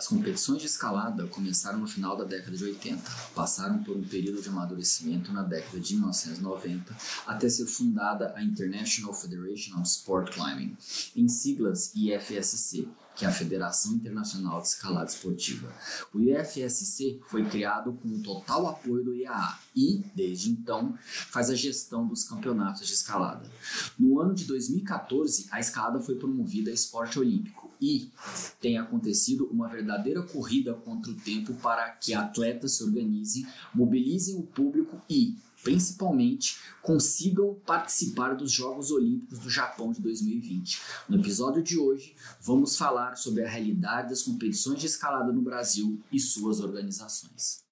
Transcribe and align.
As 0.00 0.08
competições 0.08 0.62
de 0.62 0.66
escalada 0.66 1.26
começaram 1.26 1.78
no 1.78 1.86
final 1.86 2.16
da 2.16 2.24
década 2.24 2.56
de 2.56 2.64
80, 2.64 3.02
passaram 3.34 3.82
por 3.82 3.94
um 3.94 4.02
período 4.02 4.40
de 4.40 4.48
amadurecimento 4.48 5.30
na 5.30 5.42
década 5.42 5.78
de 5.78 5.92
1990 5.92 6.96
até 7.26 7.50
ser 7.50 7.66
fundada 7.66 8.32
a 8.34 8.42
International 8.42 9.12
Federation 9.12 9.78
of 9.78 9.86
Sport 9.86 10.32
Climbing, 10.32 10.74
em 11.14 11.28
siglas 11.28 11.92
IFSC, 11.94 12.88
que 13.14 13.24
é 13.24 13.28
a 13.28 13.32
Federação 13.32 13.92
Internacional 13.92 14.60
de 14.60 14.68
Escalada 14.68 15.10
Esportiva. 15.10 15.72
O 16.14 16.20
IFSC 16.20 17.20
foi 17.28 17.44
criado 17.44 17.92
com 17.92 18.08
o 18.08 18.22
total 18.22 18.66
apoio 18.66 19.04
do 19.04 19.14
IAA 19.14 19.58
e, 19.76 20.02
desde 20.14 20.50
então, 20.50 20.94
faz 21.02 21.50
a 21.50 21.54
gestão 21.54 22.06
dos 22.06 22.24
campeonatos 22.24 22.86
de 22.86 22.94
escalada. 22.94 23.48
No 23.98 24.20
ano 24.20 24.34
de 24.34 24.44
2014, 24.44 25.48
a 25.50 25.60
escalada 25.60 26.00
foi 26.00 26.14
promovida 26.14 26.70
a 26.70 26.74
esporte 26.74 27.18
olímpico 27.18 27.70
e 27.80 28.10
tem 28.60 28.78
acontecido 28.78 29.48
uma 29.50 29.68
verdadeira 29.68 30.22
corrida 30.22 30.74
contra 30.74 31.10
o 31.10 31.14
tempo 31.14 31.54
para 31.54 31.90
que 31.90 32.12
atletas 32.12 32.72
se 32.72 32.84
organizem, 32.84 33.46
mobilizem 33.74 34.36
o 34.36 34.42
público 34.42 35.00
e, 35.08 35.36
principalmente, 35.62 36.58
consigam 36.82 37.54
participar 37.66 38.34
dos 38.34 38.50
Jogos 38.50 38.90
Olímpicos 38.90 39.38
do 39.38 39.50
Japão 39.50 39.92
de 39.92 40.00
2020. 40.00 40.80
No 41.08 41.18
episódio 41.18 41.62
de 41.62 41.78
hoje, 41.78 42.14
vamos 42.40 42.76
falar 42.76 43.16
sobre 43.16 43.44
a 43.44 43.48
realidade 43.48 44.10
das 44.10 44.22
competições 44.22 44.80
de 44.80 44.86
escalada 44.86 45.32
no 45.32 45.42
Brasil 45.42 46.00
e 46.10 46.18
suas 46.18 46.60
organizações. 46.60 47.64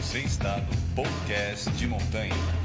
Você 0.00 0.18
está 0.20 0.58
no 0.58 0.94
podcast 0.94 1.70
de 1.70 1.86
montanha. 1.86 2.61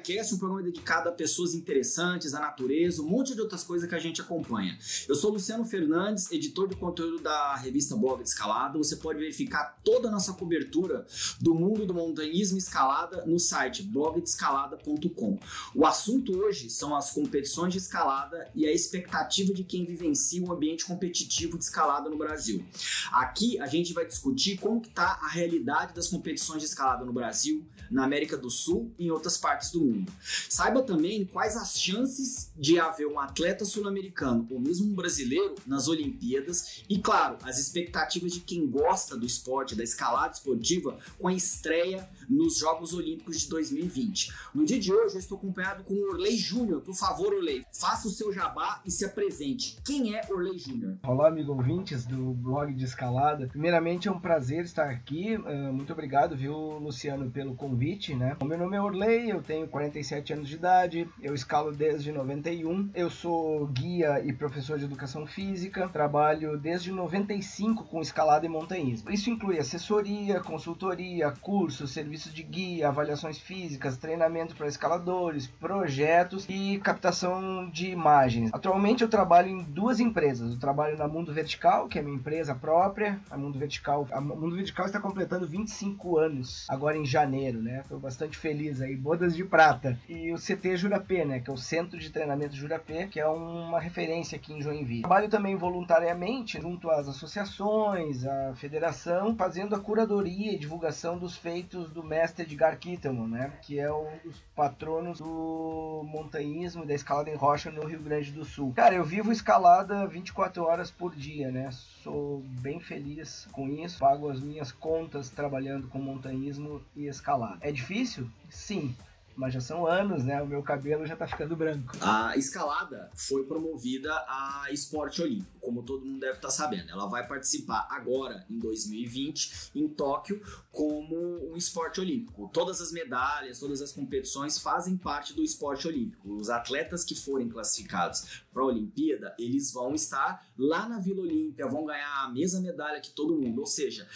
Cast, 0.00 0.34
um 0.34 0.38
programa 0.38 0.62
dedicado 0.62 1.08
a 1.08 1.12
pessoas 1.12 1.54
interessantes, 1.54 2.34
à 2.34 2.40
natureza, 2.40 3.02
um 3.02 3.08
monte 3.08 3.34
de 3.34 3.40
outras 3.40 3.62
coisas 3.62 3.88
que 3.88 3.94
a 3.94 3.98
gente 3.98 4.20
acompanha. 4.20 4.78
Eu 5.08 5.14
sou 5.14 5.30
Luciano 5.30 5.64
Fernandes, 5.64 6.30
editor 6.32 6.68
de 6.68 6.76
conteúdo 6.76 7.20
da 7.20 7.54
revista 7.56 7.94
Blog 7.94 8.22
Escalada. 8.22 8.78
Você 8.78 8.96
pode 8.96 9.18
verificar 9.18 9.78
toda 9.84 10.08
a 10.08 10.10
nossa 10.10 10.32
cobertura 10.32 11.06
do 11.40 11.54
mundo 11.54 11.86
do 11.86 11.92
montanhismo 11.92 12.56
escalada 12.56 13.24
no 13.26 13.38
site 13.38 13.82
blogdescalada.com. 13.82 15.38
O 15.74 15.84
assunto 15.86 16.36
hoje 16.36 16.70
são 16.70 16.96
as 16.96 17.10
competições 17.10 17.72
de 17.72 17.78
escalada 17.78 18.50
e 18.54 18.66
a 18.66 18.72
expectativa 18.72 19.52
de 19.52 19.64
quem 19.64 19.84
vivencia 19.84 20.42
um 20.42 20.52
ambiente 20.52 20.84
competitivo 20.84 21.58
de 21.58 21.64
escalada 21.64 22.08
no 22.08 22.16
Brasil. 22.16 22.64
Aqui 23.12 23.58
a 23.60 23.66
gente 23.66 23.92
vai 23.92 24.06
discutir 24.06 24.58
como 24.58 24.80
está 24.80 25.18
a 25.22 25.28
realidade 25.28 25.94
das 25.94 26.08
competições 26.08 26.60
de 26.60 26.66
escalada 26.66 27.04
no 27.04 27.12
Brasil, 27.12 27.64
na 27.90 28.04
América 28.04 28.36
do 28.36 28.48
Sul 28.48 28.92
e 28.98 29.06
em 29.06 29.10
outras 29.10 29.36
partes 29.36 29.70
do 29.70 29.80
mundo. 29.80 29.99
Saiba 30.48 30.82
também 30.82 31.24
quais 31.24 31.56
as 31.56 31.78
chances 31.78 32.50
de 32.56 32.78
haver 32.78 33.06
um 33.06 33.18
atleta 33.18 33.64
sul-americano 33.64 34.46
ou 34.50 34.60
mesmo 34.60 34.90
um 34.90 34.94
brasileiro 34.94 35.54
nas 35.66 35.88
Olimpíadas 35.88 36.82
e, 36.88 36.98
claro, 36.98 37.38
as 37.42 37.58
expectativas 37.58 38.32
de 38.32 38.40
quem 38.40 38.66
gosta 38.66 39.16
do 39.16 39.26
esporte, 39.26 39.74
da 39.74 39.84
escalada 39.84 40.34
esportiva, 40.34 40.98
com 41.18 41.28
a 41.28 41.34
estreia 41.34 42.08
nos 42.28 42.58
Jogos 42.58 42.92
Olímpicos 42.94 43.40
de 43.40 43.48
2020. 43.48 44.32
No 44.54 44.64
dia 44.64 44.78
de 44.78 44.92
hoje 44.92 45.16
eu 45.16 45.20
estou 45.20 45.38
acompanhado 45.38 45.84
com 45.84 45.94
o 45.94 46.10
Orley 46.10 46.36
Júnior. 46.36 46.80
Por 46.80 46.94
favor, 46.94 47.32
Orley, 47.32 47.64
faça 47.72 48.08
o 48.08 48.10
seu 48.10 48.32
jabá 48.32 48.80
e 48.84 48.90
se 48.90 49.04
apresente. 49.04 49.76
Quem 49.84 50.14
é 50.14 50.22
Orley 50.30 50.58
Júnior? 50.58 50.98
Olá, 51.02 51.28
amigo 51.28 51.52
ouvintes 51.52 52.04
do 52.04 52.32
blog 52.34 52.72
de 52.74 52.84
escalada. 52.84 53.46
Primeiramente 53.48 54.08
é 54.08 54.12
um 54.12 54.20
prazer 54.20 54.64
estar 54.64 54.88
aqui. 54.88 55.36
Uh, 55.36 55.72
muito 55.72 55.92
obrigado, 55.92 56.36
viu, 56.36 56.54
Luciano, 56.78 57.30
pelo 57.30 57.54
convite, 57.54 58.14
né? 58.14 58.36
Meu 58.44 58.58
nome 58.58 58.76
é 58.76 58.82
Orley, 58.82 59.30
eu 59.30 59.42
tenho 59.42 59.66
47 59.80 60.34
anos 60.34 60.48
de 60.48 60.56
idade, 60.56 61.08
eu 61.22 61.34
escalo 61.34 61.72
desde 61.72 62.12
91. 62.12 62.90
Eu 62.94 63.08
sou 63.08 63.66
guia 63.66 64.22
e 64.22 64.30
professor 64.30 64.78
de 64.78 64.84
educação 64.84 65.26
física, 65.26 65.88
trabalho 65.88 66.58
desde 66.58 66.92
95 66.92 67.84
com 67.84 68.02
escalada 68.02 68.44
e 68.44 68.48
montanhismo. 68.48 69.10
Isso 69.10 69.30
inclui 69.30 69.58
assessoria, 69.58 70.40
consultoria, 70.40 71.30
cursos, 71.30 71.92
serviços 71.92 72.34
de 72.34 72.42
guia, 72.42 72.88
avaliações 72.88 73.38
físicas, 73.38 73.96
treinamento 73.96 74.54
para 74.54 74.68
escaladores, 74.68 75.46
projetos 75.46 76.44
e 76.46 76.78
captação 76.80 77.70
de 77.70 77.90
imagens. 77.90 78.50
Atualmente 78.52 79.02
eu 79.02 79.08
trabalho 79.08 79.48
em 79.48 79.62
duas 79.62 79.98
empresas. 79.98 80.52
Eu 80.52 80.60
trabalho 80.60 80.98
na 80.98 81.08
Mundo 81.08 81.32
Vertical, 81.32 81.88
que 81.88 81.98
é 81.98 82.02
minha 82.02 82.16
empresa 82.16 82.54
própria. 82.54 83.18
A 83.30 83.38
Mundo 83.38 83.58
Vertical, 83.58 84.06
a 84.12 84.20
Mundo 84.20 84.56
Vertical 84.56 84.84
está 84.84 85.00
completando 85.00 85.46
25 85.46 86.18
anos 86.18 86.66
agora 86.68 86.98
em 86.98 87.06
janeiro, 87.06 87.62
né? 87.62 87.80
Estou 87.80 87.98
bastante 87.98 88.36
feliz 88.36 88.82
aí, 88.82 88.94
bodas 88.94 89.34
de 89.34 89.42
prata. 89.42 89.69
E 90.08 90.32
o 90.32 90.36
CT 90.36 90.76
Jurapê, 90.76 91.24
né? 91.24 91.40
Que 91.40 91.50
é 91.50 91.52
o 91.52 91.56
Centro 91.56 91.98
de 91.98 92.10
Treinamento 92.10 92.54
Jurapê, 92.54 93.06
que 93.06 93.20
é 93.20 93.26
uma 93.26 93.80
referência 93.80 94.36
aqui 94.36 94.52
em 94.52 94.62
Joinville. 94.62 95.02
Trabalho 95.02 95.28
também 95.28 95.56
voluntariamente 95.56 96.60
junto 96.60 96.90
às 96.90 97.08
associações, 97.08 98.24
à 98.24 98.54
federação, 98.54 99.36
fazendo 99.36 99.74
a 99.74 99.80
curadoria 99.80 100.52
e 100.52 100.58
divulgação 100.58 101.18
dos 101.18 101.36
feitos 101.36 101.90
do 101.90 102.02
mestre 102.02 102.44
Edgar 102.44 102.78
Kittelman, 102.78 103.28
né? 103.28 103.52
Que 103.62 103.78
é 103.78 103.92
um 103.92 104.08
dos 104.24 104.40
patronos 104.54 105.18
do 105.18 106.02
montanhismo 106.06 106.84
e 106.84 106.86
da 106.86 106.94
escalada 106.94 107.30
em 107.30 107.36
rocha 107.36 107.70
no 107.70 107.84
Rio 107.86 108.02
Grande 108.02 108.32
do 108.32 108.44
Sul. 108.44 108.72
Cara, 108.74 108.94
eu 108.94 109.04
vivo 109.04 109.32
escalada 109.32 110.06
24 110.06 110.64
horas 110.64 110.90
por 110.90 111.14
dia, 111.14 111.50
né? 111.50 111.70
Sou 112.02 112.42
bem 112.60 112.80
feliz 112.80 113.48
com 113.52 113.68
isso, 113.68 113.98
pago 113.98 114.28
as 114.28 114.40
minhas 114.40 114.72
contas 114.72 115.30
trabalhando 115.30 115.88
com 115.88 115.98
montanhismo 115.98 116.82
e 116.96 117.06
escalada. 117.06 117.58
É 117.60 117.70
difícil? 117.70 118.28
Sim, 118.48 118.94
mas 119.36 119.54
já 119.54 119.60
são 119.60 119.86
anos, 119.86 120.24
né? 120.24 120.42
O 120.42 120.46
meu 120.46 120.62
cabelo 120.62 121.06
já 121.06 121.16
tá 121.16 121.26
ficando 121.26 121.56
branco. 121.56 121.96
A 122.00 122.36
escalada 122.36 123.10
foi 123.14 123.44
promovida 123.44 124.12
a 124.28 124.66
esporte 124.70 125.22
olímpico, 125.22 125.58
como 125.60 125.82
todo 125.82 126.04
mundo 126.04 126.20
deve 126.20 126.34
estar 126.34 126.50
sabendo. 126.50 126.90
Ela 126.90 127.06
vai 127.06 127.26
participar 127.26 127.86
agora, 127.90 128.44
em 128.50 128.58
2020, 128.58 129.70
em 129.74 129.88
Tóquio, 129.88 130.42
como 130.70 131.16
um 131.50 131.56
esporte 131.56 132.00
olímpico. 132.00 132.50
Todas 132.52 132.80
as 132.80 132.92
medalhas, 132.92 133.58
todas 133.58 133.80
as 133.80 133.92
competições 133.92 134.58
fazem 134.58 134.96
parte 134.96 135.32
do 135.32 135.42
esporte 135.42 135.88
olímpico. 135.88 136.34
Os 136.34 136.50
atletas 136.50 137.02
que 137.04 137.14
forem 137.14 137.48
classificados 137.48 138.42
para 138.52 138.62
a 138.62 138.66
Olimpíada, 138.66 139.34
eles 139.38 139.72
vão 139.72 139.94
estar 139.94 140.46
lá 140.58 140.88
na 140.88 140.98
Vila 140.98 141.22
Olímpia, 141.22 141.66
vão 141.66 141.86
ganhar 141.86 142.24
a 142.24 142.28
mesma 142.28 142.60
medalha 142.60 143.00
que 143.00 143.10
todo 143.10 143.36
mundo. 143.36 143.60
Ou 143.60 143.66
seja, 143.66 144.06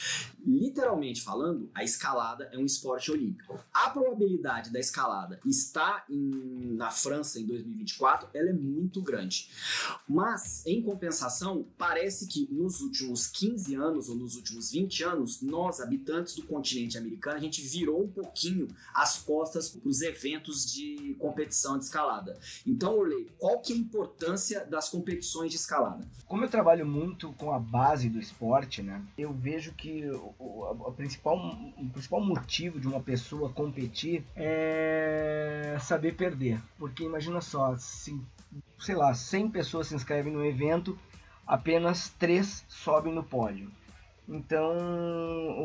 literalmente 0.45 1.23
falando, 1.23 1.71
a 1.75 1.83
escalada 1.83 2.51
é 2.53 2.59
um 2.59 2.67
esporte 2.67 3.11
olímpico. 3.11 3.59
A 3.73 3.91
probabilidade 3.91 4.71
da 4.71 4.79
escalada 4.79 5.04
está 5.45 6.05
em, 6.09 6.75
na 6.75 6.91
França 6.91 7.41
em 7.41 7.47
2024, 7.47 8.29
ela 8.35 8.51
é 8.51 8.53
muito 8.53 9.03
grande. 9.03 9.51
Mas, 10.09 10.65
em 10.67 10.83
compensação, 10.83 11.67
parece 11.77 12.27
que 12.27 12.49
nos 12.51 12.81
últimos 12.81 13.27
15 13.27 13.75
anos 13.75 14.09
ou 14.09 14.17
nos 14.17 14.37
últimos 14.37 14.71
20 14.71 15.05
anos, 15.05 15.43
nós, 15.43 15.81
habitantes 15.81 16.35
do 16.35 16.47
continente 16.47 16.99
americano, 16.99 17.37
a 17.37 17.41
gente 17.41 17.61
virou 17.63 18.03
um 18.03 18.09
pouquinho 18.09 18.69
as 18.95 19.19
costas 19.19 19.69
para 19.69 19.89
os 19.89 20.03
eventos 20.03 20.71
de 20.73 21.15
competição 21.19 21.79
de 21.79 21.85
escalada. 21.85 22.39
Então, 22.67 22.99
Orley, 22.99 23.31
qual 23.39 23.61
que 23.61 23.73
é 23.73 23.77
a 23.77 23.79
importância 23.79 24.65
das 24.65 24.89
competições 24.89 25.51
de 25.51 25.57
escalada? 25.57 26.07
Como 26.27 26.45
eu 26.45 26.49
trabalho 26.49 26.87
muito 26.87 27.33
com 27.35 27.53
a 27.53 27.59
base 27.59 28.09
do 28.09 28.19
esporte, 28.19 28.83
né, 28.83 29.03
eu 29.17 29.33
vejo 29.33 29.73
que 29.75 30.07
o, 30.11 30.35
o, 30.39 30.87
a 30.89 30.93
principal, 30.93 31.37
o 31.79 31.91
principal 31.91 32.21
motivo 32.21 32.81
de 32.81 32.87
uma 32.87 33.01
pessoa 33.01 33.51
competir 33.51 34.25
é 34.35 34.94
saber 35.81 36.13
perder. 36.13 36.61
Porque 36.79 37.05
imagina 37.05 37.41
só, 37.41 37.77
se, 37.77 38.19
sei 38.79 38.95
lá, 38.95 39.15
100 39.15 39.51
pessoas 39.51 39.89
se 39.89 39.95
inscrevem 39.95 40.33
no 40.33 40.45
evento, 40.45 40.99
apenas 41.47 42.11
3 42.19 42.65
sobem 42.69 43.13
no 43.13 43.23
pódio. 43.23 43.71
Então, 44.29 44.73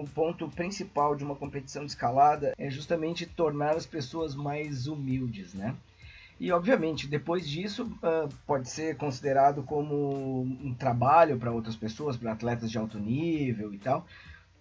o 0.02 0.06
ponto 0.14 0.50
principal 0.50 1.16
de 1.16 1.24
uma 1.24 1.36
competição 1.36 1.86
de 1.86 1.92
escalada 1.92 2.54
é 2.58 2.70
justamente 2.70 3.26
tornar 3.26 3.76
as 3.76 3.86
pessoas 3.86 4.36
mais 4.36 4.86
humildes, 4.88 5.54
né? 5.54 5.76
E, 6.38 6.52
obviamente, 6.52 7.08
depois 7.08 7.48
disso, 7.48 7.86
uh, 8.04 8.30
pode 8.46 8.70
ser 8.70 8.96
considerado 8.98 9.64
como 9.64 10.42
um 10.42 10.74
trabalho 10.74 11.38
para 11.38 11.52
outras 11.52 11.76
pessoas, 11.76 12.16
para 12.16 12.32
atletas 12.32 12.72
de 12.72 12.78
alto 12.78 12.98
nível 12.98 13.74
e 13.74 13.78
tal 13.78 14.06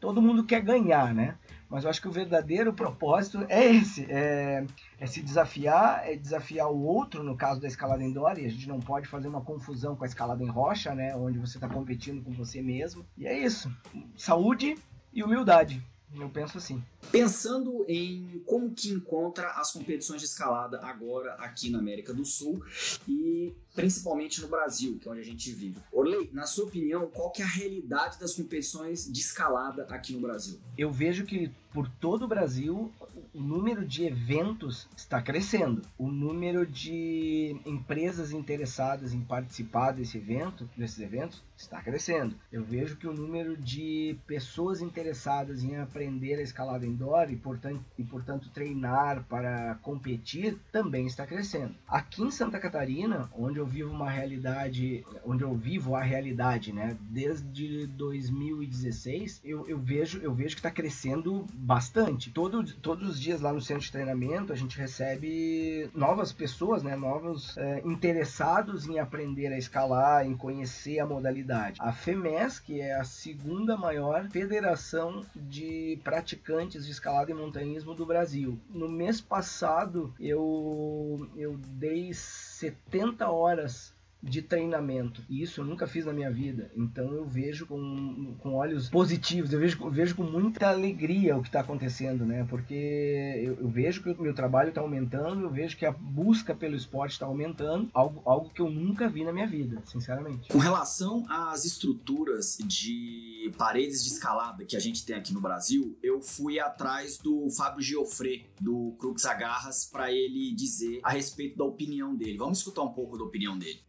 todo 0.00 0.22
mundo 0.22 0.44
quer 0.44 0.60
ganhar, 0.60 1.14
né? 1.14 1.36
Mas 1.68 1.84
eu 1.84 1.90
acho 1.90 2.00
que 2.00 2.08
o 2.08 2.12
verdadeiro 2.12 2.72
propósito 2.72 3.44
é 3.48 3.64
esse: 3.66 4.06
é, 4.10 4.64
é, 4.98 5.06
se 5.06 5.22
desafiar, 5.22 6.08
é 6.08 6.16
desafiar 6.16 6.70
o 6.70 6.82
outro, 6.82 7.22
no 7.22 7.36
caso 7.36 7.60
da 7.60 7.68
escalada 7.68 8.02
indoor, 8.02 8.38
e 8.38 8.46
a 8.46 8.48
gente 8.48 8.68
não 8.68 8.80
pode 8.80 9.06
fazer 9.06 9.28
uma 9.28 9.42
confusão 9.42 9.94
com 9.94 10.04
a 10.04 10.06
escalada 10.06 10.42
em 10.42 10.48
rocha, 10.48 10.94
né? 10.94 11.14
Onde 11.14 11.38
você 11.38 11.58
está 11.58 11.68
competindo 11.68 12.22
com 12.22 12.32
você 12.32 12.62
mesmo. 12.62 13.04
E 13.16 13.26
é 13.26 13.38
isso: 13.38 13.70
saúde 14.16 14.76
e 15.12 15.22
humildade. 15.22 15.82
Eu 16.14 16.28
penso 16.30 16.58
assim. 16.58 16.82
Pensando 17.12 17.84
em 17.88 18.42
como 18.46 18.70
que 18.74 18.90
encontra 18.90 19.48
as 19.52 19.72
competições 19.72 20.20
de 20.20 20.26
escalada 20.26 20.80
agora 20.82 21.34
aqui 21.34 21.70
na 21.70 21.78
América 21.78 22.14
do 22.14 22.24
Sul 22.24 22.62
e 23.06 23.54
principalmente 23.74 24.40
no 24.40 24.48
Brasil, 24.48 24.98
que 24.98 25.08
é 25.08 25.12
onde 25.12 25.20
a 25.20 25.24
gente 25.24 25.52
vive. 25.52 25.78
Orley, 25.92 26.30
na 26.32 26.46
sua 26.46 26.64
opinião, 26.64 27.06
qual 27.08 27.30
que 27.30 27.42
é 27.42 27.44
a 27.44 27.48
realidade 27.48 28.18
das 28.18 28.34
competições 28.34 29.10
de 29.10 29.20
escalada 29.20 29.84
aqui 29.84 30.12
no 30.12 30.20
Brasil? 30.20 30.58
Eu 30.76 30.90
vejo 30.90 31.24
que 31.24 31.50
por 31.72 31.88
todo 31.88 32.24
o 32.24 32.28
Brasil 32.28 32.92
o 33.34 33.40
número 33.40 33.84
de 33.84 34.04
eventos 34.04 34.88
está 34.96 35.20
crescendo. 35.20 35.82
O 35.96 36.08
número 36.08 36.66
de 36.66 37.56
empresas 37.64 38.32
interessadas 38.32 39.12
em 39.12 39.20
participar 39.20 39.92
desse 39.92 40.18
evento, 40.18 40.68
desses 40.76 40.98
eventos, 40.98 41.42
está 41.56 41.80
crescendo. 41.82 42.36
Eu 42.52 42.62
vejo 42.62 42.96
que 42.96 43.06
o 43.06 43.12
número 43.12 43.56
de 43.56 44.16
pessoas 44.26 44.80
interessadas 44.80 45.62
em 45.64 45.76
aprender 45.76 46.36
a 46.36 46.42
escalada 46.42 46.86
indoor 46.86 47.30
e 47.30 47.36
portanto, 47.36 47.84
e, 47.98 48.04
portanto 48.04 48.50
treinar 48.50 49.24
para 49.24 49.74
competir 49.82 50.56
também 50.70 51.06
está 51.06 51.26
crescendo. 51.26 51.74
Aqui 51.86 52.22
em 52.22 52.30
Santa 52.30 52.60
Catarina, 52.60 53.28
onde 53.36 53.58
eu 53.58 53.66
vivo 53.66 53.92
uma 53.92 54.08
realidade, 54.08 55.04
onde 55.24 55.42
eu 55.42 55.54
vivo 55.54 55.96
a 55.96 56.02
realidade, 56.02 56.72
né, 56.72 56.96
desde 57.00 57.86
2016, 57.88 59.40
eu, 59.44 59.68
eu 59.68 59.78
vejo 59.78 60.18
eu 60.20 60.32
vejo 60.32 60.54
que 60.54 60.60
está 60.60 60.70
crescendo 60.70 61.44
bastante. 61.58 62.30
Todo, 62.30 62.64
todos 62.76 63.10
os 63.10 63.20
dias 63.20 63.40
lá 63.40 63.52
no 63.52 63.60
centro 63.60 63.84
de 63.84 63.92
treinamento 63.92 64.52
a 64.52 64.56
gente 64.56 64.78
recebe 64.78 65.90
novas 65.94 66.32
pessoas, 66.32 66.82
né, 66.82 66.96
novos 66.96 67.56
é, 67.56 67.82
interessados 67.84 68.86
em 68.86 68.98
aprender 68.98 69.48
a 69.48 69.58
escalar, 69.58 70.26
em 70.26 70.36
conhecer 70.36 70.98
a 71.00 71.06
modalidade 71.06 71.78
a 71.78 71.92
FEMES, 71.92 72.58
que 72.58 72.80
é 72.80 72.94
a 72.94 73.04
segunda 73.04 73.76
maior 73.76 74.28
federação 74.30 75.24
de 75.34 75.98
praticantes 76.02 76.84
de 76.84 76.92
escalada 76.92 77.30
e 77.30 77.34
montanhismo 77.34 77.94
do 77.94 78.06
Brasil. 78.06 78.58
No 78.68 78.88
mês 78.88 79.20
passado 79.20 80.12
eu, 80.20 81.28
eu 81.36 81.56
dei 81.56 82.12
70 82.12 83.30
horas 83.30 83.94
de 84.22 84.42
treinamento. 84.42 85.22
E 85.28 85.42
isso 85.42 85.60
eu 85.60 85.64
nunca 85.64 85.86
fiz 85.86 86.04
na 86.04 86.12
minha 86.12 86.30
vida. 86.30 86.70
Então 86.76 87.12
eu 87.12 87.24
vejo 87.24 87.66
com, 87.66 88.34
com 88.38 88.54
olhos 88.54 88.88
positivos, 88.88 89.52
eu 89.52 89.60
vejo, 89.60 89.90
vejo 89.90 90.14
com 90.16 90.24
muita 90.24 90.68
alegria 90.68 91.36
o 91.36 91.42
que 91.42 91.48
está 91.48 91.60
acontecendo, 91.60 92.24
né? 92.24 92.46
Porque 92.48 92.74
eu, 92.74 93.54
eu, 93.60 93.68
vejo 93.68 94.02
que 94.02 94.10
o 94.10 94.22
meu 94.22 94.34
trabalho 94.34 94.70
está 94.70 94.80
aumentando, 94.80 95.42
eu 95.42 95.50
vejo 95.50 95.76
que 95.76 95.86
a 95.86 95.92
busca 95.92 96.54
pelo 96.54 96.74
esporte 96.74 97.12
está 97.12 97.26
aumentando, 97.26 97.88
algo, 97.94 98.22
algo 98.24 98.50
que 98.50 98.60
eu 98.60 98.70
nunca 98.70 99.08
vi 99.08 99.24
na 99.24 99.32
minha 99.32 99.46
vida, 99.46 99.82
sinceramente. 99.86 100.48
Com 100.48 100.58
relação 100.58 101.24
às 101.28 101.64
estruturas 101.64 102.58
de 102.64 103.52
paredes 103.56 104.02
de 104.04 104.10
escalada 104.10 104.64
que 104.64 104.76
a 104.76 104.80
gente 104.80 105.04
tem 105.04 105.16
aqui 105.16 105.32
no 105.32 105.40
Brasil, 105.40 105.96
eu 106.02 106.20
fui 106.20 106.58
atrás 106.58 107.18
do 107.18 107.48
Fábio 107.50 107.82
Giofre, 107.82 108.46
do 108.60 108.94
Crux 108.98 109.24
Agarras, 109.24 109.84
para 109.84 110.12
ele 110.12 110.52
dizer 110.54 111.00
a 111.02 111.10
respeito 111.10 111.56
da 111.56 111.64
opinião 111.64 112.14
dele. 112.14 112.36
Vamos 112.36 112.58
escutar 112.58 112.82
um 112.82 112.92
pouco 112.92 113.16
da 113.16 113.24
opinião 113.24 113.56
dele. 113.56 113.80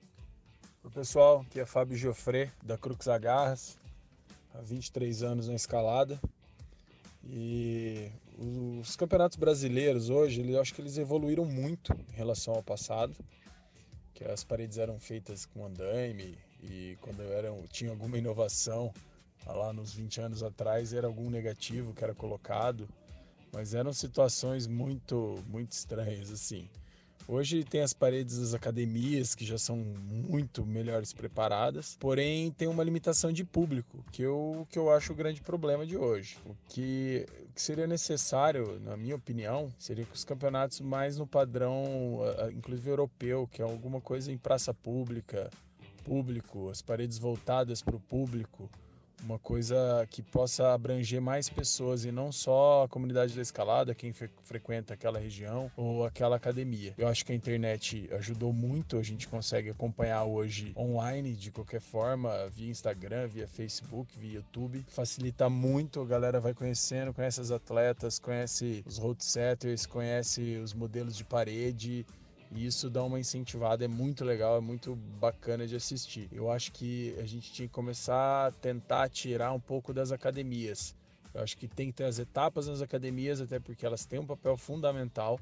Oi 0.89 0.93
pessoal, 0.93 1.41
aqui 1.41 1.59
é 1.59 1.67
Fábio 1.67 1.95
Geoffrey 1.95 2.49
da 2.63 2.75
Crux 2.75 3.07
Agarras, 3.07 3.77
há 4.55 4.59
23 4.59 5.21
anos 5.21 5.47
na 5.47 5.53
escalada. 5.53 6.19
E 7.23 8.11
os 8.35 8.95
campeonatos 8.95 9.37
brasileiros 9.37 10.09
hoje, 10.09 10.41
eu 10.49 10.59
acho 10.59 10.73
que 10.73 10.81
eles 10.81 10.97
evoluíram 10.97 11.45
muito 11.45 11.93
em 11.93 12.15
relação 12.15 12.55
ao 12.55 12.63
passado, 12.63 13.15
que 14.15 14.23
as 14.23 14.43
paredes 14.43 14.79
eram 14.79 14.99
feitas 14.99 15.45
com 15.45 15.63
andaime 15.63 16.35
e 16.63 16.97
quando 17.01 17.21
eram, 17.21 17.63
tinha 17.67 17.91
alguma 17.91 18.17
inovação 18.17 18.91
lá 19.45 19.71
nos 19.71 19.93
20 19.93 20.21
anos 20.21 20.41
atrás 20.41 20.91
era 20.91 21.05
algum 21.05 21.29
negativo 21.29 21.93
que 21.93 22.03
era 22.03 22.15
colocado, 22.15 22.89
mas 23.53 23.75
eram 23.75 23.93
situações 23.93 24.65
muito 24.65 25.37
muito 25.47 25.71
estranhas 25.71 26.31
assim. 26.31 26.67
Hoje 27.31 27.63
tem 27.63 27.81
as 27.81 27.93
paredes 27.93 28.39
das 28.39 28.55
academias 28.55 29.35
que 29.35 29.45
já 29.45 29.59
são 29.59 29.77
muito 29.77 30.65
melhores 30.65 31.13
preparadas, 31.13 31.95
porém 31.99 32.49
tem 32.49 32.67
uma 32.67 32.83
limitação 32.83 33.31
de 33.31 33.45
público, 33.45 34.03
que 34.11 34.23
eu, 34.23 34.65
que 34.67 34.79
eu 34.79 34.89
acho 34.89 35.13
o 35.13 35.15
grande 35.15 35.39
problema 35.39 35.85
de 35.85 35.95
hoje. 35.95 36.39
O 36.43 36.55
que, 36.67 37.27
o 37.47 37.53
que 37.53 37.61
seria 37.61 37.85
necessário, 37.85 38.79
na 38.79 38.97
minha 38.97 39.15
opinião, 39.15 39.71
seria 39.77 40.05
que 40.05 40.15
os 40.15 40.25
campeonatos 40.25 40.81
mais 40.81 41.19
no 41.19 41.27
padrão, 41.27 42.19
inclusive 42.51 42.89
europeu, 42.89 43.47
que 43.47 43.61
é 43.61 43.63
alguma 43.63 44.01
coisa 44.01 44.31
em 44.31 44.37
praça 44.37 44.73
pública, 44.73 45.51
público, 46.03 46.71
as 46.71 46.81
paredes 46.81 47.19
voltadas 47.19 47.83
para 47.83 47.95
o 47.95 47.99
público, 47.99 48.67
uma 49.23 49.39
coisa 49.39 50.07
que 50.09 50.21
possa 50.21 50.73
abranger 50.73 51.21
mais 51.21 51.49
pessoas 51.49 52.05
e 52.05 52.11
não 52.11 52.31
só 52.31 52.83
a 52.83 52.87
comunidade 52.87 53.35
da 53.35 53.41
escalada, 53.41 53.93
quem 53.95 54.13
fre 54.13 54.29
frequenta 54.43 54.93
aquela 54.93 55.19
região 55.19 55.71
ou 55.77 56.05
aquela 56.05 56.35
academia. 56.35 56.93
Eu 56.97 57.07
acho 57.07 57.25
que 57.25 57.31
a 57.31 57.35
internet 57.35 58.09
ajudou 58.13 58.51
muito, 58.51 58.97
a 58.97 59.03
gente 59.03 59.27
consegue 59.27 59.69
acompanhar 59.69 60.23
hoje 60.23 60.73
online 60.75 61.33
de 61.33 61.51
qualquer 61.51 61.81
forma, 61.81 62.31
via 62.49 62.69
Instagram, 62.69 63.27
via 63.27 63.47
Facebook, 63.47 64.17
via 64.17 64.35
YouTube. 64.35 64.83
Facilita 64.87 65.49
muito, 65.49 66.01
a 66.01 66.05
galera 66.05 66.39
vai 66.39 66.53
conhecendo, 66.53 67.13
conhece 67.13 67.41
as 67.41 67.51
atletas, 67.51 68.19
conhece 68.19 68.83
os 68.85 68.97
road 68.97 69.23
setters, 69.23 69.85
conhece 69.85 70.57
os 70.57 70.73
modelos 70.73 71.15
de 71.15 71.23
parede, 71.23 72.05
e 72.51 72.65
isso 72.65 72.89
dá 72.89 73.03
uma 73.03 73.19
incentivada, 73.19 73.85
é 73.85 73.87
muito 73.87 74.25
legal, 74.25 74.57
é 74.57 74.61
muito 74.61 74.95
bacana 74.95 75.67
de 75.67 75.75
assistir. 75.75 76.27
Eu 76.31 76.49
acho 76.51 76.71
que 76.71 77.15
a 77.19 77.25
gente 77.25 77.51
tinha 77.51 77.67
que 77.67 77.73
começar 77.73 78.47
a 78.47 78.51
tentar 78.51 79.07
tirar 79.09 79.51
um 79.53 79.59
pouco 79.59 79.93
das 79.93 80.11
academias. 80.11 80.95
Eu 81.33 81.43
acho 81.43 81.55
que 81.57 81.67
tem 81.67 81.87
que 81.87 81.97
ter 81.97 82.05
as 82.05 82.17
etapas 82.17 82.67
nas 82.67 82.81
academias, 82.81 83.39
até 83.39 83.59
porque 83.59 83.85
elas 83.85 84.03
têm 84.05 84.19
um 84.19 84.25
papel 84.25 84.57
fundamental 84.57 85.39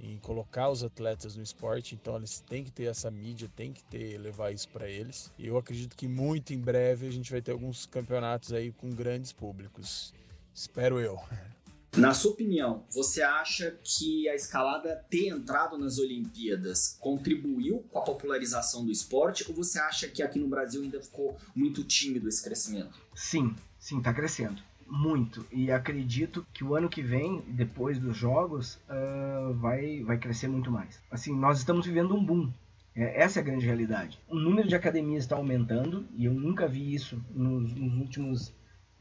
em 0.00 0.18
colocar 0.18 0.68
os 0.68 0.82
atletas 0.82 1.36
no 1.36 1.42
esporte, 1.44 1.94
então 1.94 2.16
eles 2.16 2.40
têm 2.40 2.64
que 2.64 2.72
ter 2.72 2.84
essa 2.84 3.08
mídia, 3.08 3.48
tem 3.54 3.72
que 3.72 3.84
ter 3.84 4.18
levar 4.18 4.50
isso 4.50 4.68
para 4.68 4.88
eles. 4.88 5.32
E 5.38 5.46
eu 5.46 5.56
acredito 5.56 5.96
que 5.96 6.08
muito 6.08 6.52
em 6.52 6.58
breve 6.58 7.06
a 7.06 7.12
gente 7.12 7.30
vai 7.30 7.40
ter 7.40 7.52
alguns 7.52 7.86
campeonatos 7.86 8.52
aí 8.52 8.72
com 8.72 8.90
grandes 8.90 9.32
públicos. 9.32 10.12
Espero 10.52 10.98
eu. 10.98 11.20
Na 11.96 12.14
sua 12.14 12.30
opinião, 12.30 12.84
você 12.90 13.20
acha 13.20 13.76
que 13.84 14.26
a 14.26 14.34
escalada 14.34 15.04
ter 15.10 15.28
entrado 15.28 15.76
nas 15.76 15.98
Olimpíadas 15.98 16.96
contribuiu 16.98 17.84
com 17.90 17.98
a 17.98 18.02
popularização 18.02 18.82
do 18.82 18.90
esporte 18.90 19.44
ou 19.46 19.54
você 19.54 19.78
acha 19.78 20.08
que 20.08 20.22
aqui 20.22 20.38
no 20.38 20.48
Brasil 20.48 20.82
ainda 20.82 21.02
ficou 21.02 21.36
muito 21.54 21.84
tímido 21.84 22.28
esse 22.30 22.42
crescimento? 22.42 22.98
Sim, 23.14 23.54
sim, 23.78 23.98
está 23.98 24.12
crescendo. 24.14 24.62
Muito. 24.86 25.46
E 25.52 25.70
acredito 25.70 26.46
que 26.54 26.64
o 26.64 26.74
ano 26.74 26.88
que 26.88 27.02
vem, 27.02 27.42
depois 27.46 27.98
dos 27.98 28.16
jogos, 28.16 28.78
uh, 28.88 29.52
vai, 29.54 30.02
vai 30.02 30.16
crescer 30.16 30.48
muito 30.48 30.70
mais. 30.70 30.98
Assim, 31.10 31.34
nós 31.36 31.58
estamos 31.58 31.84
vivendo 31.84 32.14
um 32.14 32.24
boom. 32.24 32.50
É, 32.96 33.22
essa 33.22 33.38
é 33.38 33.42
a 33.42 33.44
grande 33.44 33.66
realidade. 33.66 34.18
O 34.28 34.34
número 34.36 34.66
de 34.66 34.74
academias 34.74 35.24
está 35.24 35.36
aumentando 35.36 36.06
e 36.16 36.24
eu 36.24 36.32
nunca 36.32 36.66
vi 36.66 36.94
isso 36.94 37.22
nos, 37.34 37.70
nos 37.74 37.94
últimos 37.98 38.52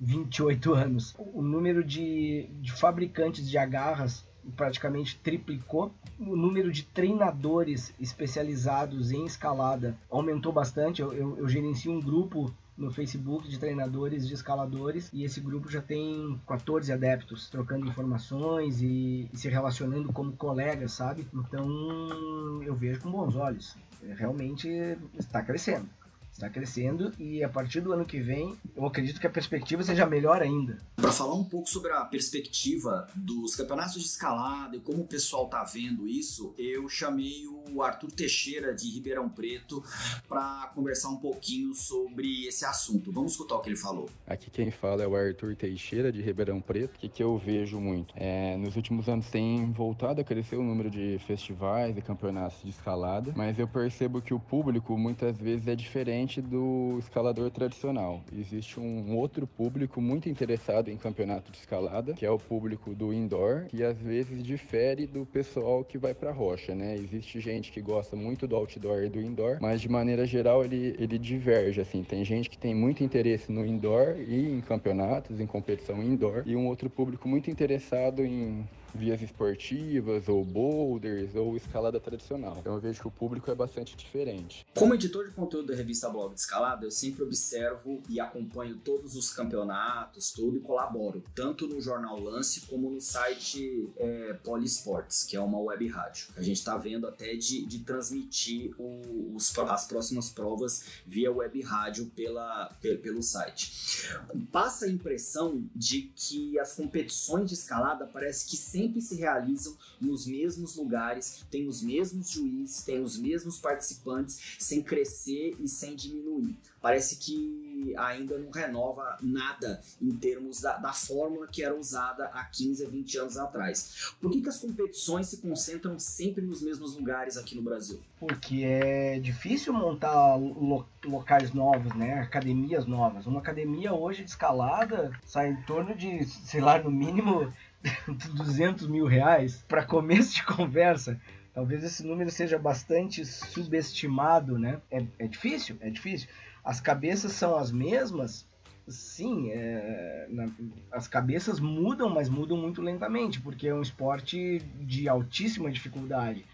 28 0.02 0.74
anos. 0.74 1.16
O 1.18 1.44
número 1.44 1.84
de, 1.84 2.50
de 2.60 2.72
fabricantes 2.72 3.48
de 3.48 3.58
agarras 3.58 4.26
praticamente 4.58 5.20
triplicou. 5.20 5.94
O 6.20 6.36
número 6.36 6.72
de 6.72 6.84
treinadores 6.84 7.94
especializados 8.00 9.12
em 9.12 9.26
escalada 9.26 9.96
aumentou 10.10 10.52
bastante. 10.52 11.02
Eu, 11.02 11.14
eu, 11.14 11.38
eu 11.38 11.48
gerencio 11.48 11.92
um 11.92 12.02
grupo 12.02 12.52
no 12.76 12.92
Facebook 12.92 13.48
de 13.48 13.60
treinadores 13.60 14.28
de 14.28 14.34
escaladores 14.34 15.08
e 15.14 15.24
esse 15.24 15.40
grupo 15.40 15.70
já 15.70 15.82
tem 15.82 16.40
14 16.48 16.92
adeptos 16.92 17.48
trocando 17.48 17.86
informações 17.86 18.82
e, 18.82 19.30
e, 19.32 19.38
se 19.38 19.50
relacionando 19.50 20.12
como 20.12 20.32
colegas, 20.32 20.94
sabe? 20.94 21.28
Então 21.32 22.64
eu 22.64 22.74
vejo 22.74 23.02
com 23.02 23.12
bons 23.12 23.36
olhos. 23.36 23.78
Realmente 24.18 24.68
está 25.14 25.44
crescendo 25.44 25.88
está 26.32 26.50
crescendo 26.50 27.12
e 27.20 27.44
a 27.44 27.50
partir 27.50 27.82
do 27.82 27.94
ano 27.94 28.06
que 28.06 28.20
vem 28.20 28.58
eu 28.76 28.86
acredito 28.86 29.20
que 29.20 29.28
a 29.28 29.30
perspectiva 29.30 29.84
seja 29.84 30.06
melhor 30.06 30.42
ainda. 30.42 30.78
Para 30.96 31.12
falar 31.12 31.36
um 31.36 31.44
pouco 31.44 31.70
sobre 31.70 31.92
a 31.92 32.06
perspectiva 32.06 33.08
dos 33.16 33.56
campeonatos 33.56 33.96
de 33.96 34.08
escalada 34.08 34.76
e 34.76 34.80
como 34.80 35.04
o 35.04 35.08
pessoal 35.08 35.46
está 35.46 35.64
vendo 35.64 36.08
isso, 36.08 36.54
eu 36.58 36.88
chamei 36.88 37.46
o 37.72 37.82
Arthur 37.82 38.12
Teixeira 38.12 38.74
de 38.74 38.90
Ribeirão 38.90 39.30
Preto 39.30 39.84
para 40.28 40.72
conversar 40.74 41.10
um 41.10 41.18
pouquinho 41.18 41.74
sobre 41.74 42.46
esse 42.48 42.66
assunto. 42.66 43.12
Vamos 43.12 43.34
escutar 43.34 43.56
o 43.56 43.62
que 43.62 43.70
ele 43.70 43.78
falou. 43.78 44.10
Aqui 44.28 44.50
quem 44.50 44.72
fala 44.72 45.04
é 45.04 45.08
o 45.08 45.16
Arthur 45.16 45.56
Teixeira 45.56 46.12
de 46.12 46.22
Ribeirão 46.22 46.62
Preto. 46.62 46.96
O 46.96 47.00
que, 47.00 47.10
que 47.10 47.24
eu 47.24 47.38
vejo 47.38 47.80
muito? 47.80 48.14
É, 48.18 48.58
nos 48.58 48.76
últimos 48.76 49.08
anos 49.08 49.30
tem 49.30 49.72
voltado 49.72 50.22
a 50.22 50.24
crescer 50.24 50.56
o 50.56 50.64
número 50.64 50.90
de 50.90 51.20
festivais 51.28 51.98
e 51.98 52.02
campeonatos 52.02 52.62
de 52.64 52.70
escalada, 52.70 53.34
mas 53.36 53.58
eu 53.60 53.68
percebo 53.68 54.22
que 54.22 54.34
o 54.34 54.40
público 54.40 54.98
muitas 54.98 55.38
vezes 55.38 55.68
é 55.68 55.76
diferente 55.76 56.21
diferente 56.26 56.42
do 56.42 56.98
escalador 57.00 57.50
tradicional. 57.50 58.22
Existe 58.38 58.80
um 58.80 59.16
outro 59.16 59.48
público 59.48 60.02
muito 60.02 60.30
interessado 60.30 60.90
em 60.90 60.98
campeonato 60.98 61.52
de 61.52 61.58
escalada, 61.58 62.14
que 62.14 62.26
é 62.26 62.32
o 62.32 62.38
público 62.38 62.94
do 62.94 63.14
indoor, 63.14 63.66
que 63.70 63.84
às 63.84 63.98
vezes 63.98 64.44
difere 64.44 65.06
do 65.06 65.26
pessoal 65.26 65.84
que 65.84 65.98
vai 65.98 66.14
para 66.14 66.32
rocha, 66.32 66.76
né? 66.76 66.96
Existe 66.96 67.40
gente 67.40 67.72
que 67.72 67.82
gosta 67.82 68.16
muito 68.16 68.48
do 68.48 68.56
outdoor 68.56 69.04
e 69.04 69.10
do 69.10 69.22
indoor, 69.22 69.58
mas 69.62 69.82
de 69.82 69.90
maneira 69.90 70.26
geral 70.26 70.64
ele, 70.64 70.96
ele 71.00 71.18
diverge, 71.18 71.82
assim. 71.82 72.04
Tem 72.04 72.24
gente 72.24 72.50
que 72.50 72.58
tem 72.58 72.76
muito 72.76 73.04
interesse 73.04 73.52
no 73.52 73.66
indoor 73.66 74.16
e 74.20 74.50
em 74.50 74.62
campeonatos, 74.62 75.40
em 75.40 75.48
competição 75.48 76.02
indoor, 76.02 76.44
e 76.46 76.56
um 76.56 76.68
outro 76.68 76.90
público 76.90 77.28
muito 77.28 77.50
interessado 77.50 78.24
em 78.24 78.64
vias 78.94 79.22
esportivas, 79.22 80.28
ou 80.28 80.44
boulders, 80.44 81.36
ou 81.36 81.56
escalada 81.56 82.00
tradicional. 82.00 82.58
Então 82.60 82.74
eu 82.76 82.80
vejo 82.80 83.02
que 83.02 83.08
o 83.08 83.12
público 83.12 83.50
é 83.50 83.56
bastante 83.56 83.96
diferente. 83.96 84.66
Como 84.76 84.94
editor 84.94 85.28
de 85.28 85.34
conteúdo 85.34 85.68
da 85.68 85.76
revista 85.76 86.10
Blog 86.10 86.34
de 86.34 86.40
Escalada, 86.40 86.86
eu 86.86 86.92
sempre 86.92 87.24
observo 87.24 88.02
e 88.10 88.20
acompanho 88.20 88.78
todos 88.78 89.16
os 89.16 89.32
campeonatos, 89.32 90.32
tudo, 90.32 90.58
e 90.58 90.60
colaboro, 90.60 91.24
tanto 91.34 91.68
no 91.68 91.82
Jornal 91.82 92.20
Lance 92.20 92.62
como 92.62 92.90
no 92.90 93.02
site 93.02 93.90
é, 93.98 94.34
Polisports, 94.44 95.24
que 95.24 95.36
é 95.36 95.40
uma 95.40 95.60
web 95.60 95.88
rádio. 95.88 96.28
A 96.36 96.42
gente 96.42 96.58
está 96.58 96.78
vendo 96.78 97.08
até 97.08 97.36
de, 97.36 97.66
de 97.66 97.80
transmitir 97.80 98.74
o, 98.78 99.36
os, 99.36 99.58
as 99.58 99.86
próximas 99.86 100.30
provas 100.30 100.84
via 101.06 101.32
web 101.32 101.62
rádio 101.62 102.06
pela, 102.16 102.74
pelo 103.02 103.22
site. 103.22 104.10
Passa 104.52 104.86
a 104.86 104.90
impressão 104.90 105.64
de 105.76 106.12
que 106.16 106.60
as 106.60 106.74
competições 106.74 107.50
de 107.50 107.56
escalada 107.56 108.06
parece 108.06 108.48
que 108.50 108.58
sempre 108.58 108.81
sempre 108.82 109.02
se 109.02 109.16
realizam 109.16 109.76
nos 110.00 110.26
mesmos 110.26 110.76
lugares, 110.76 111.46
tem 111.52 111.68
os 111.68 111.82
mesmos 111.82 112.30
juízes, 112.30 112.84
tem 112.84 113.02
os 113.02 113.18
mesmos 113.18 113.60
participantes, 113.60 114.58
sem 114.60 114.82
crescer 114.82 115.56
e 115.60 115.68
sem 115.68 115.96
diminuir. 115.96 116.56
Parece 116.82 117.18
que 117.18 117.94
ainda 117.98 118.38
não 118.38 118.50
renova 118.50 119.18
nada 119.22 119.82
em 120.02 120.12
termos 120.12 120.62
da, 120.62 120.78
da 120.78 120.94
fórmula 120.94 121.48
que 121.48 121.64
era 121.64 121.76
usada 121.76 122.26
há 122.34 122.44
15 122.44 122.86
a 122.86 122.90
20 122.90 123.18
anos 123.20 123.38
atrás. 123.38 124.14
Por 124.20 124.32
que, 124.32 124.42
que 124.42 124.50
as 124.50 124.60
competições 124.60 125.28
se 125.28 125.38
concentram 125.38 126.00
sempre 126.00 126.44
nos 126.44 126.62
mesmos 126.62 126.96
lugares 126.96 127.38
aqui 127.38 127.56
no 127.56 127.62
Brasil? 127.62 128.00
Porque 128.20 128.64
é 128.64 129.20
difícil 129.20 129.74
montar 129.74 130.36
lo 130.36 130.86
locais 131.04 131.52
novos, 131.52 131.96
né? 131.96 132.20
Academias 132.20 132.86
novas. 132.86 133.26
Uma 133.26 133.40
academia 133.40 133.92
hoje 133.94 134.24
de 134.24 134.30
escalada 134.30 135.12
sai 135.26 135.50
em 135.50 135.62
torno 135.64 135.96
de, 135.96 136.26
sei 136.26 136.62
lá, 136.62 136.78
no 136.78 136.92
mínimo 136.92 137.52
200 138.36 138.88
mil 138.88 139.06
reais 139.06 139.64
para 139.68 139.86
começo 139.86 140.36
de 140.36 140.44
conversa. 140.44 141.20
Talvez 141.54 141.84
esse 141.84 142.06
número 142.06 142.30
seja 142.30 142.58
bastante 142.58 143.26
subestimado, 143.26 144.58
né? 144.58 144.80
É, 144.90 145.04
é 145.20 145.28
difícil, 145.28 145.78
é 145.82 145.90
difícil. 145.90 146.30
As 146.64 146.80
cabeças 146.80 147.34
são 147.34 147.58
as 147.58 147.72
mesmas, 147.72 148.48
sim, 148.88 149.50
é, 149.52 150.28
na, 150.30 150.48
as 150.92 151.08
cabeças 151.08 151.60
mudam, 151.60 152.10
mas 152.10 152.30
mudam 152.30 152.58
muito 152.58 152.82
lentamente, 152.82 153.42
porque 153.42 153.68
é 153.68 153.74
um 153.74 153.82
esporte 153.82 154.60
de 154.80 155.10
altíssima 155.10 155.70
dificuldade. 155.70 156.46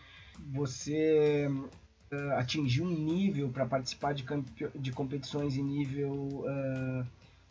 Você 0.52 1.48
uh, 2.12 2.32
atingir 2.38 2.82
um 2.82 2.90
nível 2.90 3.50
para 3.50 3.66
participar 3.66 4.14
de, 4.14 4.26
de 4.76 4.92
competições 4.92 5.58
em 5.58 5.64
nível, 5.64 6.14
uh, 6.14 7.06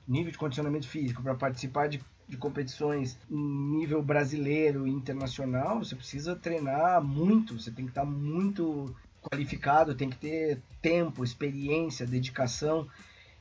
nível 0.09 0.33
de 0.33 0.39
condicionamento 0.39 0.89
físico, 0.89 1.23
para 1.23 1.35
participar 1.35 1.89
de 1.89 2.01
de 2.29 2.37
competições 2.37 3.17
em 3.31 3.37
nível 3.79 4.03
brasileiro 4.03 4.87
e 4.87 4.91
internacional, 4.91 5.79
você 5.79 5.95
precisa 5.95 6.35
treinar 6.35 7.03
muito, 7.03 7.59
você 7.59 7.71
tem 7.71 7.85
que 7.85 7.93
estar 7.93 8.05
muito 8.05 8.95
qualificado, 9.23 9.95
tem 9.95 10.11
que 10.11 10.17
ter 10.17 10.61
tempo, 10.81 11.25
experiência, 11.25 12.07
dedicação. 12.07 12.87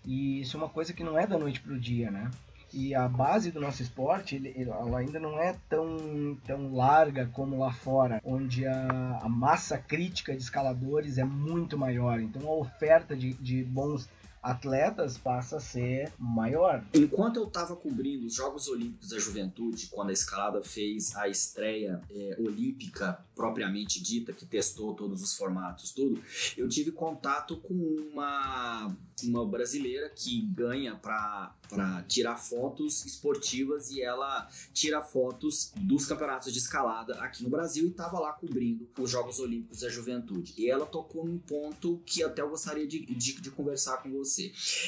E 0.03 0.41
isso 0.41 0.57
é 0.57 0.59
uma 0.59 0.69
coisa 0.69 0.93
que 0.93 1.03
não 1.03 1.17
é 1.17 1.25
da 1.25 1.37
noite 1.37 1.59
para 1.61 1.73
o 1.73 1.79
dia, 1.79 2.11
né? 2.11 2.29
E 2.73 2.93
a 2.93 3.07
base 3.07 3.51
do 3.51 3.61
nosso 3.61 3.81
esporte, 3.81 4.35
ele, 4.35 4.53
ela 4.57 4.99
ainda 4.99 5.19
não 5.19 5.39
é 5.39 5.55
tão, 5.69 6.37
tão 6.45 6.75
larga 6.75 7.25
como 7.31 7.59
lá 7.59 7.71
fora, 7.71 8.21
onde 8.23 8.67
a, 8.67 9.19
a 9.21 9.29
massa 9.29 9.77
crítica 9.77 10.35
de 10.35 10.41
escaladores 10.43 11.17
é 11.17 11.23
muito 11.23 11.77
maior. 11.77 12.19
Então 12.19 12.47
a 12.47 12.55
oferta 12.55 13.15
de, 13.15 13.33
de 13.35 13.63
bons 13.63 14.09
atletas 14.45 15.17
passa 15.17 15.57
a 15.57 15.59
ser 15.59 16.13
maior. 16.19 16.83
Enquanto 16.93 17.37
eu 17.37 17.47
estava 17.47 17.75
cobrindo 17.75 18.27
os 18.27 18.35
Jogos 18.35 18.67
Olímpicos 18.67 19.09
da 19.09 19.17
Juventude, 19.17 19.87
quando 19.91 20.11
a 20.11 20.13
escalada 20.13 20.61
fez 20.61 21.15
a 21.15 21.27
estreia 21.27 21.99
é, 22.11 22.37
olímpica 22.39 23.19
propriamente 23.35 24.01
dita, 24.01 24.31
que 24.31 24.45
testou 24.45 24.93
todos 24.93 25.21
os 25.21 25.35
formatos, 25.35 25.91
tudo, 25.91 26.21
eu 26.55 26.69
tive 26.69 26.91
contato 26.91 27.57
com 27.57 27.73
uma 27.73 28.95
uma 29.23 29.45
brasileira 29.45 30.09
que 30.09 30.41
ganha 30.41 30.95
para 30.95 31.53
tirar 32.07 32.35
fotos 32.35 33.05
esportivas 33.05 33.89
e 33.91 34.01
ela 34.01 34.49
tira 34.73 35.01
fotos 35.01 35.71
dos 35.75 36.05
campeonatos 36.05 36.51
de 36.51 36.59
escalada 36.59 37.15
aqui 37.21 37.43
no 37.43 37.49
Brasil 37.49 37.85
e 37.85 37.91
estava 37.91 38.19
lá 38.19 38.33
cobrindo 38.33 38.87
os 38.99 39.09
Jogos 39.09 39.39
Olímpicos 39.39 39.79
da 39.79 39.89
Juventude. 39.89 40.53
E 40.57 40.69
ela 40.69 40.85
tocou 40.85 41.25
num 41.25 41.37
ponto 41.37 42.01
que 42.05 42.23
até 42.23 42.41
eu 42.41 42.49
gostaria 42.49 42.85
de, 42.85 43.05
de, 43.05 43.41
de 43.41 43.51
conversar 43.51 43.97
com 43.97 44.11
você. 44.11 44.34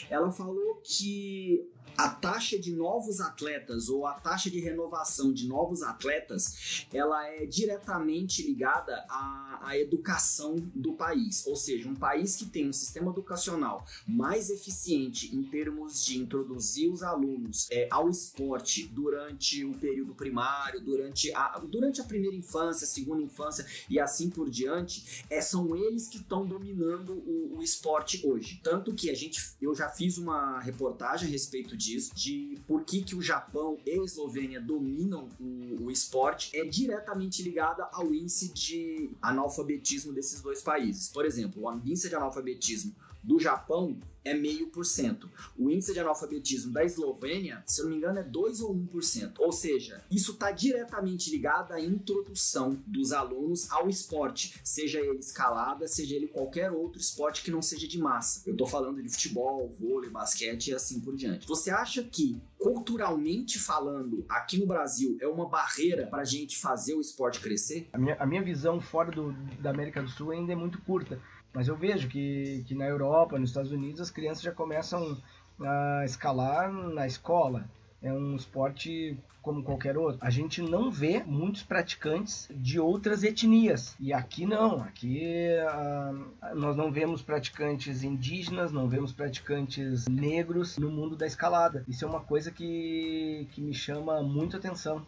Ela 0.09 0.31
falou 0.31 0.81
que 0.83 1.67
a 1.97 2.09
taxa 2.09 2.59
de 2.59 2.71
novos 2.71 3.19
atletas 3.19 3.89
ou 3.89 4.05
a 4.05 4.13
taxa 4.13 4.51
de 4.51 4.59
renovação 4.59 5.33
de 5.33 5.47
novos 5.47 5.81
atletas, 5.81 6.85
ela 6.93 7.27
é 7.27 7.45
diretamente 7.45 8.43
ligada 8.43 9.03
à, 9.09 9.59
à 9.63 9.77
educação 9.77 10.55
do 10.75 10.93
país. 10.93 11.45
Ou 11.47 11.55
seja, 11.55 11.89
um 11.89 11.95
país 11.95 12.35
que 12.35 12.45
tem 12.45 12.69
um 12.69 12.73
sistema 12.73 13.09
educacional 13.11 13.83
mais 14.07 14.51
eficiente 14.51 15.35
em 15.35 15.41
termos 15.43 16.05
de 16.05 16.19
introduzir 16.19 16.91
os 16.91 17.01
alunos 17.01 17.67
é, 17.71 17.87
ao 17.89 18.09
esporte 18.09 18.85
durante 18.87 19.65
o 19.65 19.73
período 19.73 20.13
primário, 20.13 20.79
durante 20.79 21.33
a, 21.33 21.57
durante 21.59 21.99
a 21.99 22.03
primeira 22.03 22.35
infância, 22.35 22.85
segunda 22.85 23.23
infância 23.23 23.65
e 23.89 23.99
assim 23.99 24.29
por 24.29 24.51
diante, 24.51 25.25
é, 25.31 25.41
são 25.41 25.75
eles 25.75 26.07
que 26.07 26.17
estão 26.17 26.45
dominando 26.45 27.13
o, 27.13 27.57
o 27.57 27.63
esporte 27.63 28.21
hoje. 28.23 28.59
Tanto 28.63 28.93
que 28.93 29.09
a 29.09 29.15
gente, 29.15 29.41
eu 29.59 29.73
já 29.73 29.89
fiz 29.89 30.19
uma 30.19 30.59
reportagem 30.59 31.27
a 31.27 31.31
respeito 31.31 31.75
disso 31.75 31.86
disso, 31.87 32.13
de 32.15 32.59
por 32.67 32.83
que, 32.83 33.01
que 33.01 33.15
o 33.15 33.21
Japão 33.21 33.77
e 33.85 33.91
a 33.91 34.03
Eslovênia 34.03 34.59
dominam 34.61 35.29
o, 35.39 35.85
o 35.85 35.91
esporte, 35.91 36.55
é 36.55 36.65
diretamente 36.65 37.41
ligada 37.41 37.87
ao 37.93 38.13
índice 38.13 38.53
de 38.53 39.11
analfabetismo 39.21 40.13
desses 40.13 40.41
dois 40.41 40.61
países. 40.61 41.09
Por 41.09 41.25
exemplo, 41.25 41.63
o 41.63 41.73
índice 41.73 42.09
de 42.09 42.15
analfabetismo 42.15 42.93
do 43.23 43.39
Japão 43.39 43.97
é 44.27 44.33
meio 44.33 44.67
por 44.67 44.85
cento. 44.85 45.29
O 45.57 45.69
índice 45.69 45.93
de 45.93 45.99
analfabetismo 45.99 46.73
da 46.73 46.83
Eslovênia, 46.83 47.63
se 47.65 47.81
eu 47.81 47.85
não 47.85 47.91
me 47.91 47.97
engano, 47.97 48.19
é 48.19 48.23
2 48.23 48.61
ou 48.61 48.75
1%. 48.75 49.35
Ou 49.39 49.51
seja, 49.51 50.03
isso 50.11 50.33
está 50.33 50.51
diretamente 50.51 51.31
ligado 51.31 51.73
à 51.73 51.79
introdução 51.81 52.81
dos 52.85 53.11
alunos 53.11 53.71
ao 53.71 53.89
esporte, 53.89 54.59
seja 54.63 54.99
ele 54.99 55.19
escalada, 55.19 55.87
seja 55.87 56.15
ele 56.15 56.27
qualquer 56.27 56.71
outro 56.71 56.99
esporte 56.99 57.43
que 57.43 57.51
não 57.51 57.61
seja 57.61 57.87
de 57.87 57.97
massa. 57.97 58.43
Eu 58.45 58.53
estou 58.53 58.67
falando 58.67 59.01
de 59.01 59.09
futebol, 59.09 59.69
vôlei, 59.69 60.09
basquete 60.09 60.67
e 60.67 60.73
assim 60.73 60.99
por 60.99 61.15
diante. 61.15 61.47
Você 61.47 61.69
acha 61.69 62.03
que 62.03 62.41
culturalmente 62.57 63.59
falando, 63.59 64.25
aqui 64.27 64.57
no 64.57 64.65
Brasil, 64.65 65.17
é 65.21 65.27
uma 65.27 65.47
barreira 65.47 66.07
para 66.07 66.23
a 66.23 66.25
gente 66.25 66.57
fazer 66.57 66.95
o 66.95 67.01
esporte 67.01 67.39
crescer? 67.39 67.87
A 67.93 67.97
minha, 67.97 68.15
a 68.19 68.25
minha 68.25 68.43
visão 68.43 68.81
fora 68.81 69.11
do, 69.11 69.31
da 69.61 69.69
América 69.69 70.01
do 70.01 70.09
Sul 70.09 70.31
ainda 70.31 70.53
é 70.53 70.55
muito 70.55 70.81
curta. 70.81 71.21
Mas 71.57 71.67
eu 71.67 71.75
vejo 71.75 72.07
que, 72.07 72.63
que 72.67 72.75
na 72.75 72.85
Europa, 72.85 73.39
nos 73.39 73.49
Estados 73.49 73.71
Unidos, 73.71 73.99
as 73.99 74.11
crianças 74.11 74.43
já 74.43 74.51
começam 74.51 75.17
a 75.59 76.03
escalar 76.05 76.71
na 76.71 77.07
escola. 77.07 77.67
É 77.99 78.13
um 78.13 78.35
esporte 78.35 79.17
como 79.41 79.63
qualquer 79.63 79.97
outro. 79.97 80.19
A 80.21 80.29
gente 80.29 80.61
não 80.61 80.91
vê 80.91 81.23
muitos 81.23 81.63
praticantes 81.63 82.47
de 82.51 82.79
outras 82.79 83.23
etnias. 83.23 83.95
E 83.99 84.13
aqui 84.13 84.45
não. 84.45 84.83
Aqui 84.83 85.47
uh, 85.63 86.55
nós 86.55 86.77
não 86.77 86.91
vemos 86.91 87.23
praticantes 87.23 88.03
indígenas, 88.03 88.71
não 88.71 88.87
vemos 88.87 89.11
praticantes 89.11 90.07
negros 90.07 90.77
no 90.77 90.91
mundo 90.91 91.15
da 91.15 91.25
escalada. 91.25 91.83
Isso 91.87 92.05
é 92.05 92.07
uma 92.07 92.21
coisa 92.21 92.51
que, 92.51 93.47
que 93.51 93.61
me 93.61 93.73
chama 93.73 94.21
muito 94.21 94.55
atenção 94.55 95.03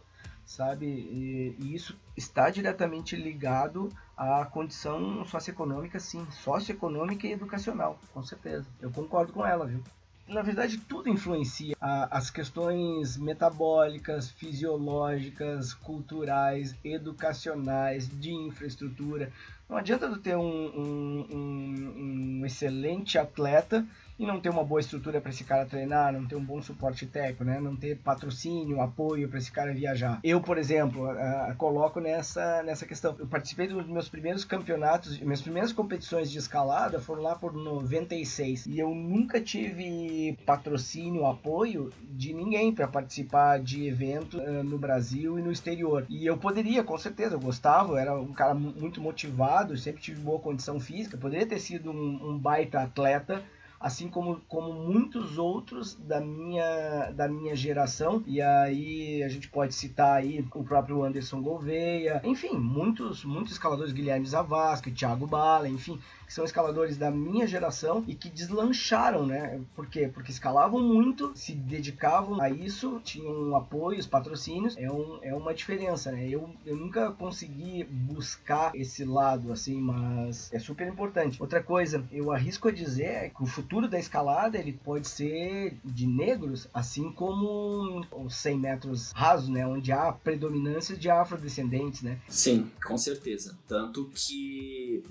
sabe? 0.50 0.88
E, 0.88 1.56
e, 1.60 1.76
isso 1.76 1.96
está 2.18 2.50
diretamente 2.50 3.16
ligado 3.16 3.92
à 4.20 4.46
condição 4.46 5.24
socioeconômica, 5.24 5.98
sim, 5.98 6.28
socioeconômica 6.30 7.26
e 7.26 7.32
educacional, 7.32 7.98
com 8.14 8.22
certeza. 8.22 8.66
Eu 8.82 8.92
concordo 8.92 9.32
com 9.32 9.46
ela, 9.46 9.66
viu? 9.66 9.82
Na 10.28 10.42
verdade, 10.42 10.78
tudo 10.78 11.10
influencia 11.10 11.76
as 11.80 12.30
questões 12.30 13.18
metabólicas, 13.18 14.30
fisiológicas, 14.30 15.74
culturais, 15.74 16.76
educacionais, 16.84 18.08
de 18.08 18.32
infraestrutura. 18.32 19.32
Não 19.68 19.78
adianta 19.78 20.16
ter 20.20 20.36
um, 20.36 20.44
um, 20.44 21.28
um, 21.32 22.42
um 22.42 22.46
excelente 22.46 23.18
atleta 23.18 23.88
e 24.20 24.26
não 24.26 24.42
ter 24.42 24.50
uma 24.50 24.66
boa 24.66 24.82
estrutura 24.82 25.22
para 25.22 25.30
esse 25.32 25.46
cara 25.46 25.66
treinar, 25.66 26.12
não 26.12 26.28
ter 26.28 26.36
um 26.36 26.44
bom 26.44 26.62
suporte 26.62 27.06
técnico, 27.08 27.46
né? 27.46 27.58
Não 27.60 27.74
ter 27.74 27.98
patrocínio, 27.98 28.82
apoio 28.82 29.30
para 29.30 29.38
esse 29.38 29.50
cara 29.50 29.74
viajar. 29.74 30.20
Eu, 30.22 30.42
por 30.42 30.58
exemplo, 30.58 31.10
uh, 31.10 31.56
coloco 31.56 32.02
nessa, 32.02 32.62
nessa 32.64 32.86
questão. 32.86 33.16
Eu 33.18 33.26
participei 33.26 33.68
dos 33.68 33.88
meus 33.88 34.10
primeiros 34.10 34.44
campeonatos, 34.44 35.18
minhas 35.20 35.42
primeiras 35.42 35.72
competições 35.72 36.30
de 36.30 36.38
escalada 36.38 37.00
foram 37.00 37.22
lá 37.22 37.36
por 37.36 37.54
96 37.54 38.66
e 38.66 38.78
eu 38.78 38.94
nunca 38.94 39.40
tive 39.40 40.38
patrocínio, 40.46 41.26
apoio 41.26 41.90
de 42.04 42.34
ninguém 42.34 42.74
para 42.74 42.88
participar 42.88 43.60
de 43.60 43.88
eventos 43.88 44.42
uh, 44.42 44.64
no 44.64 44.78
Brasil 44.78 45.40
e 45.40 45.42
no 45.42 45.52
exterior. 45.52 46.06
E 46.10 46.26
eu 46.26 46.38
poderia, 46.38 46.84
com 46.84 46.98
certeza, 46.98 47.36
eu 47.36 47.40
gostava, 47.40 47.94
eu 47.94 47.98
era 47.98 48.20
um 48.20 48.34
cara 48.34 48.54
muito 48.54 49.00
motivado, 49.00 49.78
sempre 49.78 50.02
tive 50.02 50.20
boa 50.20 50.40
condição 50.40 50.78
física, 50.78 51.18
poderia 51.18 51.46
ter 51.46 51.60
sido 51.60 51.90
um, 51.90 52.32
um 52.32 52.38
baita 52.38 52.82
atleta 52.82 53.42
assim 53.80 54.10
como, 54.10 54.42
como 54.48 54.74
muitos 54.74 55.38
outros 55.38 55.96
da 55.96 56.20
minha, 56.20 57.12
da 57.12 57.28
minha 57.28 57.56
geração. 57.56 58.22
E 58.28 58.42
aí 58.42 59.24
a 59.24 59.30
gente 59.30 59.48
pode 59.48 59.74
citar 59.74 60.18
aí 60.18 60.46
o 60.54 60.64
próprio 60.64 61.04
Anderson 61.04 61.42
Gouveia, 61.42 62.22
enfim, 62.24 62.58
muitos, 62.58 63.24
muitos 63.24 63.54
escaladores, 63.54 63.94
Guilherme 63.94 64.26
Zavascki, 64.26 64.92
Thiago 64.92 65.26
Bala, 65.26 65.70
enfim, 65.70 66.00
que 66.30 66.36
são 66.36 66.46
escaladores 66.46 66.96
da 66.96 67.10
minha 67.10 67.48
geração 67.48 68.04
e 68.08 68.14
que 68.14 68.30
deslancharam, 68.30 69.26
né? 69.26 69.60
Por 69.76 69.88
quê? 69.88 70.08
Porque 70.14 70.32
escalavam 70.32 70.80
muito, 70.80 71.32
se 71.34 71.56
dedicavam 71.56 72.40
a 72.40 72.52
isso, 72.52 73.02
tinham 73.04 73.56
apoios, 73.56 74.06
patrocínios, 74.06 74.78
é, 74.78 74.92
um, 74.92 75.18
é 75.24 75.34
uma 75.34 75.56
diferença, 75.56 76.12
né? 76.12 76.30
Eu, 76.30 76.48
eu 76.68 76.76
nunca 76.78 77.10
consegui 77.14 77.84
buscar 77.84 78.76
esse 78.76 79.04
lado, 79.04 79.52
assim, 79.52 79.82
mas 79.82 80.54
é 80.54 80.60
super 80.60 80.88
importante. 80.88 81.42
Outra 81.42 81.64
coisa, 81.64 82.06
eu 82.12 82.32
arrisco 82.32 82.68
a 82.68 82.72
dizer 82.72 83.06
é 83.06 83.30
que 83.30 83.42
o 83.42 83.48
futuro 83.48 83.88
da 83.88 83.98
escalada, 83.98 84.60
ele 84.60 84.74
pode 84.74 85.08
ser 85.08 85.80
de 85.84 86.06
negros, 86.06 86.68
assim 86.72 87.12
como 87.12 88.06
os 88.12 88.36
100 88.36 88.60
metros 88.60 89.12
rasos, 89.14 89.50
né? 89.50 89.66
Onde 89.66 89.92
há 89.92 90.12
predominância 90.12 90.96
de 90.96 91.10
afrodescendentes, 91.10 92.04
né? 92.04 92.20
Sim, 92.28 92.70
com 92.86 93.00
certeza. 93.00 93.58
Tanto 93.68 94.12
que 94.14 95.04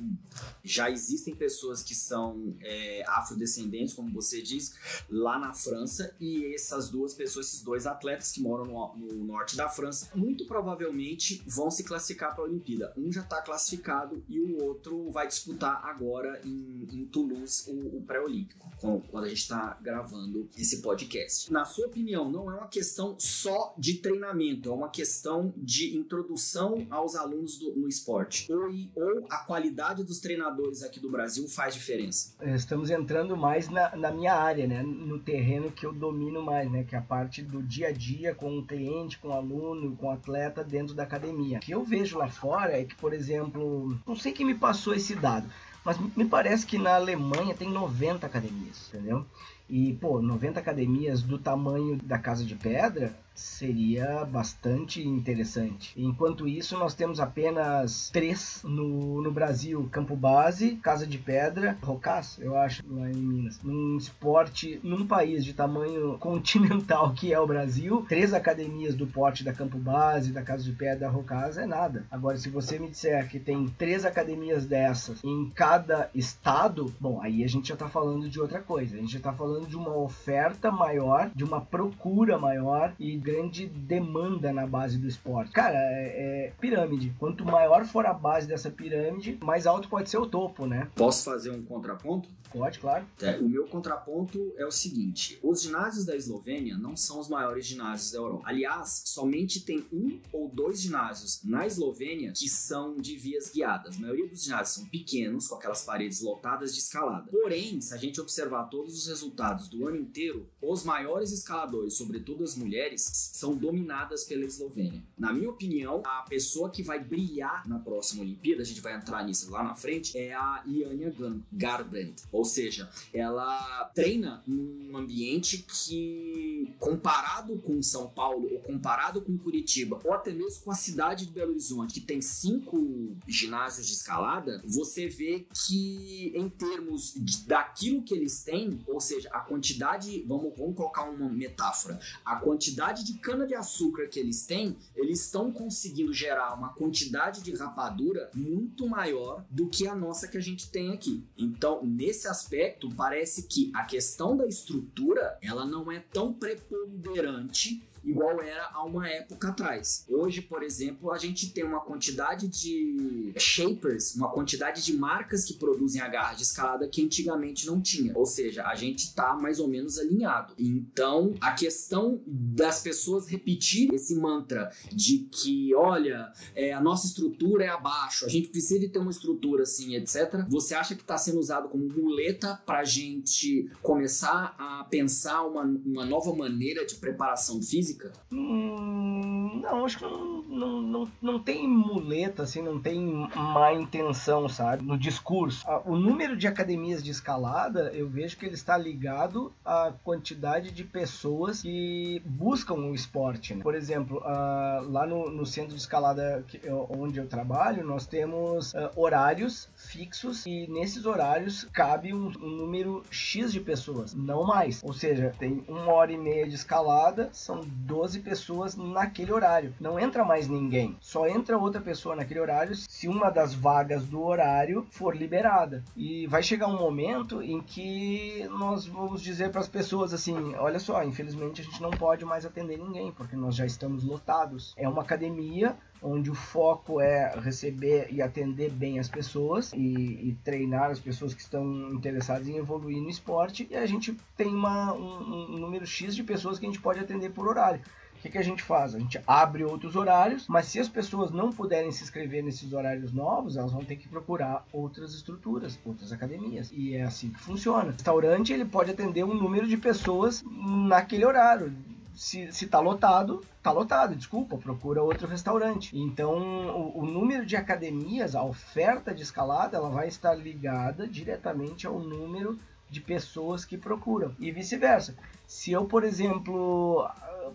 já 0.63 0.89
existe 0.89 1.08
existem 1.09 1.35
pessoas 1.35 1.83
que 1.83 1.95
são 1.95 2.55
é, 2.61 3.03
afrodescendentes, 3.07 3.95
como 3.95 4.13
você 4.13 4.43
diz, 4.43 4.75
lá 5.09 5.39
na 5.39 5.53
França, 5.53 6.15
e 6.21 6.55
essas 6.55 6.91
duas 6.91 7.15
pessoas, 7.15 7.47
esses 7.47 7.63
dois 7.63 7.87
atletas 7.87 8.33
que 8.33 8.41
moram 8.41 8.67
no, 8.67 8.97
no 8.97 9.25
norte 9.25 9.57
da 9.57 9.69
França, 9.69 10.11
muito 10.15 10.47
provavelmente 10.47 11.43
vão 11.47 11.71
se 11.71 11.85
classificar 11.85 12.35
para 12.35 12.45
a 12.45 12.47
Olimpíada. 12.47 12.93
Um 12.97 13.11
já 13.11 13.23
está 13.23 13.41
classificado 13.41 14.23
e 14.29 14.41
o 14.41 14.63
outro 14.63 15.11
vai 15.11 15.27
disputar 15.27 15.85
agora 15.85 16.41
em, 16.45 16.87
em 16.93 17.05
Toulouse 17.07 17.71
o, 17.71 17.99
o 17.99 18.03
pré-olímpico, 18.03 18.71
quando 18.79 19.25
a 19.25 19.29
gente 19.29 19.43
está 19.43 19.79
gravando 19.81 20.49
esse 20.57 20.83
podcast. 20.83 21.51
Na 21.53 21.65
sua 21.65 21.87
opinião, 21.87 22.31
não 22.31 22.51
é 22.51 22.55
uma 22.55 22.69
questão 22.69 23.17
só 23.19 23.75
de 23.79 23.95
treinamento, 23.95 24.69
é 24.69 24.73
uma 24.73 24.91
questão 24.91 25.53
de 25.57 25.97
introdução 25.97 26.87
aos 26.91 27.17
alunos 27.17 27.59
do, 27.59 27.75
no 27.75 27.89
esporte, 27.89 28.51
ou, 28.53 28.69
ou 28.95 29.27
a 29.31 29.39
qualidade 29.39 30.05
dos 30.05 30.19
treinadores 30.21 30.83
aqui 30.83 30.98
do 30.99 31.11
Brasil 31.11 31.49
faz 31.49 31.75
diferença? 31.75 32.35
É, 32.41 32.55
estamos 32.55 32.91
entrando 32.91 33.37
mais 33.37 33.69
na, 33.69 33.95
na, 33.97 34.11
minha 34.11 34.35
área, 34.35 34.67
né? 34.67 34.83
No 34.83 35.19
terreno 35.19 35.71
que 35.71 35.87
eu 35.87 35.93
domino 35.93 36.43
mais, 36.43 36.71
né? 36.71 36.85
Que 36.85 36.95
é 36.95 36.99
a 36.99 37.03
parte 37.03 37.43
do 37.43 37.63
dia 37.63 37.89
a 37.89 37.93
dia 37.93 38.35
com 38.35 38.59
o 38.59 38.65
cliente, 38.65 39.19
com 39.19 39.29
o 39.29 39.33
aluno, 39.33 39.97
com 39.97 40.07
o 40.07 40.11
atleta 40.11 40.65
dentro 40.65 40.95
da 40.95 41.03
academia. 41.03 41.59
O 41.59 41.61
que 41.61 41.73
eu 41.73 41.85
vejo 41.85 42.19
lá 42.19 42.29
fora 42.29 42.79
é 42.79 42.85
que, 42.85 42.95
por 42.95 43.13
exemplo, 43.13 43.99
não 44.07 44.17
sei 44.17 44.33
quem 44.33 44.47
me 44.47 44.55
passou 44.55 44.95
esse 44.95 45.15
dado, 45.15 45.49
mas 45.85 45.99
me 46.17 46.25
parece 46.25 46.67
que 46.67 46.79
na 46.79 46.95
Alemanha 46.95 47.55
tem 47.55 47.71
90 47.71 48.27
academias, 48.27 48.91
entendeu? 48.93 49.25
E, 49.69 49.95
pô, 49.95 50.21
90 50.21 50.59
academias 50.59 51.23
do 51.23 51.39
tamanho 51.39 51.97
da 51.97 52.19
Casa 52.19 52.45
de 52.45 52.55
Pedra 52.55 53.15
seria 53.39 54.25
bastante 54.25 55.07
interessante. 55.07 55.93
Enquanto 55.97 56.49
isso, 56.49 56.77
nós 56.77 56.95
temos 56.95 57.21
apenas 57.21 58.11
três 58.11 58.63
no, 58.65 59.23
no 59.23 59.31
Brasil: 59.31 59.89
Campo 59.91 60.17
Base, 60.17 60.77
Casa 60.77 61.07
de 61.07 61.19
Pedra, 61.19 61.79
Rocas, 61.83 62.39
eu 62.41 62.57
acho, 62.57 62.83
lá 62.89 63.09
em 63.11 63.15
Minas. 63.15 63.61
Num 63.63 63.97
esporte, 63.97 64.81
num 64.83 65.07
país 65.07 65.45
de 65.45 65.53
tamanho 65.53 66.17
continental 66.21 67.13
que 67.13 67.33
é 67.33 67.41
o 67.41 67.47
Brasil, 67.47 68.05
três 68.09 68.35
academias 68.35 68.95
do 68.95 69.07
porte 69.07 69.45
da 69.45 69.53
Campo 69.53 69.79
Base, 69.79 70.33
da 70.33 70.43
Casa 70.43 70.65
de 70.65 70.73
Pedra, 70.73 70.99
da 70.99 71.09
Rocas 71.09 71.59
é 71.59 71.67
nada. 71.67 72.05
Agora, 72.11 72.37
se 72.37 72.49
você 72.49 72.79
me 72.79 72.89
disser 72.89 73.29
que 73.29 73.39
tem 73.39 73.67
três 73.79 74.05
academias 74.05 74.67
dessas 74.67 75.23
em 75.23 75.51
cada 75.55 76.11
estado, 76.15 76.93
bom, 77.01 77.21
aí 77.23 77.45
a 77.45 77.49
gente 77.49 77.69
já 77.69 77.77
tá 77.77 77.89
falando 77.89 78.29
de 78.29 78.41
outra 78.41 78.61
coisa. 78.61 78.97
A 78.97 79.01
gente 79.01 79.13
já 79.13 79.21
tá 79.21 79.33
falando 79.33 79.67
de 79.67 79.77
uma 79.77 79.97
oferta 79.97 80.71
maior, 80.71 81.31
de 81.35 81.45
uma 81.45 81.61
procura 81.61 82.39
maior 82.39 82.93
e 82.99 83.17
grande 83.29 83.67
demanda 83.67 84.53
na 84.53 84.67
base 84.67 84.99
do 84.99 85.07
esporte. 85.07 85.53
Cara, 85.53 85.77
é, 85.77 86.47
é, 86.47 86.53
pirâmide. 86.59 87.15
Quanto 87.19 87.45
maior 87.45 87.85
for 87.85 88.07
a 88.07 88.15
base 88.15 88.47
dessa 88.47 88.71
pirâmide, 88.71 89.39
mais 89.43 89.67
alto 89.67 89.89
pode 89.89 90.09
ser 90.09 90.19
o 90.19 90.27
topo, 90.27 90.67
né? 90.67 90.91
Posso 90.95 91.25
fazer 91.25 91.51
um 91.51 91.63
contraponto? 91.63 92.29
Pode, 92.51 92.79
claro. 92.79 93.07
É, 93.21 93.37
o 93.37 93.49
meu 93.49 93.67
contraponto 93.67 94.55
é 94.57 94.65
o 94.65 94.71
seguinte: 94.71 95.39
os 95.43 95.63
ginásios 95.63 96.07
da 96.07 96.17
Eslovênia 96.17 96.79
não 96.79 96.97
são 96.97 97.21
os 97.21 97.29
maiores 97.29 97.67
ginásios 97.67 98.13
da 98.13 98.19
Europa. 98.19 98.45
Aliás, 98.47 99.03
somente 99.05 99.61
tem 99.61 99.87
um 99.93 100.19
ou 100.33 100.49
dois 100.49 100.81
ginásios 100.81 101.41
na 101.45 101.67
Eslovênia 101.67 102.33
que 102.35 102.49
são 102.49 102.97
de 102.97 103.17
vias 103.17 103.51
guiadas. 103.51 103.97
A 103.97 104.01
maioria 104.01 104.29
dos 104.29 104.45
ginásios 104.45 104.77
são 104.77 104.87
pequenos, 104.87 105.49
com 105.49 105.57
aquelas 105.57 105.83
paredes 105.83 106.23
lotadas 106.23 106.75
de 106.75 106.81
escalada. 106.81 107.31
Porém, 107.31 107.81
se 107.81 107.93
a 107.93 107.99
gente 107.99 108.21
observar 108.21 108.65
todos 108.65 108.97
os 108.97 109.09
resultados 109.09 109.69
do 109.69 109.87
ano 109.87 109.99
inteiro, 109.99 110.49
os 110.63 110.85
maiores 110.85 111.33
escaladores, 111.33 111.95
sobretudo 111.95 112.45
as 112.45 112.57
mulheres, 112.57 113.03
são 113.19 113.57
dominadas 113.57 114.25
pela 114.25 114.45
Eslovênia. 114.45 115.03
Na 115.17 115.33
minha 115.33 115.51
opinião, 115.51 116.03
a 116.05 116.23
pessoa 116.23 116.71
que 116.71 116.83
vai 116.83 117.03
brilhar 117.03 117.69
na 117.69 117.79
próxima 117.79 118.23
Olimpíada, 118.23 118.63
a 118.63 118.65
gente 118.65 118.81
vai 118.81 118.95
entrar 118.95 119.25
nisso 119.25 119.51
lá 119.51 119.63
na 119.63 119.75
frente, 119.75 120.17
é 120.17 120.35
a 120.35 120.63
Iania 120.67 121.15
Garbrandt. 121.53 122.23
Ou 122.31 122.45
seja, 122.45 122.89
ela 123.13 123.91
treina 123.95 124.43
num 124.47 124.97
ambiente 124.97 125.59
que, 125.59 126.75
comparado 126.79 127.59
com 127.59 127.83
São 127.83 128.09
Paulo, 128.09 128.49
ou 128.53 128.61
comparado 128.61 129.21
com 129.21 129.37
Curitiba, 129.37 130.01
ou 130.05 130.13
até 130.13 130.33
mesmo 130.33 130.63
com 130.63 130.71
a 130.71 130.75
cidade 130.75 131.27
de 131.27 131.33
Belo 131.33 131.51
Horizonte, 131.51 131.95
que 131.95 132.01
tem 132.01 132.21
cinco 132.21 133.17
ginásios 133.27 133.87
de 133.87 133.95
escalada, 133.95 134.63
você 134.67 135.09
vê 135.09 135.47
que, 135.67 136.33
em 136.35 136.49
termos 136.49 137.15
de, 137.15 137.47
daquilo 137.47 138.03
que 138.03 138.15
eles 138.15 138.43
têm, 138.43 138.81
ou 138.87 139.01
seja, 139.01 139.29
a 139.33 139.41
quantidade, 139.41 140.25
vamos, 140.27 140.57
vamos 140.57 140.77
colocar 140.77 141.05
uma 141.05 141.29
metáfora, 141.29 141.99
a 142.25 142.37
quantidade 142.37 142.98
de 143.05 143.15
cana-de-açúcar 143.15 144.09
que 144.09 144.19
eles 144.19 144.47
têm, 144.47 144.77
eles 144.95 145.21
estão 145.25 145.51
conseguindo 145.51 146.13
gerar 146.13 146.55
uma 146.55 146.73
quantidade 146.75 147.43
de 147.43 147.55
rapadura 147.55 148.31
muito 148.35 148.87
maior 148.89 149.45
do 149.51 149.69
que 149.69 149.87
a 149.87 149.95
nossa 149.95 150.29
que 150.29 150.37
a 150.37 150.43
gente 150.43 150.71
tem 150.71 150.93
aqui. 150.93 151.25
Então, 151.37 151.85
nesse 151.85 152.29
aspecto, 152.29 152.89
parece 152.95 153.45
que 153.45 153.71
a 153.75 153.85
questão 153.85 154.37
da 154.37 154.47
estrutura, 154.47 155.39
ela 155.43 155.65
não 155.65 155.91
é 155.91 156.01
tão 156.01 156.33
preponderante 156.33 157.83
igual 158.05 158.41
era 158.41 158.69
há 158.73 158.85
uma 158.85 159.09
época 159.09 159.49
atrás. 159.49 160.05
Hoje, 160.09 160.43
por 160.43 160.63
exemplo, 160.63 161.13
a 161.13 161.19
gente 161.19 161.51
tem 161.51 161.65
uma 161.65 161.81
quantidade 161.81 162.49
de 162.49 163.33
shapers, 163.37 164.15
uma 164.15 164.31
quantidade 164.31 164.85
de 164.85 164.97
marcas 164.97 165.45
que 165.45 165.55
produzem 165.55 166.01
agarras 166.01 166.39
de 166.39 166.43
escalada 166.45 166.89
que 166.89 167.03
antigamente 167.03 167.67
não 167.67 167.81
tinha. 167.81 168.13
Ou 168.17 168.27
seja, 168.27 168.65
a 168.67 168.75
gente 168.75 169.05
está 169.05 169.35
mais 169.35 169.59
ou 169.59 169.69
menos 169.69 169.99
alinhado. 169.99 170.55
Então, 170.59 171.35
a 171.41 171.53
questão 171.53 172.23
das 172.27 172.81
pessoas 172.83 173.29
repetir 173.29 173.93
esse 173.93 174.15
mantra 174.15 174.71
de 174.93 175.19
que, 175.31 175.75
olha, 175.75 176.33
é, 176.55 176.73
a 176.73 176.81
nossa 176.81 177.07
estrutura 177.07 177.65
é 177.65 177.69
abaixo, 177.69 178.25
a 178.25 178.29
gente 178.29 178.49
precisa 178.49 178.81
de 178.81 178.89
ter 178.89 178.99
uma 178.99 179.11
estrutura 179.11 179.63
assim, 179.63 179.95
etc. 179.95 180.45
Você 180.49 180.75
acha 180.75 180.95
que 180.95 181.03
está 181.03 181.17
sendo 181.19 181.39
usado 181.39 181.69
como 181.69 181.89
muleta 181.89 182.61
para 182.65 182.81
a 182.81 182.85
gente 182.85 183.71
começar 183.83 184.55
a 184.59 184.85
pensar 184.85 185.45
uma, 185.45 185.63
uma 185.63 186.05
nova 186.05 186.35
maneira 186.35 186.85
de 186.85 186.97
preparação 186.97 187.63
física? 187.63 187.88
Física? 187.89 188.13
Hum, 188.31 189.61
não, 189.63 189.85
acho 189.85 189.99
que 189.99 190.05
não, 190.05 190.43
não, 190.43 190.83
não, 190.83 191.13
não 191.21 191.39
tem 191.39 191.67
muleta, 191.67 192.43
assim, 192.43 192.63
não 192.63 192.81
tem 192.81 193.29
má 193.35 193.73
intenção, 193.73 194.49
sabe? 194.49 194.85
No 194.85 194.99
discurso. 194.99 195.65
O 195.85 195.97
número 195.97 196.37
de 196.37 196.47
academias 196.47 197.03
de 197.03 197.11
escalada, 197.11 197.91
eu 197.95 198.09
vejo 198.09 198.37
que 198.37 198.47
ele 198.47 198.55
está 198.55 198.77
ligado 198.77 199.53
à 199.65 199.93
quantidade 200.05 200.71
de 200.71 200.85
pessoas 200.85 201.63
que 201.63 202.23
buscam 202.25 202.75
o 202.75 202.95
esporte. 202.95 203.55
Né? 203.55 203.63
Por 203.63 203.75
exemplo, 203.75 204.19
uh, 204.19 204.89
lá 204.91 205.07
no, 205.07 205.31
no, 205.31 205.47
centro 205.47 205.75
de 205.75 205.81
escalada 205.81 206.45
que, 206.47 206.61
onde 206.91 207.19
eu 207.19 207.27
trabalho, 207.27 207.85
nós 207.85 208.07
temos 208.07 208.73
uh, 208.75 208.91
horários 208.97 209.69
fixos 209.77 210.45
e 210.47 210.67
nesses 210.69 211.07
horários 211.07 211.65
cabe 211.73 212.13
um, 212.13 212.29
um 212.41 212.51
número 212.51 213.03
X 213.11 213.53
de 213.53 213.61
pessoas, 213.61 214.15
não 214.15 214.45
mais. 214.45 214.83
Ou 214.83 214.93
seja, 214.93 215.33
tem 215.39 215.65
uma 215.69 215.93
hora 215.93 216.13
e 216.13 216.19
meia 216.19 216.49
de 216.49 216.55
escalada, 216.55 217.29
são 217.33 217.61
12 217.79 218.21
pessoas 218.21 218.77
naquele 218.77 219.33
horário. 219.33 219.75
Não 219.81 219.99
entra 219.99 220.25
mais 220.25 220.49
ninguém. 220.49 220.97
Só 221.01 221.27
entra 221.27 221.59
outra 221.59 221.81
pessoa 221.81 222.17
naquele 222.17 222.41
horário 222.41 222.75
se 222.75 223.09
uma 223.09 223.31
das 223.31 223.55
vagas 223.55 224.07
do 224.07 224.23
horário 224.23 224.87
for 224.91 225.17
liberada. 225.17 225.85
E 225.97 226.27
vai 226.27 226.43
chegar 226.43 226.67
um 226.67 226.79
momento 226.79 227.43
em 227.43 227.61
que 227.61 228.47
nós 228.59 228.87
vamos 228.87 229.23
dizer 229.23 229.51
para 229.51 229.61
as 229.61 229.69
pessoas 229.69 230.13
assim: 230.13 230.55
olha 230.57 230.79
só, 230.79 231.03
infelizmente 231.05 231.61
a 231.61 231.65
gente 231.65 231.81
não 231.81 231.91
pode 231.91 232.25
mais 232.25 232.45
atender 232.45 232.79
ninguém, 232.79 233.13
porque 233.13 233.37
nós 233.37 233.55
já 233.55 233.67
estamos 233.67 234.05
lotados. 234.05 234.75
É 234.77 234.89
uma 234.89 235.03
academia 235.03 235.77
onde 236.03 236.31
o 236.31 236.35
foco 236.35 237.01
é 237.01 237.33
receber 237.41 238.09
e 238.11 238.23
atender 238.23 238.71
bem 238.71 238.99
as 238.99 239.09
pessoas 239.09 239.73
e, 239.73 239.79
e, 239.79 240.39
treinar 240.45 240.91
as 240.91 241.01
pessoas 241.01 241.35
que 241.35 241.41
estão 241.41 241.93
interessadas 241.93 242.49
em 242.49 242.57
evoluir 242.57 243.01
no 243.01 243.11
esporte 243.11 243.67
e 243.71 243.77
a 243.77 243.87
gente 243.87 244.17
tem 244.37 244.49
uma, 244.49 244.93
um, 244.93 245.55
um 245.55 245.59
número 245.59 245.87
X 245.87 246.15
de 246.15 246.23
pessoas 246.23 246.59
que 246.59 246.67
a 246.67 246.69
gente 246.69 246.81
pode 246.81 247.01
atender 247.01 247.31
por 247.31 247.47
horário. 247.47 247.81
O 248.19 248.21
que, 248.21 248.31
que, 248.31 248.39
a 248.39 248.43
gente 248.43 248.65
faz? 248.65 248.97
A 248.97 248.99
gente 248.99 249.21
abre 249.25 249.63
outros 249.63 249.95
horários, 249.95 250.49
mas 250.49 250.67
se 250.67 250.81
as 250.81 250.89
pessoas 250.89 251.31
não 251.31 251.51
puderem 251.51 251.93
se 251.93 252.03
inscrever 252.03 252.43
nesses 252.43 252.73
horários 252.73 253.13
novos, 253.13 253.57
elas 253.57 253.71
vão 253.71 253.85
ter 253.85 253.95
que 253.95 254.09
procurar 254.09 254.67
outras 254.73 255.15
estruturas, 255.15 255.79
outras 255.85 256.13
academias. 256.13 256.73
E 256.73 256.97
é 256.97 257.03
assim 257.03 257.31
que 257.31 257.39
funciona. 257.39 257.91
O 257.91 257.93
restaurante 257.93 258.53
ele 258.53 258.65
pode 258.65 258.91
atender 258.91 259.23
um 259.23 259.35
número 259.35 259.69
de 259.69 259.77
pessoas 259.77 260.45
naquele 260.45 261.25
horário. 261.25 261.73
Se, 262.19 262.51
se 262.51 262.67
tá 262.67 262.81
lotado, 262.81 263.45
tá 263.63 263.71
lotado, 263.71 264.17
desculpa, 264.17 264.59
procura 264.59 265.01
outro 265.01 265.29
restaurante. 265.29 265.97
Então, 265.97 266.37
o, 266.77 267.03
o 267.03 267.07
número 267.07 267.47
de 267.47 267.55
academias, 267.55 268.35
a 268.35 268.43
oferta 268.43 269.15
de 269.15 269.23
escalada, 269.23 269.77
ela 269.77 269.89
vai 269.89 270.09
estar 270.09 270.35
ligada 270.35 271.07
diretamente 271.07 271.87
ao 271.87 272.01
número 272.01 272.59
de 272.91 273.01
pessoas 273.01 273.65
que 273.65 273.79
procuram 273.79 274.35
e 274.41 274.51
vice-versa. 274.51 275.15
Se 275.47 275.71
eu, 275.71 275.85
por 275.85 276.03
exemplo, 276.03 277.09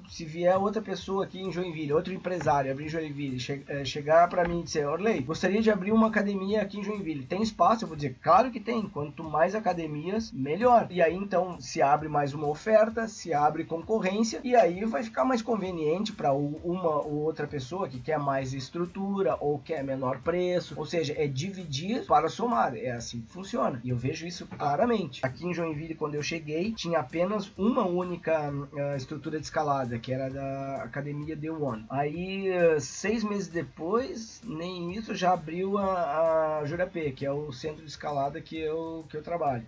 se 0.10 0.26
vier 0.26 0.58
outra 0.58 0.82
pessoa 0.82 1.26
aqui 1.26 1.40
em 1.40 1.52
Joinville, 1.52 1.94
outro 1.94 2.14
empresário 2.14 2.72
abrir 2.72 2.86
em 2.86 2.90
Joinville, 2.90 3.40
che 3.40 3.64
é, 3.68 3.86
chegar 3.86 4.28
para 4.30 4.48
mim 4.48 4.62
e 4.62 4.64
dizer, 4.64 4.86
Orley, 4.86 5.22
gostaria 5.22 5.62
de 5.62 5.72
abrir 5.72 5.92
uma 5.92 6.08
academia 6.08 6.62
aqui 6.62 6.80
em 6.80 6.84
Joinville, 6.84 7.26
tem 7.26 7.42
espaço? 7.42 7.84
Eu 7.84 7.88
vou 7.88 7.96
dizer, 7.96 8.18
claro 8.22 8.52
que 8.52 8.60
tem. 8.60 8.84
Quanto 8.84 9.24
mais 9.24 9.56
academias, 9.56 10.32
melhor. 10.32 10.88
E 10.90 11.02
aí 11.02 11.16
então 11.16 11.60
se 11.60 11.82
abre 11.82 12.08
mais 12.08 12.34
uma 12.34 12.48
oferta, 12.48 13.08
se 13.08 13.34
abre 13.34 13.64
concorrência 13.64 14.40
e 14.44 14.56
aí 14.56 14.86
vai 14.86 15.04
ficar 15.04 15.26
mais 15.26 15.42
conveniente 15.42 16.12
para 16.12 16.34
uma 16.34 17.02
ou 17.02 17.24
outra 17.24 17.48
pessoa 17.48 17.88
que 17.88 18.00
quer 18.00 18.20
mais 18.20 18.54
estrutura 18.54 19.38
ou 19.40 19.60
quer 19.60 19.84
menor 19.84 20.20
preço. 20.20 20.76
Ou 20.78 20.86
seja, 20.86 21.14
é 21.18 21.28
dividir 21.28 22.06
para 22.06 22.30
somar. 22.30 22.76
É 22.76 22.92
assim 22.92 23.22
que 23.22 23.32
funciona. 23.32 23.80
E 23.84 23.90
eu 23.90 23.98
vejo 23.98 24.26
isso 24.26 24.48
claramente. 24.48 25.22
Aqui 25.24 25.46
em 25.46 25.54
Joinville, 25.54 25.96
quando 25.96 26.16
eu 26.16 26.24
cheguei, 26.24 26.72
tinha 26.74 27.00
apenas 27.00 27.52
uma 27.58 27.86
única 27.86 28.52
uh, 28.52 28.96
estrutura 28.96 29.40
de 29.40 29.46
escalada 29.46 29.83
que 30.00 30.14
era 30.14 30.30
da 30.30 30.84
academia 30.84 31.36
The 31.36 31.52
One. 31.52 31.86
Aí, 31.90 32.48
seis 32.80 33.24
meses 33.24 33.48
depois, 33.48 34.42
nem 34.44 34.94
isso 34.94 35.14
já 35.16 35.34
abriu 35.34 35.78
a, 35.78 36.60
a 36.60 36.66
Jurapê, 36.66 37.12
que 37.12 37.26
é 37.26 37.32
o 37.32 37.52
centro 37.52 37.84
de 37.84 37.90
escalada 37.90 38.42
que 38.42 38.58
eu, 38.58 39.06
que 39.10 39.18
eu 39.18 39.24
trabalho. 39.24 39.66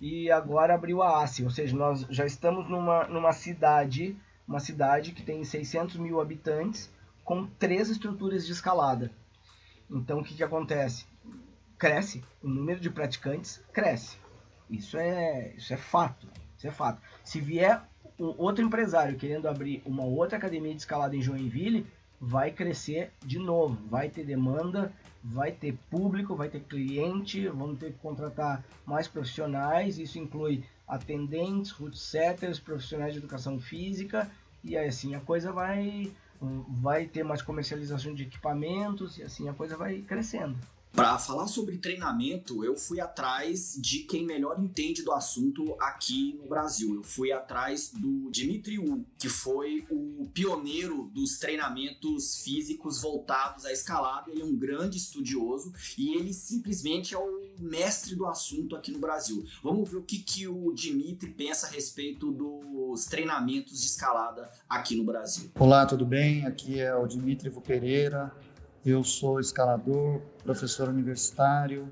E 0.00 0.30
agora 0.30 0.74
abriu 0.74 1.02
a 1.02 1.22
ASI, 1.22 1.44
ou 1.44 1.50
seja, 1.50 1.76
nós 1.76 2.06
já 2.10 2.26
estamos 2.26 2.68
numa, 2.68 3.06
numa 3.08 3.32
cidade, 3.32 4.16
uma 4.46 4.60
cidade 4.60 5.12
que 5.12 5.22
tem 5.22 5.44
600 5.44 5.96
mil 5.96 6.20
habitantes, 6.20 6.90
com 7.24 7.46
três 7.46 7.88
estruturas 7.88 8.44
de 8.44 8.52
escalada. 8.52 9.10
Então, 9.90 10.20
o 10.20 10.24
que, 10.24 10.34
que 10.34 10.44
acontece? 10.44 11.06
Cresce, 11.78 12.22
o 12.42 12.48
número 12.48 12.80
de 12.80 12.90
praticantes 12.90 13.62
cresce. 13.72 14.18
Isso 14.68 14.96
é, 14.96 15.54
isso 15.56 15.72
é 15.72 15.76
fato. 15.76 16.26
Isso 16.56 16.66
é 16.66 16.70
fato. 16.70 17.00
Se 17.22 17.40
vier 17.40 17.82
um 18.18 18.34
outro 18.38 18.64
empresário 18.64 19.16
querendo 19.16 19.48
abrir 19.48 19.82
uma 19.84 20.04
outra 20.04 20.38
academia 20.38 20.72
de 20.72 20.80
escalada 20.80 21.16
em 21.16 21.22
Joinville, 21.22 21.86
vai 22.20 22.50
crescer 22.50 23.10
de 23.24 23.38
novo, 23.38 23.78
vai 23.88 24.08
ter 24.08 24.24
demanda, 24.24 24.92
vai 25.22 25.52
ter 25.52 25.76
público, 25.90 26.36
vai 26.36 26.48
ter 26.48 26.60
cliente, 26.60 27.48
vamos 27.48 27.78
ter 27.78 27.92
que 27.92 27.98
contratar 27.98 28.64
mais 28.86 29.08
profissionais, 29.08 29.98
isso 29.98 30.18
inclui 30.18 30.64
atendentes, 30.86 31.70
root 31.70 31.98
setters, 31.98 32.58
profissionais 32.58 33.12
de 33.12 33.18
educação 33.18 33.60
física, 33.60 34.30
e 34.62 34.76
assim 34.76 35.14
a 35.14 35.20
coisa 35.20 35.52
vai 35.52 36.12
vai 36.40 37.06
ter 37.06 37.22
mais 37.22 37.40
comercialização 37.40 38.14
de 38.14 38.24
equipamentos 38.24 39.16
e 39.16 39.22
assim 39.22 39.48
a 39.48 39.54
coisa 39.54 39.76
vai 39.76 40.02
crescendo. 40.02 40.56
Para 40.94 41.18
falar 41.18 41.48
sobre 41.48 41.76
treinamento, 41.78 42.64
eu 42.64 42.76
fui 42.76 43.00
atrás 43.00 43.76
de 43.76 44.04
quem 44.04 44.24
melhor 44.24 44.60
entende 44.60 45.02
do 45.02 45.10
assunto 45.10 45.74
aqui 45.80 46.38
no 46.40 46.48
Brasil. 46.48 46.94
Eu 46.94 47.02
fui 47.02 47.32
atrás 47.32 47.90
do 47.92 48.30
Dimitri 48.30 48.78
U, 48.78 49.04
que 49.18 49.28
foi 49.28 49.84
o 49.90 50.28
pioneiro 50.32 51.10
dos 51.12 51.36
treinamentos 51.38 52.36
físicos 52.36 53.02
voltados 53.02 53.64
à 53.64 53.72
escalada. 53.72 54.30
Ele 54.30 54.42
é 54.42 54.44
um 54.44 54.54
grande 54.54 54.96
estudioso 54.96 55.72
e 55.98 56.14
ele 56.14 56.32
simplesmente 56.32 57.12
é 57.12 57.18
o 57.18 57.42
mestre 57.58 58.14
do 58.14 58.26
assunto 58.26 58.76
aqui 58.76 58.92
no 58.92 59.00
Brasil. 59.00 59.44
Vamos 59.64 59.90
ver 59.90 59.96
o 59.96 60.02
que, 60.02 60.18
que 60.18 60.46
o 60.46 60.72
Dimitri 60.72 61.30
pensa 61.30 61.66
a 61.66 61.70
respeito 61.70 62.30
dos 62.30 63.04
treinamentos 63.06 63.80
de 63.80 63.86
escalada 63.86 64.48
aqui 64.68 64.94
no 64.94 65.02
Brasil. 65.02 65.50
Olá, 65.58 65.86
tudo 65.86 66.06
bem? 66.06 66.46
Aqui 66.46 66.78
é 66.78 66.94
o 66.94 67.04
Dimitri 67.08 67.48
Vu 67.48 67.60
Pereira 67.60 68.32
eu 68.84 69.02
sou 69.02 69.40
escalador, 69.40 70.20
professor 70.44 70.88
universitário 70.88 71.90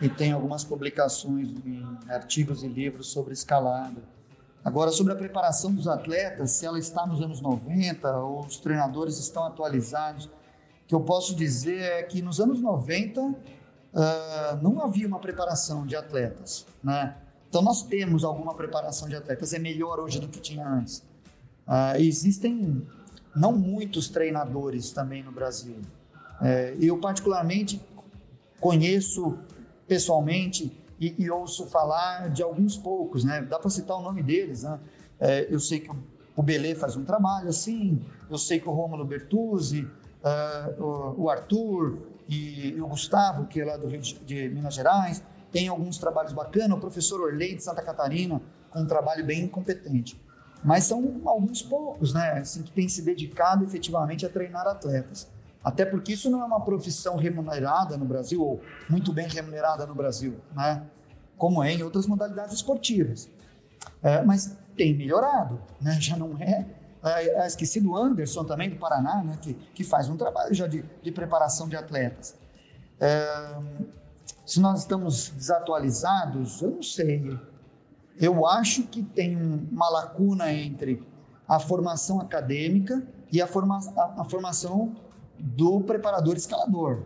e 0.00 0.08
tenho 0.08 0.34
algumas 0.34 0.64
publicações 0.64 1.48
em 1.64 1.82
artigos 2.08 2.62
e 2.62 2.68
livros 2.68 3.06
sobre 3.06 3.32
escalada. 3.32 4.02
Agora, 4.64 4.90
sobre 4.90 5.12
a 5.12 5.16
preparação 5.16 5.72
dos 5.74 5.86
atletas, 5.86 6.52
se 6.52 6.66
ela 6.66 6.78
está 6.78 7.06
nos 7.06 7.20
anos 7.20 7.40
90 7.40 8.16
ou 8.18 8.40
os 8.40 8.56
treinadores 8.58 9.18
estão 9.18 9.44
atualizados, 9.44 10.24
o 10.26 10.30
que 10.86 10.94
eu 10.94 11.00
posso 11.00 11.34
dizer 11.34 11.80
é 11.80 12.02
que 12.02 12.20
nos 12.20 12.40
anos 12.40 12.60
90 12.60 13.20
uh, 13.20 13.36
ah, 13.94 14.58
não 14.62 14.82
havia 14.82 15.06
uma 15.06 15.18
preparação 15.18 15.86
de 15.86 15.94
atletas, 15.94 16.66
né? 16.82 17.16
Então 17.48 17.62
nós 17.62 17.82
temos 17.82 18.24
alguma 18.24 18.54
preparação 18.54 19.08
de 19.08 19.14
atletas, 19.14 19.52
é 19.52 19.58
melhor 19.58 20.00
hoje 20.00 20.18
do 20.18 20.28
que 20.28 20.40
tinha 20.40 20.66
antes. 20.66 20.98
Uh, 21.68 21.96
existem 21.98 22.84
não 23.36 23.52
muitos 23.52 24.08
treinadores 24.08 24.90
também 24.90 25.22
no 25.22 25.30
Brasil. 25.30 25.76
É, 26.44 26.76
eu, 26.78 26.98
particularmente, 26.98 27.80
conheço 28.60 29.38
pessoalmente 29.88 30.70
e, 31.00 31.14
e, 31.18 31.30
ouço 31.30 31.66
falar 31.66 32.28
de 32.28 32.42
alguns 32.42 32.76
poucos, 32.76 33.24
né? 33.24 33.40
Dá 33.40 33.58
para 33.58 33.70
citar 33.70 33.96
o 33.96 34.02
nome 34.02 34.22
deles, 34.22 34.62
né? 34.62 34.78
É, 35.18 35.46
eu 35.50 35.58
sei 35.58 35.80
que 35.80 35.90
o 36.36 36.42
Belê 36.42 36.74
faz 36.74 36.96
um 36.96 37.04
trabalho 37.04 37.48
assim, 37.48 38.04
eu 38.28 38.36
sei 38.36 38.60
que 38.60 38.68
o 38.68 38.72
Rômulo 38.72 39.06
Bertuzzi, 39.06 39.82
uh, 39.82 40.82
o, 40.82 41.22
o, 41.22 41.30
Arthur 41.30 41.98
e, 42.28 42.70
e, 42.70 42.80
o 42.80 42.88
Gustavo, 42.88 43.46
que 43.46 43.60
é 43.60 43.64
lá 43.64 43.76
do 43.78 43.86
Rio 43.86 44.00
de, 44.00 44.14
de 44.18 44.48
Minas 44.50 44.74
Gerais, 44.74 45.22
tem 45.50 45.68
alguns 45.68 45.96
trabalhos 45.96 46.32
bacanas, 46.32 46.76
o 46.76 46.80
professor 46.80 47.20
Orley 47.20 47.54
de 47.54 47.62
Santa 47.62 47.80
Catarina, 47.80 48.42
com 48.70 48.80
um 48.80 48.86
trabalho 48.86 49.24
bem 49.24 49.46
competente. 49.48 50.20
Mas 50.62 50.84
são 50.84 51.22
alguns 51.24 51.62
poucos, 51.62 52.12
né, 52.12 52.38
assim, 52.38 52.62
que 52.62 52.72
têm 52.72 52.88
se 52.88 53.02
dedicado 53.02 53.64
efetivamente 53.64 54.26
a 54.26 54.28
treinar 54.28 54.66
atletas. 54.66 55.32
Até 55.64 55.86
porque 55.86 56.12
isso 56.12 56.28
não 56.28 56.42
é 56.42 56.44
uma 56.44 56.60
profissão 56.60 57.16
remunerada 57.16 57.96
no 57.96 58.04
Brasil, 58.04 58.42
ou 58.42 58.60
muito 58.88 59.12
bem 59.12 59.26
remunerada 59.26 59.86
no 59.86 59.94
Brasil, 59.94 60.38
né? 60.54 60.82
como 61.38 61.64
é 61.64 61.72
em 61.72 61.82
outras 61.82 62.06
modalidades 62.06 62.54
esportivas. 62.54 63.30
É, 64.02 64.22
mas 64.22 64.56
tem 64.76 64.94
melhorado, 64.94 65.58
né? 65.80 65.96
já 65.98 66.16
não 66.16 66.36
é. 66.38 66.66
é, 67.02 67.42
é 67.42 67.46
esqueci 67.46 67.80
do 67.80 67.96
Anderson 67.96 68.44
também, 68.44 68.68
do 68.68 68.76
Paraná, 68.76 69.24
né? 69.24 69.38
que, 69.40 69.54
que 69.54 69.82
faz 69.82 70.08
um 70.10 70.16
trabalho 70.18 70.52
já 70.54 70.66
de, 70.66 70.84
de 71.02 71.10
preparação 71.10 71.66
de 71.66 71.76
atletas. 71.76 72.36
É, 73.00 73.56
se 74.44 74.60
nós 74.60 74.80
estamos 74.80 75.30
desatualizados, 75.30 76.60
eu 76.60 76.72
não 76.72 76.82
sei. 76.82 77.38
Eu 78.20 78.46
acho 78.46 78.82
que 78.84 79.02
tem 79.02 79.34
uma 79.72 79.88
lacuna 79.88 80.52
entre 80.52 81.02
a 81.48 81.58
formação 81.58 82.20
acadêmica 82.20 83.02
e 83.32 83.40
a, 83.40 83.46
forma, 83.46 83.80
a, 83.96 84.20
a 84.20 84.24
formação 84.24 84.94
do 85.38 85.80
preparador 85.80 86.36
escalador, 86.36 87.02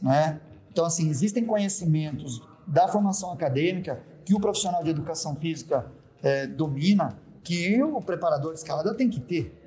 né? 0.00 0.40
Então, 0.70 0.84
assim, 0.84 1.08
existem 1.08 1.44
conhecimentos 1.44 2.42
da 2.66 2.88
formação 2.88 3.32
acadêmica 3.32 4.02
que 4.24 4.34
o 4.34 4.40
profissional 4.40 4.82
de 4.82 4.90
educação 4.90 5.36
física 5.36 5.86
é, 6.22 6.46
domina, 6.46 7.18
que 7.42 7.82
o 7.82 8.00
preparador 8.00 8.52
de 8.52 8.60
escalada 8.60 8.94
tem 8.94 9.10
que 9.10 9.20
ter. 9.20 9.58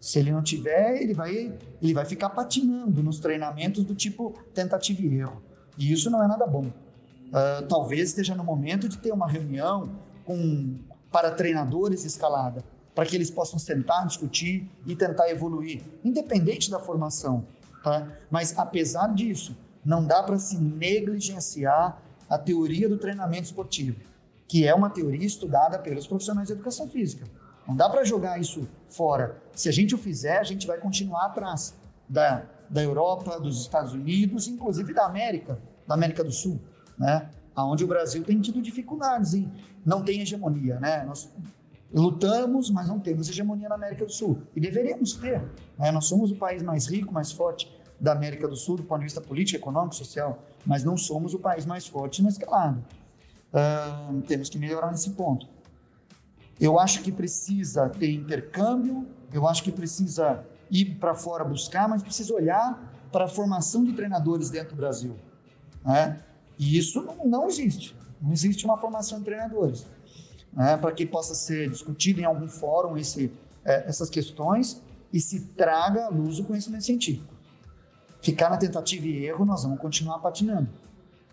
Se 0.00 0.18
ele 0.18 0.30
não 0.30 0.42
tiver, 0.42 1.02
ele 1.02 1.14
vai, 1.14 1.52
ele 1.82 1.94
vai 1.94 2.04
ficar 2.04 2.30
patinando 2.30 3.02
nos 3.02 3.18
treinamentos 3.18 3.84
do 3.84 3.94
tipo 3.94 4.34
tentativa 4.52 5.00
e 5.02 5.18
erro. 5.18 5.42
E 5.78 5.92
isso 5.92 6.10
não 6.10 6.22
é 6.22 6.28
nada 6.28 6.46
bom. 6.46 6.66
Uh, 6.66 7.66
talvez 7.68 8.10
esteja 8.10 8.34
no 8.34 8.44
momento 8.44 8.88
de 8.88 8.98
ter 8.98 9.12
uma 9.12 9.26
reunião 9.26 9.90
com 10.24 10.78
para 11.10 11.30
treinadores 11.30 12.04
escalada, 12.04 12.64
para 12.94 13.06
que 13.06 13.14
eles 13.14 13.30
possam 13.30 13.58
sentar, 13.58 14.06
discutir 14.06 14.68
e 14.84 14.96
tentar 14.96 15.30
evoluir, 15.30 15.80
independente 16.04 16.70
da 16.70 16.78
formação. 16.78 17.46
Tá? 17.84 18.08
Mas, 18.30 18.58
apesar 18.58 19.14
disso, 19.14 19.54
não 19.84 20.04
dá 20.06 20.22
para 20.22 20.38
se 20.38 20.56
negligenciar 20.56 22.00
a 22.30 22.38
teoria 22.38 22.88
do 22.88 22.96
treinamento 22.96 23.44
esportivo, 23.44 24.00
que 24.48 24.66
é 24.66 24.74
uma 24.74 24.88
teoria 24.88 25.26
estudada 25.26 25.78
pelos 25.78 26.06
profissionais 26.06 26.48
de 26.48 26.54
educação 26.54 26.88
física. 26.88 27.26
Não 27.68 27.76
dá 27.76 27.88
para 27.90 28.02
jogar 28.02 28.40
isso 28.40 28.66
fora. 28.88 29.36
Se 29.52 29.68
a 29.68 29.72
gente 29.72 29.94
o 29.94 29.98
fizer, 29.98 30.38
a 30.38 30.42
gente 30.44 30.66
vai 30.66 30.78
continuar 30.78 31.26
atrás 31.26 31.74
da, 32.08 32.44
da 32.70 32.82
Europa, 32.82 33.38
dos 33.38 33.60
Estados 33.60 33.92
Unidos, 33.92 34.48
inclusive 34.48 34.94
da 34.94 35.04
América, 35.04 35.58
da 35.86 35.94
América 35.94 36.24
do 36.24 36.32
Sul, 36.32 36.58
né? 36.98 37.28
Onde 37.56 37.84
o 37.84 37.86
Brasil 37.86 38.24
tem 38.24 38.40
tido 38.40 38.60
dificuldades 38.60 39.34
em 39.34 39.50
não 39.84 40.02
tem 40.02 40.20
hegemonia, 40.20 40.80
né? 40.80 41.04
Nós 41.04 41.30
lutamos, 42.00 42.70
mas 42.70 42.88
não 42.88 42.98
temos 42.98 43.28
hegemonia 43.28 43.68
na 43.68 43.76
América 43.76 44.04
do 44.04 44.12
Sul 44.12 44.42
e 44.54 44.60
deveríamos 44.60 45.14
ter. 45.14 45.40
Né? 45.78 45.90
Nós 45.92 46.06
somos 46.06 46.30
o 46.30 46.36
país 46.36 46.62
mais 46.62 46.86
rico, 46.86 47.12
mais 47.12 47.30
forte 47.30 47.72
da 48.00 48.12
América 48.12 48.48
do 48.48 48.56
Sul 48.56 48.76
do 48.76 48.82
ponto 48.82 48.98
de 48.98 49.04
vista 49.04 49.20
político, 49.20 49.58
econômico, 49.58 49.94
social, 49.94 50.42
mas 50.66 50.82
não 50.82 50.96
somos 50.96 51.34
o 51.34 51.38
país 51.38 51.64
mais 51.64 51.86
forte 51.86 52.22
na 52.22 52.28
escalada. 52.28 52.82
Uh, 53.52 54.20
temos 54.22 54.48
que 54.48 54.58
melhorar 54.58 54.90
nesse 54.90 55.10
ponto. 55.10 55.48
Eu 56.60 56.78
acho 56.78 57.02
que 57.02 57.12
precisa 57.12 57.88
ter 57.88 58.10
intercâmbio, 58.12 59.06
eu 59.32 59.46
acho 59.46 59.62
que 59.62 59.70
precisa 59.70 60.44
ir 60.70 60.96
para 60.96 61.14
fora 61.14 61.44
buscar, 61.44 61.88
mas 61.88 62.02
precisa 62.02 62.34
olhar 62.34 62.92
para 63.12 63.26
a 63.26 63.28
formação 63.28 63.84
de 63.84 63.92
treinadores 63.92 64.50
dentro 64.50 64.70
do 64.70 64.76
Brasil. 64.76 65.14
Né? 65.84 66.20
E 66.58 66.76
isso 66.76 67.02
não, 67.02 67.24
não 67.24 67.46
existe. 67.46 67.96
Não 68.20 68.32
existe 68.32 68.64
uma 68.64 68.76
formação 68.78 69.18
de 69.18 69.24
treinadores. 69.24 69.86
Né? 70.56 70.76
Para 70.76 70.92
que 70.92 71.04
possa 71.04 71.34
ser 71.34 71.70
discutido 71.70 72.20
em 72.20 72.24
algum 72.24 72.48
fórum 72.48 72.96
esse, 72.96 73.32
é, 73.64 73.88
essas 73.88 74.08
questões 74.08 74.80
e 75.12 75.20
se 75.20 75.40
traga 75.48 76.06
à 76.06 76.08
luz 76.08 76.38
o 76.38 76.44
conhecimento 76.44 76.84
científico. 76.84 77.32
Ficar 78.20 78.50
na 78.50 78.56
tentativa 78.56 79.06
e 79.06 79.26
erro, 79.26 79.44
nós 79.44 79.62
vamos 79.62 79.78
continuar 79.78 80.18
patinando. 80.18 80.68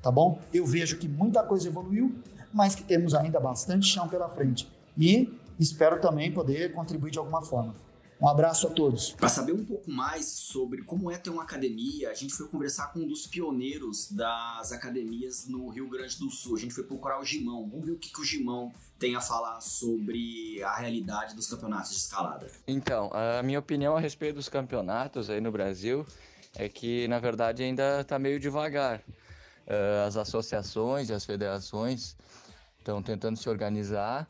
Tá 0.02 0.12
bom? 0.12 0.42
Eu 0.54 0.66
vejo 0.66 0.98
que 0.98 1.08
muita 1.08 1.44
coisa 1.44 1.68
evoluiu, 1.68 2.16
mas 2.52 2.76
que 2.76 2.84
temos 2.84 3.14
ainda 3.14 3.40
bastante 3.40 3.86
chão 3.88 4.08
pela 4.08 4.28
frente 4.30 4.68
e 4.98 5.34
espero 5.60 6.02
também 6.02 6.32
poder 6.32 6.74
contribuir 6.74 7.12
de 7.12 7.20
alguma 7.20 7.42
forma. 7.42 7.76
Um 8.22 8.28
abraço 8.28 8.68
a 8.68 8.70
todos. 8.70 9.14
Para 9.14 9.30
saber 9.30 9.54
um 9.54 9.66
pouco 9.66 9.90
mais 9.90 10.26
sobre 10.26 10.84
como 10.84 11.10
é 11.10 11.18
ter 11.18 11.32
uma 11.32 11.42
academia, 11.42 12.12
a 12.12 12.14
gente 12.14 12.34
foi 12.34 12.48
conversar 12.48 12.94
com 12.94 13.00
um 13.00 13.08
dos 13.08 13.26
pioneiros 13.26 14.12
das 14.12 14.72
academias 14.72 15.48
no 15.48 15.70
Rio 15.70 15.90
Grande 15.90 16.20
do 16.20 16.30
Sul. 16.30 16.56
A 16.56 16.60
gente 16.60 16.72
foi 16.72 16.84
procurar 16.84 17.20
o 17.20 17.26
Gimão. 17.26 17.68
Vamos 17.68 17.84
ver 17.84 17.94
o 17.94 17.98
que, 17.98 18.12
que 18.12 18.22
o 18.22 18.24
Gimão 18.24 18.72
tem 19.02 19.16
a 19.16 19.20
falar 19.20 19.60
sobre 19.60 20.62
a 20.64 20.76
realidade 20.76 21.36
dos 21.36 21.50
campeonatos 21.50 21.90
de 21.90 21.98
escalada. 21.98 22.46
Então, 22.68 23.10
a 23.12 23.42
minha 23.42 23.58
opinião 23.58 23.98
a 23.98 24.00
respeito 24.00 24.36
dos 24.36 24.48
campeonatos 24.48 25.28
aí 25.28 25.42
no 25.42 25.52
Brasil 25.52 26.06
é 26.56 26.70
que, 26.70 27.08
na 27.08 27.18
verdade, 27.18 27.64
ainda 27.64 28.02
está 28.02 28.20
meio 28.20 28.40
devagar. 28.40 29.02
Ah, 29.68 30.06
as 30.06 30.18
associações 30.18 31.10
e 31.10 31.14
as 31.14 31.26
federações 31.26 32.16
estão 32.78 33.02
tentando 33.02 33.38
se 33.38 33.50
organizar 33.50 34.28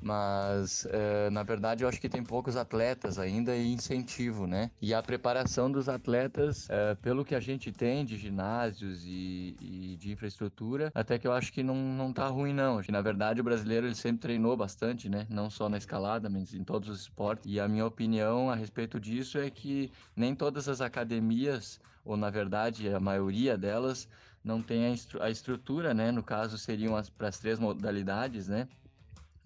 mas 0.00 0.84
uh, 0.86 1.30
na 1.30 1.42
verdade 1.42 1.84
eu 1.84 1.88
acho 1.88 2.00
que 2.00 2.08
tem 2.08 2.22
poucos 2.22 2.56
atletas 2.56 3.18
ainda 3.18 3.54
e 3.56 3.72
incentivo, 3.72 4.46
né? 4.46 4.70
E 4.80 4.94
a 4.94 5.02
preparação 5.02 5.70
dos 5.70 5.88
atletas, 5.88 6.66
uh, 6.66 6.96
pelo 7.02 7.24
que 7.24 7.34
a 7.34 7.40
gente 7.40 7.70
tem 7.70 8.04
de 8.04 8.16
ginásios 8.16 9.04
e, 9.04 9.56
e, 9.60 9.96
de 9.96 10.12
infraestrutura, 10.12 10.90
até 10.94 11.18
que 11.18 11.26
eu 11.26 11.32
acho 11.32 11.52
que 11.52 11.62
não, 11.62 11.76
não 11.76 12.12
tá 12.12 12.26
ruim 12.28 12.52
não. 12.54 12.80
Na 12.88 13.00
verdade 13.00 13.40
o 13.40 13.44
brasileiro 13.44 13.86
ele 13.86 13.94
sempre 13.94 14.20
treinou 14.20 14.56
bastante, 14.56 15.08
né? 15.08 15.26
Não 15.28 15.50
só 15.50 15.68
na 15.68 15.76
escalada, 15.76 16.30
mas 16.30 16.54
em 16.54 16.64
todos 16.64 16.88
os 16.88 17.00
esportes. 17.02 17.50
E 17.50 17.60
a 17.60 17.68
minha 17.68 17.86
opinião 17.86 18.50
a 18.50 18.54
respeito 18.54 18.98
disso 18.98 19.38
é 19.38 19.50
que 19.50 19.90
nem 20.16 20.34
todas 20.34 20.68
as 20.68 20.80
academias, 20.80 21.80
ou 22.04 22.16
na 22.16 22.30
verdade 22.30 22.88
a 22.88 23.00
maioria 23.00 23.56
delas, 23.56 24.08
não 24.42 24.62
tem 24.62 24.86
a, 24.86 25.24
a 25.24 25.30
estrutura, 25.30 25.92
né? 25.92 26.10
No 26.10 26.22
caso 26.22 26.56
seriam 26.58 27.00
para 27.16 27.28
as 27.28 27.38
três 27.38 27.58
modalidades, 27.58 28.48
né? 28.48 28.68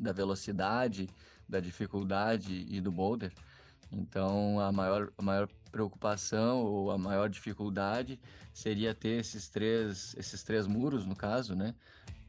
Da 0.04 0.12
velocidade, 0.12 1.08
da 1.48 1.58
dificuldade 1.58 2.66
e 2.68 2.80
do 2.80 2.92
boulder. 2.92 3.32
Então, 3.90 4.60
a 4.60 4.70
maior, 4.70 5.12
a 5.18 5.22
maior 5.22 5.48
preocupação 5.72 6.64
ou 6.64 6.90
a 6.90 6.98
maior 6.98 7.28
dificuldade 7.28 8.20
seria 8.52 8.94
ter 8.94 9.20
esses 9.20 9.48
três, 9.48 10.14
esses 10.16 10.42
três 10.42 10.66
muros, 10.66 11.06
no 11.06 11.16
caso, 11.16 11.54
né? 11.56 11.74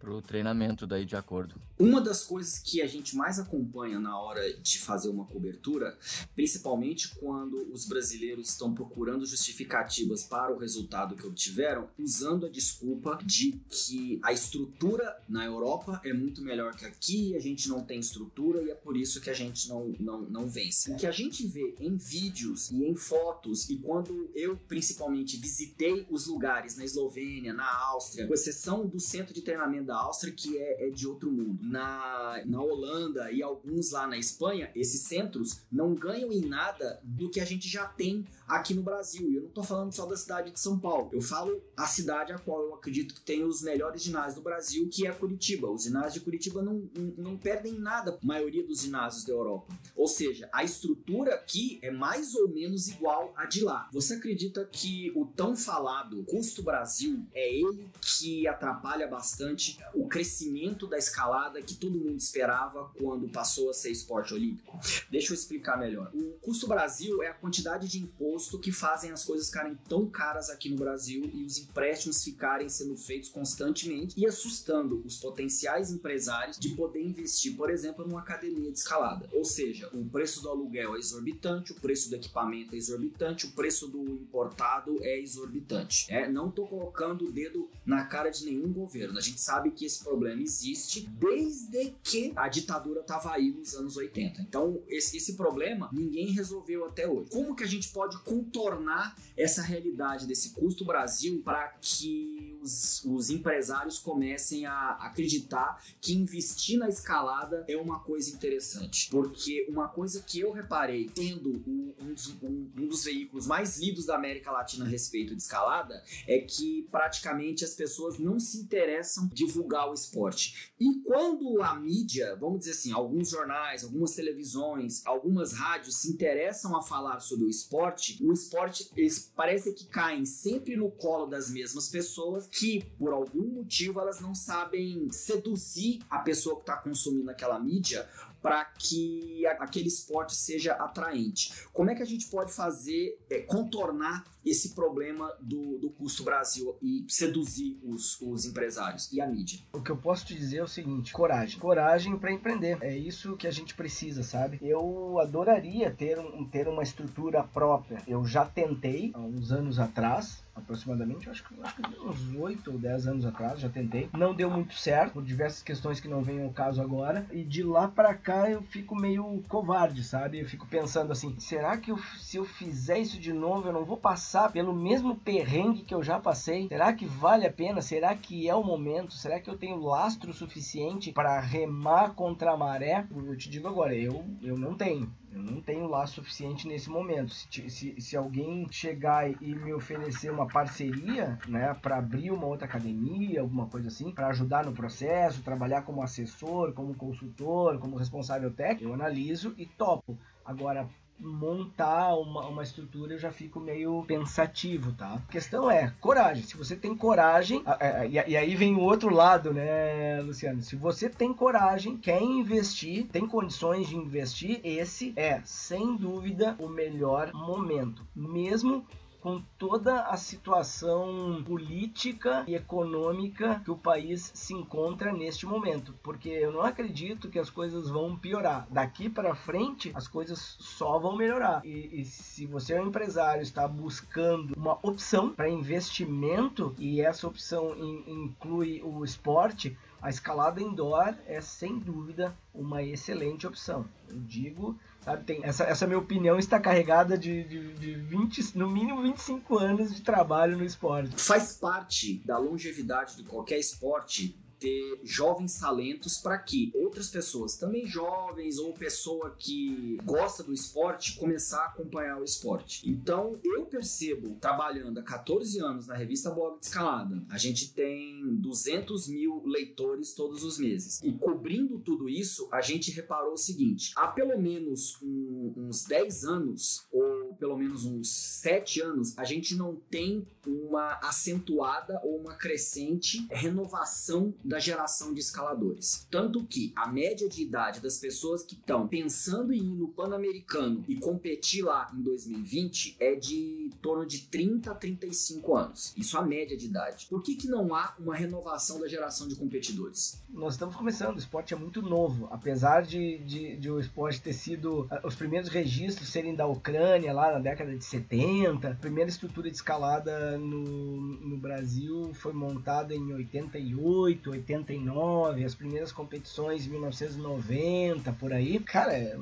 Para 0.05 0.13
o 0.13 0.21
treinamento 0.21 0.85
daí 0.85 1.03
de 1.03 1.15
acordo. 1.15 1.55
Uma 1.79 1.99
das 1.99 2.23
coisas 2.23 2.59
que 2.59 2.79
a 2.79 2.87
gente 2.87 3.15
mais 3.15 3.39
acompanha 3.39 3.99
na 3.99 4.17
hora 4.19 4.53
de 4.59 4.77
fazer 4.77 5.09
uma 5.09 5.25
cobertura, 5.25 5.97
principalmente 6.35 7.15
quando 7.15 7.71
os 7.73 7.87
brasileiros 7.87 8.49
estão 8.49 8.73
procurando 8.73 9.25
justificativas 9.25 10.23
para 10.23 10.53
o 10.53 10.59
resultado 10.59 11.15
que 11.15 11.25
obtiveram, 11.25 11.89
usando 11.97 12.45
a 12.45 12.49
desculpa 12.49 13.17
de 13.25 13.59
que 13.67 14.19
a 14.23 14.31
estrutura 14.31 15.17
na 15.27 15.43
Europa 15.43 15.99
é 16.03 16.13
muito 16.13 16.41
melhor 16.41 16.75
que 16.75 16.85
aqui, 16.85 17.35
a 17.35 17.39
gente 17.39 17.67
não 17.67 17.83
tem 17.83 17.99
estrutura 17.99 18.61
e 18.61 18.69
é 18.69 18.75
por 18.75 18.95
isso 18.95 19.19
que 19.19 19.31
a 19.31 19.33
gente 19.33 19.67
não, 19.67 19.95
não, 19.99 20.21
não 20.21 20.47
vence. 20.47 20.91
O 20.91 20.97
que 20.97 21.07
a 21.07 21.11
gente 21.11 21.47
vê 21.47 21.75
em 21.79 21.97
vídeos 21.97 22.69
e 22.69 22.85
em 22.85 22.95
fotos, 22.95 23.67
e 23.69 23.77
quando 23.77 24.29
eu 24.35 24.55
principalmente 24.55 25.37
visitei 25.37 26.05
os 26.11 26.27
lugares 26.27 26.77
na 26.77 26.85
Eslovênia, 26.85 27.53
na 27.53 27.67
Áustria, 27.87 28.27
com 28.27 28.33
exceção 28.33 28.85
do 28.85 28.99
centro 28.99 29.33
de 29.33 29.41
treinamento 29.41 29.85
da 29.85 29.94
Áustria 29.97 30.33
que 30.33 30.57
é, 30.57 30.87
é, 30.87 30.89
de 30.89 31.07
outro 31.07 31.31
mundo. 31.31 31.59
Na, 31.61 32.41
na 32.45 32.61
Holanda 32.61 33.31
e 33.31 33.41
alguns 33.41 33.91
lá 33.91 34.07
na 34.07 34.17
Espanha, 34.17 34.71
esses 34.75 35.01
centros 35.01 35.61
não 35.71 35.93
ganham 35.93 36.31
em 36.31 36.41
nada 36.41 36.99
do 37.03 37.29
que 37.29 37.39
a 37.39 37.45
gente 37.45 37.67
já 37.67 37.85
tem 37.85 38.25
aqui 38.47 38.73
no 38.73 38.81
Brasil. 38.81 39.29
E 39.29 39.35
eu 39.35 39.41
não 39.41 39.49
estou 39.49 39.63
falando 39.63 39.93
só 39.93 40.05
da 40.05 40.15
cidade 40.15 40.51
de 40.51 40.59
São 40.59 40.79
Paulo. 40.79 41.09
Eu 41.11 41.21
falo 41.21 41.61
a 41.75 41.85
cidade 41.87 42.31
a 42.31 42.37
qual 42.37 42.61
eu 42.61 42.75
acredito 42.75 43.13
que 43.13 43.21
tem 43.21 43.43
os 43.43 43.61
melhores 43.61 44.03
ginásios 44.03 44.35
do 44.35 44.41
Brasil, 44.41 44.87
que 44.89 45.07
é 45.07 45.11
Curitiba. 45.11 45.69
Os 45.69 45.83
ginásios 45.83 46.15
de 46.15 46.19
Curitiba 46.21 46.61
não, 46.61 46.89
não, 46.95 47.13
não 47.17 47.37
perdem 47.37 47.73
nada 47.73 48.11
a 48.21 48.25
maioria 48.25 48.65
dos 48.65 48.81
ginásios 48.81 49.23
da 49.23 49.33
Europa. 49.33 49.73
Ou 49.95 50.07
seja, 50.07 50.49
a 50.51 50.63
estrutura 50.63 51.35
aqui 51.35 51.79
é 51.81 51.91
mais 51.91 52.35
ou 52.35 52.49
menos 52.49 52.87
igual 52.87 53.33
a 53.35 53.45
de 53.45 53.63
lá. 53.63 53.89
Você 53.91 54.15
acredita 54.15 54.65
que 54.71 55.11
o 55.15 55.25
tão 55.25 55.55
falado 55.55 56.23
custo 56.25 56.61
Brasil 56.61 57.25
é 57.33 57.53
ele 57.53 57.87
que 58.01 58.47
atrapalha 58.47 59.07
bastante 59.07 59.79
o 59.93 60.07
crescimento 60.07 60.87
da 60.87 60.97
escalada 60.97 61.61
que 61.61 61.75
todo 61.75 61.99
mundo 61.99 62.17
esperava 62.17 62.91
quando 62.97 63.27
passou 63.29 63.69
a 63.69 63.73
ser 63.73 63.91
esporte 63.91 64.33
olímpico? 64.33 64.77
Deixa 65.09 65.31
eu 65.31 65.35
explicar 65.35 65.77
melhor. 65.77 66.11
O 66.13 66.33
custo 66.41 66.67
Brasil 66.67 67.23
é 67.23 67.27
a 67.27 67.33
quantidade 67.33 67.87
de 67.87 67.99
imposto 67.99 68.34
imposto 68.35 68.59
que 68.59 68.71
fazem 68.71 69.11
as 69.11 69.23
coisas 69.23 69.47
ficarem 69.47 69.77
tão 69.87 70.07
caras 70.07 70.49
aqui 70.49 70.69
no 70.69 70.75
Brasil 70.75 71.29
e 71.33 71.45
os 71.45 71.57
empréstimos 71.57 72.23
ficarem 72.23 72.67
sendo 72.67 72.97
feitos 72.97 73.29
constantemente 73.29 74.13
e 74.17 74.25
assustando 74.25 75.01
os 75.05 75.17
potenciais 75.17 75.91
empresários 75.91 76.59
de 76.59 76.69
poder 76.69 77.01
investir, 77.01 77.55
por 77.55 77.69
exemplo, 77.69 78.05
numa 78.05 78.19
academia 78.19 78.71
de 78.71 78.77
escalada. 78.77 79.29
Ou 79.31 79.45
seja, 79.45 79.89
o 79.93 80.03
preço 80.05 80.41
do 80.41 80.49
aluguel 80.49 80.95
é 80.95 80.99
exorbitante, 80.99 81.71
o 81.71 81.75
preço 81.75 82.09
do 82.09 82.15
equipamento 82.15 82.75
é 82.75 82.77
exorbitante, 82.77 83.45
o 83.45 83.51
preço 83.51 83.87
do 83.87 84.01
importado 84.03 84.97
é 85.01 85.17
exorbitante. 85.19 86.05
É, 86.09 86.29
não 86.29 86.49
estou 86.49 86.67
colocando 86.67 87.25
o 87.25 87.31
dedo 87.31 87.69
na 87.85 88.05
cara 88.05 88.29
de 88.29 88.45
nenhum 88.45 88.71
governo. 88.73 89.17
A 89.17 89.21
gente 89.21 89.39
sabe 89.39 89.71
que 89.71 89.85
esse 89.85 90.03
problema 90.03 90.41
existe 90.41 91.07
desde 91.07 91.93
que 92.03 92.33
a 92.35 92.49
ditadura 92.49 92.99
estava 92.99 93.31
aí 93.31 93.51
nos 93.51 93.73
anos 93.75 93.95
80. 93.95 94.41
Então, 94.41 94.81
esse, 94.89 95.15
esse 95.15 95.35
problema 95.35 95.89
ninguém 95.93 96.31
resolveu 96.31 96.85
até 96.85 97.07
hoje. 97.07 97.29
Como 97.29 97.55
que 97.55 97.63
a 97.63 97.67
gente 97.67 97.89
pode 97.89 98.17
contornar 98.25 99.15
essa 99.37 99.61
realidade 99.61 100.25
desse 100.25 100.49
custo 100.49 100.83
Brasil 100.83 101.41
para 101.43 101.67
que 101.79 102.35
os, 102.65 103.05
os, 103.05 103.29
empresários 103.29 103.99
comecem 103.99 104.65
a 104.65 104.97
acreditar 105.01 105.81
que 106.01 106.13
investir 106.13 106.79
na 106.79 106.89
escalada 106.89 107.63
é 107.67 107.77
uma 107.77 107.99
coisa 107.99 108.31
interessante. 108.31 109.09
Porque 109.11 109.67
uma 109.69 109.87
coisa 109.87 110.23
que 110.23 110.39
eu 110.39 110.51
reparei, 110.51 111.07
tendo 111.07 111.61
um, 111.67 111.93
um, 112.01 112.13
dos, 112.13 112.27
um, 112.41 112.71
um 112.75 112.87
dos 112.87 113.03
veículos 113.03 113.45
mais 113.45 113.77
lidos 113.77 114.05
da 114.07 114.15
América 114.15 114.51
Latina 114.51 114.85
a 114.85 114.87
respeito 114.87 115.35
de 115.35 115.41
escalada, 115.43 116.03
é 116.27 116.39
que 116.39 116.87
praticamente 116.89 117.63
as 117.63 117.75
pessoas 117.75 118.17
não 118.17 118.39
se 118.39 118.57
interessam 118.57 119.29
divulgar 119.31 119.89
o 119.89 119.93
esporte. 119.93 120.71
E 120.79 121.01
quando 121.01 121.61
a 121.61 121.75
mídia, 121.75 122.35
vamos 122.35 122.59
dizer 122.59 122.71
assim, 122.71 122.91
alguns 122.91 123.29
jornais, 123.29 123.83
algumas 123.83 124.15
televisões, 124.15 125.05
algumas 125.05 125.53
rádios 125.53 125.97
se 125.97 126.09
interessam 126.09 126.75
a 126.75 126.81
falar 126.81 127.19
sobre 127.19 127.45
o 127.45 127.49
esporte, 127.49 128.14
o 128.21 128.33
esporte 128.33 128.89
eles 128.95 129.31
parece 129.35 129.73
que 129.73 129.85
caem 129.85 130.25
sempre 130.25 130.75
no 130.75 130.91
colo 130.91 131.25
das 131.25 131.49
mesmas 131.49 131.89
pessoas 131.89 132.47
que, 132.47 132.85
por 132.97 133.13
algum 133.13 133.47
motivo, 133.47 133.99
elas 133.99 134.19
não 134.19 134.35
sabem 134.35 135.11
seduzir 135.11 135.99
a 136.09 136.19
pessoa 136.19 136.55
que 136.55 136.61
está 136.61 136.77
consumindo 136.77 137.29
aquela 137.29 137.59
mídia 137.59 138.07
para 138.45 138.63
que 138.63 139.43
aquele 139.57 139.87
esporte 139.87 140.35
seja 140.35 140.73
atraente. 140.73 141.51
Como 141.73 141.89
é 141.89 141.95
que 141.95 142.03
a 142.03 142.05
gente 142.05 142.27
pode 142.27 142.53
fazer, 142.53 143.17
é, 143.27 143.39
contornar 143.39 144.23
esse 144.45 144.75
problema 144.75 145.35
do, 145.41 145.79
do 145.79 145.89
custo 145.89 146.23
Brasil 146.23 146.77
e 146.79 147.07
seduzir 147.09 147.79
os, 147.83 148.21
os 148.21 148.45
empresários 148.45 149.11
e 149.11 149.19
a 149.19 149.25
mídia? 149.25 149.61
O 149.73 149.81
que 149.81 149.89
eu 149.89 149.97
posso 149.97 150.27
te 150.27 150.35
dizer 150.35 150.57
é 150.57 150.63
o 150.63 150.67
seguinte: 150.67 151.11
coragem. 151.11 151.59
Coragem 151.59 152.15
para 152.19 152.31
empreender. 152.31 152.77
É 152.81 152.95
isso 152.95 153.35
que 153.35 153.47
a 153.47 153.51
gente 153.51 153.73
precisa, 153.73 154.21
sabe? 154.21 154.59
Eu 154.61 155.19
adoraria 155.19 155.89
ter, 155.89 156.19
um, 156.19 156.47
ter 156.47 156.67
uma 156.67 156.83
estrutura 156.83 157.43
própria. 157.43 158.03
Eu 158.07 158.25
já 158.25 158.45
tentei 158.45 159.09
há 159.15 159.21
uns 159.21 159.51
anos 159.51 159.79
atrás 159.79 160.44
aproximadamente, 160.55 161.29
acho 161.29 161.43
que, 161.43 161.53
acho 161.61 161.75
que 161.75 161.99
uns 161.99 162.35
8 162.35 162.71
ou 162.71 162.77
10 162.77 163.07
anos 163.07 163.25
atrás, 163.25 163.59
já 163.59 163.69
tentei. 163.69 164.09
Não 164.13 164.33
deu 164.33 164.49
muito 164.49 164.73
certo, 164.73 165.13
por 165.13 165.23
diversas 165.23 165.61
questões 165.61 165.99
que 165.99 166.07
não 166.07 166.23
vêm 166.23 166.43
ao 166.43 166.51
caso 166.51 166.81
agora. 166.81 167.25
E 167.31 167.43
de 167.43 167.61
lá 167.61 167.87
para 167.87 168.13
cá 168.13 168.49
eu 168.49 168.61
fico 168.63 168.95
meio 168.95 169.43
covarde, 169.47 170.03
sabe? 170.03 170.39
Eu 170.39 170.47
fico 170.47 170.65
pensando 170.65 171.11
assim, 171.11 171.35
será 171.39 171.77
que 171.77 171.91
eu, 171.91 171.97
se 172.17 172.37
eu 172.37 172.45
fizer 172.45 172.99
isso 172.99 173.19
de 173.19 173.33
novo, 173.33 173.67
eu 173.67 173.73
não 173.73 173.85
vou 173.85 173.97
passar 173.97 174.51
pelo 174.51 174.73
mesmo 174.73 175.15
perrengue 175.15 175.83
que 175.83 175.93
eu 175.93 176.01
já 176.01 176.19
passei? 176.19 176.67
Será 176.67 176.93
que 176.93 177.05
vale 177.05 177.45
a 177.45 177.51
pena? 177.51 177.81
Será 177.81 178.15
que 178.15 178.47
é 178.47 178.55
o 178.55 178.63
momento? 178.63 179.13
Será 179.13 179.39
que 179.39 179.49
eu 179.49 179.57
tenho 179.57 179.77
lastro 179.77 180.33
suficiente 180.33 181.11
para 181.11 181.39
remar 181.39 182.13
contra 182.13 182.51
a 182.51 182.57
maré? 182.57 183.05
Eu 183.15 183.37
te 183.37 183.49
digo 183.49 183.67
agora, 183.67 183.93
eu, 183.93 184.23
eu 184.41 184.57
não 184.57 184.75
tenho. 184.75 185.11
Eu 185.35 185.43
não 185.43 185.59
tenho 185.59 185.85
lá 185.85 186.07
suficiente 186.07 186.65
nesse 186.65 186.89
momento. 186.89 187.33
Se, 187.33 187.69
se, 187.69 187.99
se 187.99 188.15
alguém 188.15 188.65
chegar 188.71 189.29
e 189.29 189.53
me 189.53 189.73
oferecer 189.73 190.31
uma 190.31 190.47
parceria, 190.47 191.37
né, 191.45 191.73
para 191.81 191.97
abrir 191.97 192.31
uma 192.31 192.45
outra 192.47 192.65
academia, 192.65 193.41
alguma 193.41 193.67
coisa 193.67 193.89
assim, 193.89 194.11
para 194.11 194.27
ajudar 194.27 194.63
no 194.63 194.71
processo, 194.71 195.43
trabalhar 195.43 195.81
como 195.81 196.01
assessor, 196.01 196.71
como 196.71 196.95
consultor, 196.95 197.77
como 197.79 197.97
responsável 197.97 198.49
técnico, 198.49 198.85
eu 198.85 198.93
analiso 198.93 199.53
e 199.57 199.65
topo. 199.65 200.17
Agora, 200.45 200.87
montar 201.19 202.15
uma, 202.15 202.47
uma 202.47 202.63
estrutura 202.63 203.13
eu 203.13 203.19
já 203.19 203.31
fico 203.31 203.59
meio 203.59 204.03
pensativo, 204.03 204.91
tá? 204.93 205.13
A 205.13 205.31
questão 205.31 205.69
é 205.69 205.93
coragem. 205.99 206.43
Se 206.43 206.57
você 206.57 206.75
tem 206.75 206.95
coragem, 206.95 207.63
e 208.09 208.37
aí 208.37 208.55
vem 208.55 208.75
o 208.75 208.81
outro 208.81 209.09
lado, 209.09 209.53
né, 209.53 210.21
Luciano? 210.21 210.61
Se 210.61 210.75
você 210.75 211.09
tem 211.09 211.33
coragem, 211.33 211.97
quer 211.97 212.21
investir, 212.21 213.07
tem 213.07 213.25
condições 213.25 213.87
de 213.87 213.95
investir, 213.95 214.59
esse 214.63 215.13
é, 215.15 215.41
sem 215.43 215.95
dúvida, 215.95 216.55
o 216.59 216.67
melhor 216.67 217.31
momento. 217.33 218.05
Mesmo 218.15 218.85
com 219.25 219.41
toda 219.57 220.01
a 220.01 220.17
situação 220.17 221.41
política 221.43 222.43
e 222.47 222.53
econômica 222.53 223.59
que 223.65 223.71
o 223.71 223.75
país 223.75 224.31
se 224.35 224.53
encontra 224.53 225.11
neste 225.11 225.47
momento, 225.47 225.95
porque 226.03 226.29
eu 226.29 226.51
não 226.51 226.61
acredito 226.61 227.27
que 227.27 227.39
as 227.39 227.49
coisas 227.49 227.89
vão 227.89 228.15
piorar. 228.15 228.67
Daqui 228.69 229.09
para 229.09 229.33
frente, 229.33 229.91
as 229.95 230.07
coisas 230.07 230.55
só 230.59 230.99
vão 230.99 231.17
melhorar. 231.17 231.65
E, 231.65 232.01
e 232.01 232.05
se 232.05 232.45
você 232.45 232.75
é 232.75 232.79
um 232.79 232.89
empresário 232.89 233.41
está 233.41 233.67
buscando 233.67 234.53
uma 234.55 234.77
opção 234.83 235.31
para 235.31 235.49
investimento 235.49 236.75
e 236.77 237.01
essa 237.01 237.27
opção 237.27 237.75
in, 237.75 238.03
inclui 238.25 238.79
o 238.83 239.03
esporte, 239.03 239.75
a 239.99 240.09
escalada 240.11 240.61
indoor 240.61 241.15
é 241.25 241.41
sem 241.41 241.79
dúvida 241.79 242.37
uma 242.53 242.83
excelente 242.83 243.47
opção. 243.47 243.87
Eu 244.07 244.19
digo 244.19 244.77
Sabe, 245.05 245.23
tem, 245.23 245.39
essa, 245.43 245.63
essa 245.65 245.85
minha 245.85 245.99
opinião 245.99 246.39
está 246.39 246.59
carregada 246.59 247.15
de, 247.15 247.43
de, 247.43 247.73
de 247.75 247.93
20, 247.93 248.57
no 248.57 248.67
mínimo 248.67 249.03
25 249.03 249.59
anos 249.59 249.93
de 249.93 250.01
trabalho 250.01 250.57
no 250.57 250.65
esporte. 250.65 251.21
Faz 251.21 251.53
parte 251.57 252.23
da 252.25 252.39
longevidade 252.39 253.15
de 253.15 253.23
qualquer 253.23 253.59
esporte 253.59 254.35
ter 254.65 254.99
jovens 255.03 255.59
talentos 255.59 256.17
para 256.17 256.39
que 256.39 256.71
outras 256.73 257.07
pessoas, 257.07 257.55
também 257.55 257.85
jovens 257.85 258.57
ou 258.57 258.73
pessoa 258.73 259.35
que 259.37 259.99
gosta 260.03 260.41
do 260.41 260.51
esporte, 260.51 261.17
começar 261.17 261.59
a 261.59 261.67
acompanhar 261.67 262.19
o 262.19 262.23
esporte. 262.23 262.89
Então, 262.89 263.39
eu 263.43 263.67
percebo, 263.67 264.35
trabalhando 264.41 264.99
há 264.99 265.03
14 265.03 265.59
anos 265.59 265.85
na 265.85 265.93
revista 265.93 266.31
Blog 266.31 266.59
de 266.59 266.65
Escalada, 266.65 267.23
a 267.29 267.37
gente 267.37 267.73
tem 267.73 268.35
200 268.37 269.07
mil 269.07 269.43
leitores 269.45 270.15
todos 270.15 270.43
os 270.43 270.57
meses. 270.57 270.99
E 271.03 271.11
cobrindo 271.13 271.77
tudo 271.77 272.09
isso, 272.09 272.49
a 272.51 272.59
gente 272.59 272.89
reparou 272.89 273.33
o 273.33 273.37
seguinte: 273.37 273.93
há 273.95 274.07
pelo 274.07 274.35
menos 274.41 274.97
um, 274.99 275.53
uns 275.55 275.83
10 275.83 276.23
anos, 276.23 276.87
ou 276.91 277.35
pelo 277.35 277.55
menos 277.55 277.85
uns 277.85 278.09
7 278.41 278.81
anos, 278.81 279.15
a 279.15 279.23
gente 279.23 279.53
não 279.55 279.75
tem 279.75 280.27
uma 280.75 280.99
acentuada 281.01 282.01
ou 282.03 282.17
uma 282.17 282.35
crescente 282.35 283.25
renovação 283.31 284.33
da 284.43 284.59
geração 284.59 285.13
de 285.13 285.21
escaladores. 285.21 286.05
Tanto 286.11 286.43
que 286.45 286.73
a 286.75 286.87
média 286.87 287.29
de 287.29 287.41
idade 287.41 287.79
das 287.79 287.97
pessoas 287.97 288.43
que 288.43 288.55
estão 288.55 288.87
pensando 288.87 289.53
em 289.53 289.59
ir 289.59 289.75
no 289.75 289.87
Pan-Americano 289.87 290.83
e 290.87 290.97
competir 290.97 291.63
lá 291.63 291.89
em 291.93 292.01
2020 292.01 292.97
é 292.99 293.15
de 293.15 293.69
torno 293.81 294.05
de 294.05 294.27
30 294.27 294.71
a 294.71 294.75
35 294.75 295.55
anos. 295.55 295.93
Isso 295.95 296.17
a 296.17 296.21
média 296.21 296.57
de 296.57 296.65
idade. 296.65 297.07
Por 297.09 297.23
que, 297.23 297.35
que 297.35 297.47
não 297.47 297.73
há 297.73 297.95
uma 297.97 298.15
renovação 298.15 298.79
da 298.79 298.87
geração 298.87 299.27
de 299.27 299.35
competidores? 299.35 300.21
Nós 300.29 300.55
estamos 300.55 300.75
começando, 300.75 301.15
o 301.15 301.19
esporte 301.19 301.53
é 301.53 301.57
muito 301.57 301.81
novo. 301.81 302.27
Apesar 302.31 302.81
de, 302.81 303.19
de, 303.19 303.55
de 303.55 303.71
o 303.71 303.79
esporte 303.79 304.21
ter 304.21 304.33
sido. 304.33 304.87
Ah, 304.91 305.01
os 305.03 305.15
primeiros 305.15 305.49
registros 305.49 306.09
serem 306.09 306.35
da 306.35 306.45
Ucrânia 306.45 307.13
lá 307.13 307.31
na 307.31 307.39
década 307.39 307.75
de 307.75 307.85
70, 307.85 308.69
a 308.69 308.75
primeira 308.75 309.09
estrutura 309.09 309.49
de 309.49 309.55
escalada 309.55 310.37
no, 310.37 310.64
no 310.65 311.37
Brasil 311.37 312.11
foi 312.13 312.33
montada 312.33 312.93
em 312.93 313.13
88, 313.13 314.31
89, 314.31 315.43
as 315.43 315.55
primeiras 315.55 315.91
competições 315.91 316.65
em 316.65 316.69
1990, 316.71 318.11
por 318.13 318.33
aí. 318.33 318.59
Cara, 318.59 318.93
é, 318.93 319.17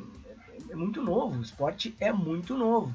é 0.69 0.75
muito 0.75 1.01
novo, 1.01 1.39
o 1.39 1.41
esporte 1.41 1.95
é 1.99 2.11
muito 2.11 2.57
novo. 2.57 2.93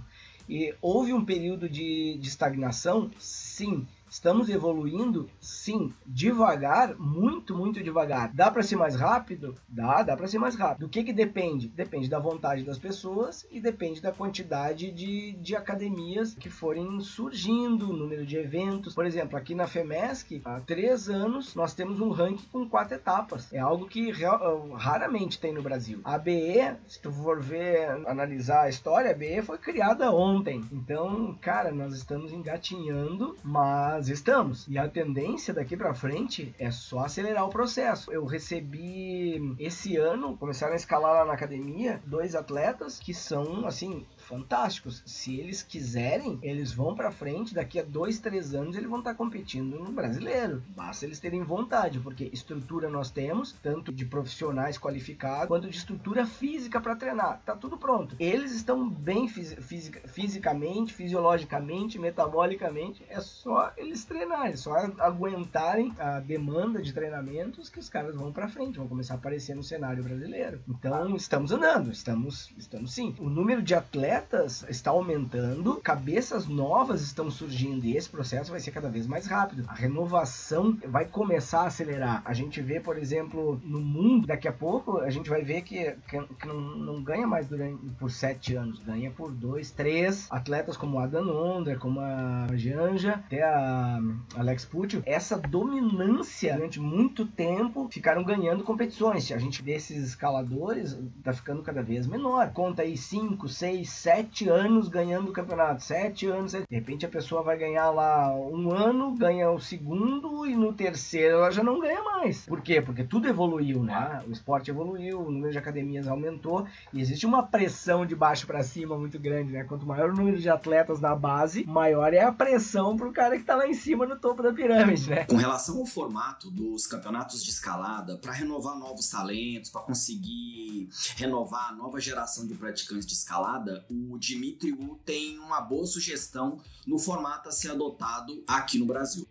E 0.49 0.75
houve 0.81 1.13
um 1.13 1.25
período 1.25 1.69
de, 1.69 2.17
de 2.19 2.29
estagnação? 2.29 3.11
Sim. 3.19 3.87
Estamos 4.11 4.49
evoluindo? 4.49 5.29
Sim, 5.40 5.92
devagar, 6.07 6.97
muito, 6.99 7.55
muito 7.55 7.83
devagar. 7.83 8.33
Dá 8.33 8.51
para 8.51 8.62
ser 8.62 8.77
mais 8.77 8.97
rápido? 8.97 9.55
Dá, 9.68 10.03
dá 10.03 10.16
para 10.16 10.27
ser 10.27 10.38
mais 10.38 10.55
rápido. 10.55 10.87
Do 10.87 10.88
que 10.88 11.05
que 11.05 11.12
depende? 11.12 11.68
Depende 11.68 12.09
da 12.09 12.18
vontade 12.18 12.64
das 12.64 12.79
pessoas 12.79 13.47
e 13.51 13.61
depende 13.61 14.01
da 14.01 14.12
quantidade 14.12 14.90
de, 14.90 15.33
de 15.33 15.55
academias 15.55 16.35
que 16.35 16.49
forem 16.49 17.01
surgindo, 17.01 17.92
número 17.92 18.25
de 18.25 18.37
eventos. 18.37 18.94
Por 18.94 19.05
exemplo, 19.05 19.37
aqui 19.37 19.55
na 19.55 19.66
FEMESC, 19.66 20.40
há 20.44 20.61
três 20.61 21.09
anos, 21.09 21.55
nós 21.55 21.75
temos 21.75 22.01
um 22.01 22.11
ranking 22.11 22.47
com 22.51 22.68
quatro 22.68 22.94
etapas. 22.94 23.53
É 23.53 23.59
algo 23.59 23.87
que 23.87 24.11
real, 24.11 24.71
raramente 24.71 25.38
tem 25.38 25.53
no 25.53 25.62
Brasil. 25.62 26.01
A 26.05 26.18
BE, 26.18 26.77
se 26.87 27.01
tu 27.01 27.12
for 27.12 27.40
ver, 27.40 27.90
analisar 28.07 28.62
a 28.62 28.68
história, 28.68 29.11
a 29.11 29.14
BE 29.14 29.42
foi 29.42 29.59
criada 29.59 30.11
ontem. 30.11 30.64
Então, 30.73 31.37
cara, 31.40 31.71
nós 31.71 31.94
estamos 31.94 32.33
engatinhando, 32.33 33.37
mas 33.42 33.98
mas 33.99 34.09
estamos. 34.09 34.65
E 34.69 34.79
a 34.79 34.89
tendência 34.89 35.53
daqui 35.53 35.77
para 35.77 35.93
frente 35.93 36.55
é 36.57 36.71
só 36.71 37.01
acelerar 37.01 37.45
o 37.45 37.51
processo. 37.51 38.13
Eu 38.13 38.25
recebi 38.25 39.57
esse 39.59 39.97
ano, 39.97 40.37
começaram 40.37 40.75
a 40.75 40.77
escalar 40.77 41.15
lá 41.15 41.25
na 41.25 41.33
academia, 41.33 42.01
dois 42.07 42.37
atletas 42.37 43.01
que 43.01 43.13
são, 43.13 43.67
assim, 43.67 44.07
fantásticos. 44.29 45.03
Se 45.07 45.41
eles 45.41 45.62
quiserem, 45.62 46.38
eles 46.43 46.73
vão 46.73 46.95
para 46.95 47.11
frente. 47.11 47.55
Daqui 47.55 47.81
a 47.81 47.83
dois, 47.83 48.19
três 48.19 48.55
anos, 48.55 48.77
eles 48.77 48.88
vão 48.88 48.99
estar 48.99 49.12
tá 49.12 49.17
competindo 49.17 49.79
no 49.79 49.91
brasileiro. 49.91 50.62
Basta 50.77 51.07
eles 51.07 51.19
terem 51.19 51.43
vontade, 51.43 51.99
porque 51.99 52.31
estrutura 52.33 52.91
nós 52.91 53.11
temos, 53.11 53.53
tanto 53.62 53.91
de 53.91 54.05
profissionais 54.05 54.79
qualificados 54.79 55.49
quanto 55.49 55.69
de 55.69 55.77
estrutura 55.77 56.27
física 56.27 56.81
para 56.81 56.95
treinar. 56.95 57.41
Tá 57.45 57.57
tudo 57.57 57.79
pronto. 57.79 58.14
Eles 58.21 58.53
estão 58.53 58.88
bem 58.88 59.27
fisica, 59.29 60.07
fisicamente, 60.07 60.93
fisiologicamente, 60.93 61.99
metabolicamente. 61.99 63.05
É 63.09 63.21
só 63.21 63.73
eles 63.77 64.05
treinarem, 64.05 64.53
é 64.53 64.57
só 64.57 64.75
aguentarem 64.99 65.95
a 65.99 66.21
demanda 66.21 66.83
de 66.83 66.93
treinamentos 66.93 67.71
que 67.71 67.79
os 67.79 67.88
caras 67.88 68.14
vão 68.14 68.31
para 68.33 68.49
frente, 68.49 68.79
vão 68.79 68.88
começar 68.88 69.14
a 69.14 69.17
aparecer 69.17 69.57
no 69.57 69.62
cenário 69.62 70.05
brasileiro. 70.05 70.61
Então, 70.69 71.17
estamos 71.17 71.51
andando, 71.51 71.91
estamos, 71.91 72.53
estamos 72.59 72.93
sim. 72.93 73.14
O 73.19 73.31
número 73.31 73.62
de 73.62 73.75
atletas 73.75 74.17
atletas 74.18 74.64
está 74.68 74.90
aumentando, 74.90 75.76
cabeças 75.76 76.46
novas 76.46 77.02
estão 77.02 77.31
surgindo 77.31 77.85
e 77.85 77.96
esse 77.96 78.09
processo 78.09 78.50
vai 78.50 78.61
ser 78.61 78.72
cada 78.72 78.88
vez 78.88 79.07
mais 79.07 79.26
rápido. 79.26 79.64
A 79.68 79.74
renovação 79.74 80.76
vai 80.87 81.04
começar 81.04 81.62
a 81.62 81.66
acelerar. 81.66 82.22
A 82.24 82.33
gente 82.35 82.61
vê, 82.61 82.81
por 82.81 82.98
exemplo, 82.98 83.61
no 83.64 83.81
mundo, 83.81 84.26
daqui 84.26 84.48
a 84.48 84.52
pouco, 84.52 84.98
a 84.98 85.11
gente 85.11 85.31
vai 85.31 85.42
ver 85.42 85.62
que, 85.62 85.92
que, 86.09 86.20
que 86.20 86.46
não, 86.46 86.61
não, 86.61 87.02
ganha 87.02 87.26
mais 87.26 87.46
durante, 87.46 87.78
por 87.98 88.11
sete 88.11 88.54
anos, 88.54 88.81
ganha 88.81 89.11
por 89.11 89.31
dois, 89.31 89.70
três. 89.70 90.26
Atletas 90.31 90.76
como 90.76 90.98
a 90.98 91.07
Dan 91.07 91.31
Onder, 91.31 91.78
como 91.78 92.00
a 92.00 92.46
Janja, 92.54 93.14
até 93.14 93.42
a 93.42 93.98
Alex 94.37 94.64
Puccio, 94.64 95.02
essa 95.07 95.37
dominância 95.37 96.54
durante 96.57 96.81
muito 96.81 97.24
tempo 97.24 97.88
ficaram 97.90 98.24
ganhando 98.24 98.64
competições. 98.64 99.31
A 99.33 99.38
gente 99.38 99.62
vê 99.62 99.72
esses 99.72 100.02
escaladores, 100.09 100.98
tá 101.22 101.33
ficando 101.33 101.62
cada 101.62 101.83
vez 101.83 102.07
menor. 102.07 102.50
Conta 102.52 102.83
aí 102.83 102.96
5, 102.96 103.48
6, 103.48 103.88
sete 104.09 104.49
anos 104.49 104.88
ganhando 104.88 105.29
o 105.29 105.33
campeonato. 105.33 105.85
Sete 105.85 106.27
anos. 106.27 106.53
De 106.53 106.64
repente 106.71 107.05
a 107.05 107.09
pessoa 107.11 107.42
vai 107.42 107.59
ganhar 107.59 107.90
lá 107.90 108.35
um 108.35 108.71
ano, 108.71 109.14
ganha 109.14 109.51
o 109.51 109.61
segundo 109.61 110.47
e 110.47 110.57
no 110.57 110.73
terceiro 110.73 111.37
ela 111.37 111.51
já 111.51 111.62
não 111.62 111.79
ganha 111.79 112.03
mais. 112.03 112.47
Por 112.47 112.62
quê? 112.62 112.81
Porque 112.81 113.05
tudo 113.05 113.29
evoluiu, 113.29 113.83
né? 113.83 114.23
O 114.27 114.33
esporte 114.33 114.71
evoluiu, 114.71 115.21
o 115.21 115.31
número 115.31 115.53
de 115.53 115.59
academias 115.59 116.09
aumentou 116.09 116.66
e 116.90 117.03
existe 117.03 117.27
uma 117.27 117.42
pressão 117.42 118.07
de 118.07 118.16
baixo 118.16 118.47
para 118.47 118.62
cima 118.62 118.97
muito 118.97 119.18
grande, 119.18 119.53
né? 119.53 119.64
Quanto 119.64 119.85
maior 119.85 120.09
o 120.09 120.16
número 120.16 120.38
de 120.38 120.49
atletas 120.49 121.01
na 121.01 121.14
base, 121.14 121.66
maior 121.66 122.14
é 122.14 122.23
a 122.23 122.33
pressão 122.33 122.97
pro 122.97 123.12
cara 123.12 123.37
que 123.37 123.44
tá 123.44 123.57
lá 123.57 123.68
em 123.68 123.75
cima 123.75 124.07
no 124.07 124.16
topo 124.16 124.42
da 124.42 124.55
pirâmide, 124.55 125.11
né? 125.11 125.25
Com 125.25 125.37
relação 125.37 125.81
ao 125.81 125.87
formato 125.87 126.51
dos 126.51 126.87
campeonatos 126.87 127.44
de 127.44 127.51
escalada, 127.51 128.16
para 128.16 128.33
renovar 128.33 128.79
novos 128.79 129.11
talentos, 129.11 129.71
para 129.71 129.83
conseguir 129.83 130.88
renovar 131.16 131.68
a 131.68 131.73
nova 131.75 132.01
geração 132.01 132.47
de 132.47 132.55
praticantes 132.55 133.05
de 133.05 133.12
escalada, 133.12 133.85
o 133.90 133.98
Dimitri 134.19 134.73
Wu 134.73 134.97
tem 135.05 135.39
uma 135.39 135.61
boa 135.61 135.87
sugestão 135.87 136.59
no 136.87 136.99
formato 136.99 137.49
a 137.49 137.53
ser 137.53 137.71
adotado 137.71 138.43
aqui 138.47 138.79
no 138.79 138.87
Brasil. 138.87 139.27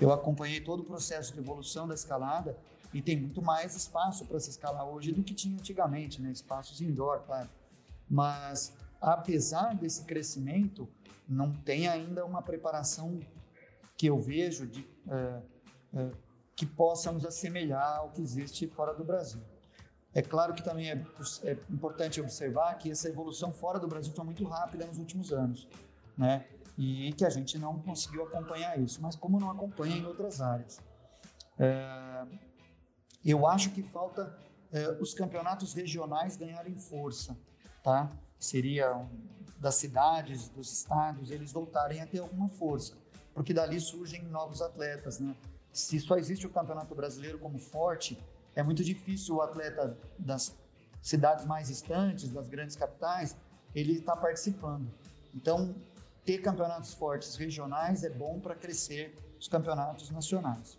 Eu 0.00 0.12
acompanhei 0.12 0.60
todo 0.60 0.80
o 0.80 0.84
processo 0.84 1.32
de 1.32 1.38
evolução 1.38 1.86
da 1.86 1.94
escalada 1.94 2.56
e 2.92 3.00
tem 3.00 3.18
muito 3.18 3.40
mais 3.40 3.74
espaço 3.74 4.26
para 4.26 4.38
se 4.38 4.50
escalar 4.50 4.86
hoje 4.86 5.12
do 5.12 5.22
que 5.22 5.34
tinha 5.34 5.54
antigamente, 5.54 6.20
né? 6.20 6.30
Espaços 6.30 6.80
indoor, 6.80 7.20
claro. 7.20 7.48
Mas 8.08 8.72
apesar 9.00 9.74
desse 9.74 10.04
crescimento, 10.04 10.88
não 11.28 11.52
tem 11.52 11.88
ainda 11.88 12.24
uma 12.24 12.42
preparação 12.42 13.20
que 13.96 14.06
eu 14.06 14.20
vejo 14.20 14.66
de 14.66 14.86
é, 15.08 15.42
é, 15.94 16.10
que 16.54 16.66
possa 16.66 17.10
nos 17.10 17.24
assemelhar 17.24 17.98
ao 17.98 18.10
que 18.10 18.20
existe 18.20 18.66
fora 18.68 18.94
do 18.94 19.04
Brasil. 19.04 19.40
É 20.14 20.20
claro 20.20 20.52
que 20.52 20.62
também 20.62 20.90
é, 20.90 21.06
é, 21.44 21.52
importante 21.70 22.20
observar 22.20 22.74
que 22.74 22.90
essa 22.90 23.08
evolução 23.08 23.52
fora 23.52 23.78
do 23.78 23.88
Brasil 23.88 24.12
foi 24.14 24.24
muito 24.24 24.44
rápida 24.44 24.86
nos 24.86 24.98
últimos 24.98 25.32
anos, 25.32 25.66
né? 26.16 26.46
E 26.76 27.12
que 27.14 27.24
a 27.24 27.30
gente 27.30 27.58
não 27.58 27.78
conseguiu 27.78 28.24
acompanhar 28.24 28.78
isso, 28.78 29.00
mas 29.00 29.16
como 29.16 29.40
não 29.40 29.50
acompanha 29.50 29.96
em 29.96 30.04
outras 30.04 30.40
áreas. 30.40 30.80
É, 31.58 32.26
eu 33.24 33.46
acho 33.46 33.70
que 33.70 33.82
falta 33.82 34.36
é, 34.70 34.90
os 35.00 35.14
campeonatos 35.14 35.72
regionais 35.72 36.36
ganharem 36.36 36.74
força, 36.76 37.36
tá? 37.82 38.10
Seria 38.38 39.06
das 39.58 39.76
cidades, 39.76 40.48
dos 40.48 40.72
estados, 40.72 41.30
eles 41.30 41.52
voltarem 41.52 42.00
a 42.00 42.06
ter 42.06 42.18
alguma 42.18 42.48
força, 42.48 42.96
porque 43.32 43.54
dali 43.54 43.80
surgem 43.80 44.22
novos 44.24 44.60
atletas, 44.60 45.20
né? 45.20 45.34
Se 45.72 45.98
só 46.00 46.16
existe 46.16 46.46
o 46.46 46.50
Campeonato 46.50 46.94
Brasileiro 46.94 47.38
como 47.38 47.58
forte, 47.58 48.18
é 48.54 48.62
muito 48.62 48.84
difícil 48.84 49.36
o 49.36 49.42
atleta 49.42 49.96
das 50.18 50.56
cidades 51.00 51.44
mais 51.44 51.68
distantes, 51.68 52.28
das 52.28 52.48
grandes 52.48 52.76
capitais, 52.76 53.36
ele 53.74 53.94
está 53.94 54.16
participando. 54.16 54.88
Então, 55.34 55.74
ter 56.24 56.38
campeonatos 56.38 56.94
fortes 56.94 57.36
regionais 57.36 58.04
é 58.04 58.10
bom 58.10 58.38
para 58.38 58.54
crescer 58.54 59.18
os 59.38 59.48
campeonatos 59.48 60.10
nacionais. 60.10 60.78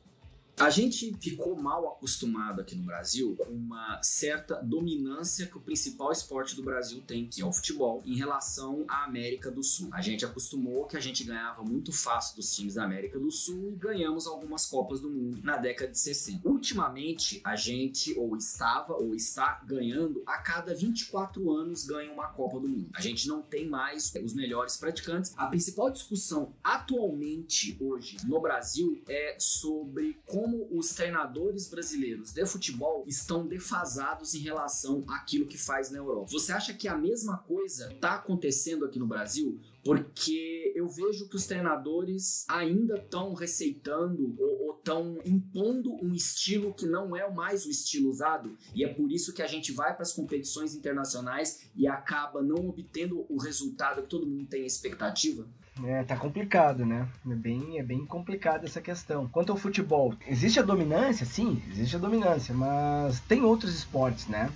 A 0.57 0.69
gente 0.69 1.13
ficou 1.19 1.55
mal 1.55 1.87
acostumado 1.87 2.61
aqui 2.61 2.75
no 2.75 2.83
Brasil 2.83 3.35
com 3.35 3.51
uma 3.51 4.01
certa 4.03 4.61
dominância 4.61 5.47
que 5.47 5.57
o 5.57 5.59
principal 5.59 6.11
esporte 6.11 6.55
do 6.55 6.61
Brasil 6.61 7.01
tem, 7.05 7.27
que 7.27 7.41
é 7.41 7.45
o 7.45 7.51
futebol, 7.51 8.03
em 8.05 8.15
relação 8.15 8.85
à 8.87 9.03
América 9.03 9.49
do 9.49 9.63
Sul. 9.63 9.89
A 9.91 9.99
gente 9.99 10.23
acostumou 10.23 10.85
que 10.85 10.95
a 10.95 10.99
gente 10.99 11.23
ganhava 11.23 11.63
muito 11.63 11.91
fácil 11.91 12.35
dos 12.35 12.55
times 12.55 12.75
da 12.75 12.83
América 12.83 13.19
do 13.19 13.31
Sul 13.31 13.71
e 13.71 13.75
ganhamos 13.75 14.27
algumas 14.27 14.65
Copas 14.67 15.01
do 15.01 15.09
Mundo 15.09 15.39
na 15.43 15.57
década 15.57 15.91
de 15.91 15.99
60. 15.99 16.47
Ultimamente, 16.47 17.41
a 17.43 17.55
gente 17.55 18.17
ou 18.17 18.37
estava 18.37 18.93
ou 18.93 19.15
está 19.15 19.59
ganhando 19.65 20.21
a 20.25 20.37
cada 20.37 20.73
24 20.73 21.51
anos 21.51 21.85
ganha 21.85 22.11
uma 22.11 22.27
Copa 22.27 22.59
do 22.59 22.67
Mundo. 22.67 22.89
A 22.93 23.01
gente 23.01 23.27
não 23.27 23.41
tem 23.41 23.67
mais 23.67 24.13
os 24.23 24.33
melhores 24.33 24.77
praticantes. 24.77 25.33
A 25.35 25.47
principal 25.47 25.89
discussão 25.89 26.53
atualmente 26.63 27.75
hoje 27.81 28.17
no 28.25 28.39
Brasil 28.39 29.01
é 29.07 29.35
sobre 29.39 30.19
como 30.25 30.42
como 30.43 30.67
os 30.77 30.89
treinadores 30.89 31.69
brasileiros 31.69 32.33
de 32.33 32.45
futebol 32.45 33.05
estão 33.07 33.47
defasados 33.47 34.35
em 34.35 34.39
relação 34.39 35.01
àquilo 35.07 35.47
que 35.47 35.57
faz 35.57 35.89
na 35.89 35.99
Europa. 35.99 36.31
Você 36.33 36.51
acha 36.51 36.73
que 36.73 36.85
a 36.85 36.97
mesma 36.97 37.37
coisa 37.37 37.89
está 37.93 38.15
acontecendo 38.15 38.83
aqui 38.83 38.99
no 38.99 39.07
Brasil? 39.07 39.57
Porque 39.81 40.73
eu 40.75 40.89
vejo 40.89 41.29
que 41.29 41.37
os 41.37 41.45
treinadores 41.45 42.43
ainda 42.49 42.95
estão 42.95 43.33
receitando 43.33 44.35
ou 44.37 44.75
estão 44.77 45.17
impondo 45.23 45.93
um 46.03 46.13
estilo 46.13 46.73
que 46.73 46.85
não 46.85 47.15
é 47.15 47.29
mais 47.31 47.65
o 47.65 47.69
estilo 47.69 48.09
usado, 48.09 48.57
e 48.75 48.83
é 48.83 48.93
por 48.93 49.09
isso 49.09 49.33
que 49.33 49.41
a 49.41 49.47
gente 49.47 49.71
vai 49.71 49.93
para 49.93 50.03
as 50.03 50.11
competições 50.11 50.75
internacionais 50.75 51.69
e 51.73 51.87
acaba 51.87 52.41
não 52.41 52.67
obtendo 52.67 53.25
o 53.29 53.37
resultado 53.37 54.01
que 54.01 54.09
todo 54.09 54.27
mundo 54.27 54.45
tem 54.45 54.65
expectativa. 54.65 55.47
É, 55.83 56.03
tá 56.03 56.15
complicado, 56.15 56.85
né? 56.85 57.07
É 57.27 57.33
bem, 57.33 57.79
é 57.79 57.83
bem 57.83 58.05
complicado 58.05 58.65
essa 58.65 58.81
questão. 58.81 59.27
Quanto 59.27 59.51
ao 59.51 59.57
futebol, 59.57 60.13
existe 60.27 60.59
a 60.59 60.63
dominância? 60.63 61.25
Sim, 61.25 61.61
existe 61.69 61.95
a 61.95 61.99
dominância, 61.99 62.53
mas 62.53 63.19
tem 63.21 63.41
outros 63.41 63.75
esportes, 63.75 64.27
né? 64.27 64.49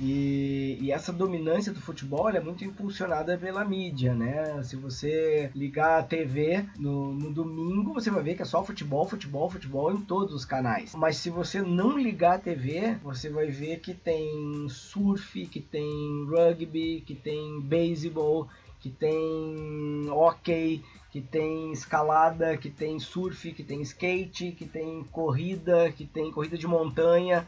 E, 0.00 0.78
e, 0.80 0.92
essa 0.92 1.12
dominância 1.12 1.72
do 1.72 1.80
futebol 1.80 2.28
é 2.28 2.38
muito 2.38 2.64
impulsionada 2.64 3.36
pela 3.36 3.64
mídia, 3.64 4.14
né? 4.14 4.62
Se 4.62 4.76
você 4.76 5.50
ligar 5.56 5.98
a 5.98 6.02
TV 6.04 6.64
no, 6.78 7.12
no, 7.12 7.32
domingo, 7.32 7.92
você 7.92 8.08
vai 8.08 8.22
ver 8.22 8.36
que 8.36 8.42
é 8.42 8.44
só 8.44 8.62
futebol, 8.62 9.08
futebol, 9.08 9.50
futebol 9.50 9.92
em 9.92 10.00
todos 10.00 10.32
os 10.32 10.44
canais. 10.44 10.94
Mas 10.94 11.16
se 11.16 11.30
você 11.30 11.60
não 11.60 11.98
ligar 11.98 12.36
a 12.36 12.38
TV, 12.38 12.94
você 13.02 13.28
vai 13.28 13.48
ver 13.48 13.80
que 13.80 13.92
tem 13.92 14.68
surf, 14.68 15.46
que 15.46 15.60
tem 15.60 16.24
rugby, 16.28 17.02
que 17.04 17.16
tem 17.16 17.60
beisebol, 17.60 18.48
que 18.80 18.90
tem 18.90 20.08
hockey, 20.10 20.84
que 21.10 21.20
tem 21.20 21.72
escalada, 21.72 22.56
que 22.56 22.70
tem 22.70 22.98
surf, 22.98 23.52
que 23.52 23.62
tem 23.62 23.80
skate, 23.82 24.52
que 24.52 24.66
tem 24.66 25.02
corrida, 25.04 25.90
que 25.92 26.06
tem 26.06 26.30
corrida 26.30 26.56
de 26.56 26.66
montanha. 26.66 27.46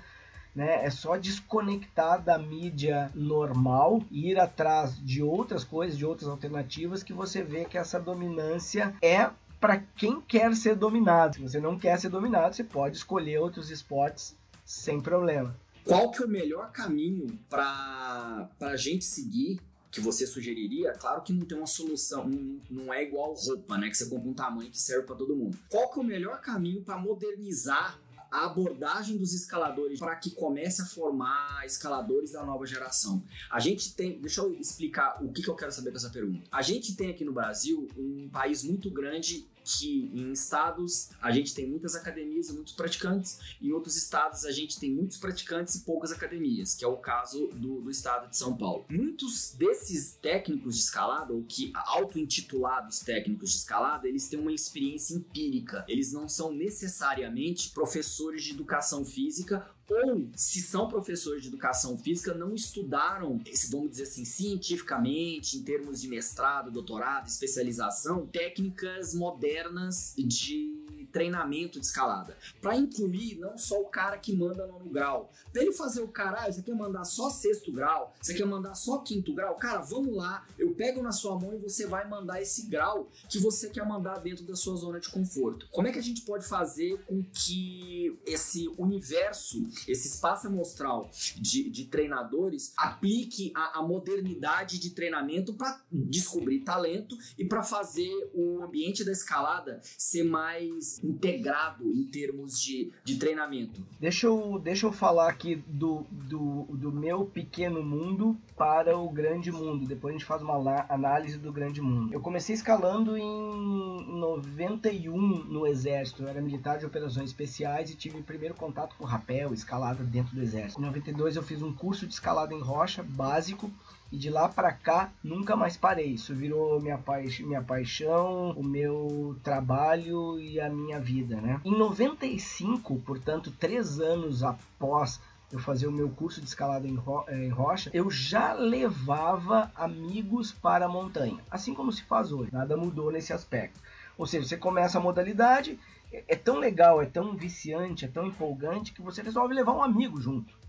Né? 0.54 0.84
É 0.84 0.90
só 0.90 1.16
desconectar 1.16 2.20
da 2.20 2.38
mídia 2.38 3.10
normal 3.14 4.02
e 4.10 4.30
ir 4.30 4.40
atrás 4.40 4.98
de 5.04 5.22
outras 5.22 5.62
coisas, 5.62 5.96
de 5.96 6.04
outras 6.04 6.28
alternativas, 6.28 7.02
que 7.02 7.12
você 7.12 7.42
vê 7.42 7.64
que 7.64 7.78
essa 7.78 8.00
dominância 8.00 8.94
é 9.00 9.30
para 9.60 9.76
quem 9.94 10.20
quer 10.20 10.54
ser 10.56 10.74
dominado. 10.74 11.34
Se 11.34 11.42
você 11.42 11.60
não 11.60 11.78
quer 11.78 11.98
ser 12.00 12.08
dominado, 12.08 12.56
você 12.56 12.64
pode 12.64 12.96
escolher 12.96 13.38
outros 13.38 13.70
esportes 13.70 14.34
sem 14.64 15.00
problema. 15.00 15.54
Qual 15.84 16.10
que 16.10 16.22
é 16.22 16.26
o 16.26 16.28
melhor 16.28 16.72
caminho 16.72 17.38
para 17.48 18.48
a 18.60 18.76
gente 18.76 19.04
seguir 19.04 19.60
que 19.90 20.00
você 20.00 20.26
sugeriria, 20.26 20.92
claro 20.92 21.22
que 21.22 21.32
não 21.32 21.44
tem 21.44 21.58
uma 21.58 21.66
solução, 21.66 22.28
não, 22.28 22.60
não 22.70 22.94
é 22.94 23.02
igual 23.02 23.34
roupa, 23.34 23.76
né? 23.76 23.88
Que 23.88 23.96
você 23.96 24.06
compra 24.06 24.28
um 24.28 24.34
tamanho 24.34 24.70
que 24.70 24.80
serve 24.80 25.06
para 25.06 25.16
todo 25.16 25.34
mundo. 25.34 25.58
Qual 25.68 25.90
que 25.90 25.98
é 25.98 26.02
o 26.02 26.04
melhor 26.04 26.40
caminho 26.40 26.82
para 26.82 26.96
modernizar 26.96 27.98
a 28.30 28.46
abordagem 28.46 29.16
dos 29.16 29.34
escaladores 29.34 29.98
para 29.98 30.14
que 30.14 30.30
comece 30.30 30.80
a 30.80 30.84
formar 30.84 31.66
escaladores 31.66 32.32
da 32.32 32.44
nova 32.44 32.64
geração. 32.64 33.22
A 33.50 33.58
gente 33.58 33.92
tem, 33.94 34.20
deixa 34.20 34.40
eu 34.40 34.54
explicar 34.54 35.22
o 35.22 35.32
que, 35.32 35.42
que 35.42 35.48
eu 35.48 35.56
quero 35.56 35.72
saber 35.72 35.90
com 35.90 35.96
essa 35.96 36.10
pergunta. 36.10 36.46
A 36.52 36.62
gente 36.62 36.94
tem 36.94 37.10
aqui 37.10 37.24
no 37.24 37.32
Brasil 37.32 37.88
um 37.98 38.28
país 38.28 38.62
muito 38.62 38.88
grande 38.88 39.48
que 39.78 40.10
em 40.14 40.32
estados 40.32 41.10
a 41.20 41.30
gente 41.30 41.54
tem 41.54 41.68
muitas 41.68 41.94
academias 41.94 42.48
e 42.48 42.52
muitos 42.52 42.72
praticantes, 42.72 43.38
em 43.60 43.72
outros 43.72 43.96
estados 43.96 44.44
a 44.44 44.52
gente 44.52 44.78
tem 44.78 44.90
muitos 44.90 45.18
praticantes 45.18 45.74
e 45.74 45.80
poucas 45.80 46.12
academias, 46.12 46.74
que 46.74 46.84
é 46.84 46.88
o 46.88 46.96
caso 46.96 47.48
do, 47.48 47.80
do 47.80 47.90
estado 47.90 48.28
de 48.28 48.36
São 48.36 48.56
Paulo. 48.56 48.84
Muitos 48.88 49.54
desses 49.56 50.14
técnicos 50.14 50.76
de 50.76 50.82
escalada, 50.82 51.32
ou 51.32 51.44
que 51.44 51.72
auto-intitulados 51.74 53.00
técnicos 53.00 53.50
de 53.50 53.56
escalada, 53.56 54.08
eles 54.08 54.28
têm 54.28 54.38
uma 54.38 54.52
experiência 54.52 55.14
empírica, 55.14 55.84
eles 55.88 56.12
não 56.12 56.28
são 56.28 56.52
necessariamente 56.52 57.70
professores 57.70 58.42
de 58.42 58.52
educação 58.52 59.04
física 59.04 59.68
ou 59.90 60.28
se 60.36 60.62
são 60.62 60.88
professores 60.88 61.42
de 61.42 61.48
educação 61.48 61.96
física, 61.98 62.32
não 62.32 62.54
estudaram, 62.54 63.40
vamos 63.70 63.90
dizer 63.90 64.04
assim, 64.04 64.24
cientificamente, 64.24 65.58
em 65.58 65.62
termos 65.62 66.00
de 66.00 66.08
mestrado, 66.08 66.70
doutorado, 66.70 67.26
especialização, 67.26 68.26
técnicas 68.26 69.14
modernas 69.14 70.14
de 70.16 70.78
treinamento 71.12 71.78
de 71.78 71.86
escalada. 71.86 72.36
Para 72.60 72.76
incluir 72.76 73.38
não 73.38 73.56
só 73.56 73.80
o 73.80 73.86
cara 73.86 74.18
que 74.18 74.34
manda 74.34 74.66
no 74.66 74.78
grau. 74.90 75.32
Pra 75.52 75.62
ele 75.62 75.72
fazer 75.72 76.00
o 76.00 76.08
cara, 76.08 76.44
ah, 76.44 76.52
você 76.52 76.62
quer 76.62 76.74
mandar 76.74 77.04
só 77.04 77.30
sexto 77.30 77.72
grau? 77.72 78.14
Você 78.20 78.34
quer 78.34 78.46
mandar 78.46 78.74
só 78.74 78.98
quinto 78.98 79.34
grau? 79.34 79.56
Cara, 79.56 79.80
vamos 79.80 80.14
lá, 80.14 80.46
eu 80.58 80.74
pego 80.74 81.02
na 81.02 81.12
sua 81.12 81.38
mão 81.38 81.54
e 81.54 81.58
você 81.58 81.86
vai 81.86 82.08
mandar 82.08 82.40
esse 82.40 82.66
grau 82.66 83.08
que 83.28 83.38
você 83.38 83.68
quer 83.68 83.86
mandar 83.86 84.18
dentro 84.18 84.44
da 84.44 84.54
sua 84.54 84.76
zona 84.76 85.00
de 85.00 85.08
conforto. 85.10 85.68
Como 85.70 85.88
é 85.88 85.92
que 85.92 85.98
a 85.98 86.02
gente 86.02 86.22
pode 86.22 86.46
fazer 86.46 86.98
com 87.06 87.22
que 87.22 88.18
esse 88.26 88.68
universo, 88.78 89.62
esse 89.86 90.08
espaço 90.08 90.46
amostral 90.46 91.10
de, 91.36 91.68
de 91.70 91.86
treinadores 91.86 92.72
aplique 92.76 93.52
a, 93.54 93.78
a 93.78 93.82
modernidade 93.82 94.78
de 94.78 94.90
treinamento 94.90 95.54
para 95.54 95.80
descobrir 95.90 96.60
talento 96.60 97.16
e 97.38 97.44
para 97.44 97.62
fazer 97.62 98.30
o 98.34 98.62
ambiente 98.62 99.04
da 99.04 99.12
escalada 99.12 99.80
ser 99.98 100.24
mais 100.24 100.99
integrado 101.02 101.90
em 101.90 102.04
termos 102.04 102.60
de, 102.60 102.92
de 103.04 103.16
treinamento. 103.16 103.84
Deixa 103.98 104.26
eu, 104.26 104.58
deixa 104.58 104.86
eu 104.86 104.92
falar 104.92 105.28
aqui 105.28 105.56
do, 105.66 106.06
do, 106.10 106.64
do 106.70 106.92
meu 106.92 107.24
pequeno 107.24 107.82
mundo 107.82 108.36
para 108.56 108.96
o 108.96 109.08
grande 109.10 109.50
mundo. 109.50 109.86
Depois 109.86 110.14
a 110.14 110.18
gente 110.18 110.26
faz 110.26 110.42
uma 110.42 110.54
análise 110.88 111.38
do 111.38 111.52
grande 111.52 111.80
mundo. 111.80 112.12
Eu 112.12 112.20
comecei 112.20 112.54
escalando 112.54 113.16
em 113.16 114.18
91 114.18 115.44
no 115.44 115.66
Exército. 115.66 116.22
Eu 116.22 116.28
era 116.28 116.40
militar 116.40 116.78
de 116.78 116.86
operações 116.86 117.30
especiais 117.30 117.90
e 117.90 117.96
tive 117.96 118.20
primeiro 118.22 118.54
contato 118.54 118.94
com 118.96 119.04
rapel, 119.04 119.52
escalada 119.52 120.04
dentro 120.04 120.34
do 120.34 120.42
Exército. 120.42 120.80
Em 120.80 120.84
92 120.84 121.36
eu 121.36 121.42
fiz 121.42 121.62
um 121.62 121.72
curso 121.72 122.06
de 122.06 122.14
escalada 122.14 122.54
em 122.54 122.60
rocha 122.60 123.02
básico 123.02 123.70
e 124.12 124.16
de 124.16 124.30
lá 124.30 124.48
para 124.48 124.72
cá 124.72 125.12
nunca 125.22 125.56
mais 125.56 125.76
parei. 125.76 126.08
Isso 126.08 126.34
virou 126.34 126.80
minha, 126.80 126.98
paix 126.98 127.38
minha 127.40 127.62
paixão, 127.62 128.50
o 128.52 128.62
meu 128.62 129.36
trabalho 129.42 130.38
e 130.40 130.60
a 130.60 130.68
minha 130.68 130.98
vida, 130.98 131.40
né? 131.40 131.60
Em 131.64 131.76
95, 131.76 132.96
portanto, 133.00 133.52
três 133.58 134.00
anos 134.00 134.42
após 134.42 135.20
eu 135.52 135.58
fazia 135.58 135.88
o 135.88 135.92
meu 135.92 136.08
curso 136.08 136.40
de 136.40 136.46
escalada 136.46 136.86
em, 136.86 136.94
ro 136.94 137.24
eh, 137.26 137.46
em 137.46 137.48
rocha, 137.48 137.90
eu 137.92 138.08
já 138.08 138.52
levava 138.52 139.70
amigos 139.74 140.52
para 140.52 140.86
a 140.86 140.88
montanha, 140.88 141.38
assim 141.50 141.74
como 141.74 141.92
se 141.92 142.04
faz 142.04 142.30
hoje. 142.30 142.52
Nada 142.52 142.76
mudou 142.76 143.10
nesse 143.10 143.32
aspecto. 143.32 143.80
Ou 144.16 144.26
seja, 144.26 144.46
você 144.46 144.56
começa 144.56 144.98
a 144.98 145.00
modalidade, 145.00 145.78
é, 146.12 146.24
é 146.28 146.36
tão 146.36 146.58
legal, 146.58 147.02
é 147.02 147.06
tão 147.06 147.34
viciante, 147.34 148.04
é 148.04 148.08
tão 148.08 148.26
empolgante 148.26 148.92
que 148.92 149.02
você 149.02 149.22
resolve 149.22 149.52
levar 149.54 149.72
um 149.72 149.82
amigo 149.82 150.20
junto. 150.20 150.59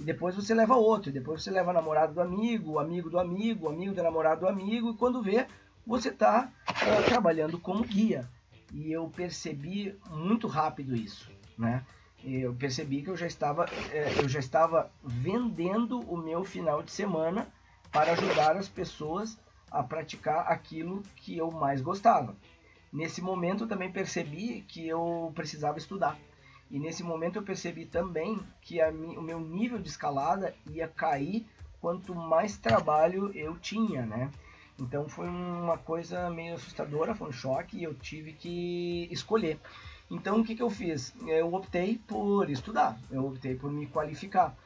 E 0.00 0.02
depois 0.02 0.34
você 0.34 0.54
leva 0.54 0.76
outro, 0.76 1.10
e 1.10 1.12
depois 1.12 1.42
você 1.42 1.50
leva 1.50 1.74
namorado 1.74 2.14
do 2.14 2.22
amigo, 2.22 2.78
amigo 2.78 3.10
do 3.10 3.18
amigo, 3.18 3.68
amigo 3.68 3.94
do 3.94 4.02
namorado 4.02 4.40
do 4.40 4.48
amigo, 4.48 4.90
e 4.90 4.96
quando 4.96 5.22
vê, 5.22 5.46
você 5.86 6.08
está 6.08 6.50
é, 6.66 6.88
eh, 6.88 7.02
trabalhando 7.02 7.58
como 7.58 7.84
guia. 7.84 8.26
E 8.72 8.90
eu 8.90 9.10
percebi 9.14 9.94
muito 10.08 10.46
rápido 10.46 10.96
isso, 10.96 11.30
né? 11.58 11.84
Eu 12.24 12.54
percebi 12.54 13.02
que 13.02 13.10
eu 13.10 13.16
já 13.16 13.26
estava, 13.26 13.68
é, 13.92 14.22
eu 14.22 14.28
já 14.28 14.38
estava 14.38 14.90
vendendo 15.04 16.00
o 16.10 16.16
meu 16.16 16.44
final 16.44 16.82
de 16.82 16.90
semana 16.90 17.46
para 17.92 18.12
ajudar 18.12 18.56
as 18.56 18.68
pessoas 18.68 19.38
a 19.70 19.82
praticar 19.82 20.50
aquilo 20.50 21.02
que 21.16 21.36
eu 21.36 21.50
mais 21.50 21.82
gostava. 21.82 22.34
Nesse 22.90 23.20
momento 23.20 23.64
eu 23.64 23.68
também 23.68 23.92
percebi 23.92 24.62
que 24.66 24.88
eu 24.88 25.30
precisava 25.34 25.76
estudar. 25.76 26.18
E 26.70 26.78
nesse 26.78 27.02
momento 27.02 27.36
eu 27.36 27.42
percebi 27.42 27.84
também 27.84 28.38
que 28.60 28.80
a, 28.80 28.90
o 28.90 29.22
meu 29.22 29.40
nível 29.40 29.78
de 29.78 29.88
escalada 29.88 30.54
ia 30.70 30.86
cair 30.86 31.46
quanto 31.80 32.14
mais 32.14 32.56
trabalho 32.56 33.32
eu 33.34 33.58
tinha, 33.58 34.06
né? 34.06 34.30
Então 34.78 35.08
foi 35.08 35.28
uma 35.28 35.76
coisa 35.76 36.30
meio 36.30 36.54
assustadora, 36.54 37.14
foi 37.14 37.28
um 37.28 37.32
choque 37.32 37.76
e 37.76 37.82
eu 37.82 37.94
tive 37.94 38.32
que 38.32 39.08
escolher. 39.10 39.58
Então 40.10 40.40
o 40.40 40.44
que, 40.44 40.54
que 40.54 40.62
eu 40.62 40.70
fiz? 40.70 41.14
Eu 41.26 41.52
optei 41.52 42.00
por 42.06 42.48
estudar, 42.48 42.98
eu 43.10 43.26
optei 43.26 43.54
por 43.54 43.70
me 43.70 43.86
qualificar. 43.86 44.56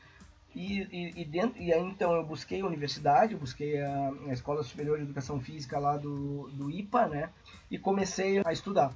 E, 0.55 0.83
e, 0.83 1.23
e, 1.23 1.25
dentro, 1.25 1.61
e 1.61 1.73
aí 1.73 1.83
então 1.83 2.15
eu 2.15 2.25
busquei 2.25 2.61
a 2.61 2.67
universidade, 2.67 3.33
eu 3.33 3.41
busquei 3.41 3.81
a, 3.81 4.13
a, 4.29 4.33
Escola 4.33 4.63
Superior 4.63 4.99
de 4.99 5.03
Educação 5.03 5.41
Física 5.41 5.81
lá 5.81 5.97
do, 5.97 6.49
do 6.53 6.71
IPA, 6.71 7.09
né? 7.09 7.31
E 7.69 7.77
comecei 7.77 8.41
a 8.45 8.53
estudar. 8.53 8.95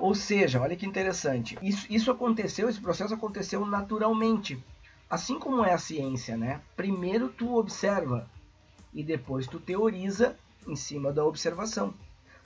Ou 0.00 0.14
seja, 0.14 0.60
olha 0.60 0.74
que 0.74 0.86
interessante. 0.86 1.58
Isso, 1.60 1.86
isso 1.90 2.10
aconteceu, 2.10 2.68
esse 2.68 2.80
processo 2.80 3.12
aconteceu 3.12 3.64
naturalmente. 3.66 4.58
Assim 5.08 5.38
como 5.38 5.62
é 5.62 5.74
a 5.74 5.78
ciência, 5.78 6.36
né? 6.36 6.60
Primeiro 6.74 7.28
tu 7.28 7.56
observa 7.56 8.26
e 8.94 9.04
depois 9.04 9.46
tu 9.46 9.60
teoriza 9.60 10.36
em 10.66 10.74
cima 10.74 11.12
da 11.12 11.24
observação. 11.24 11.92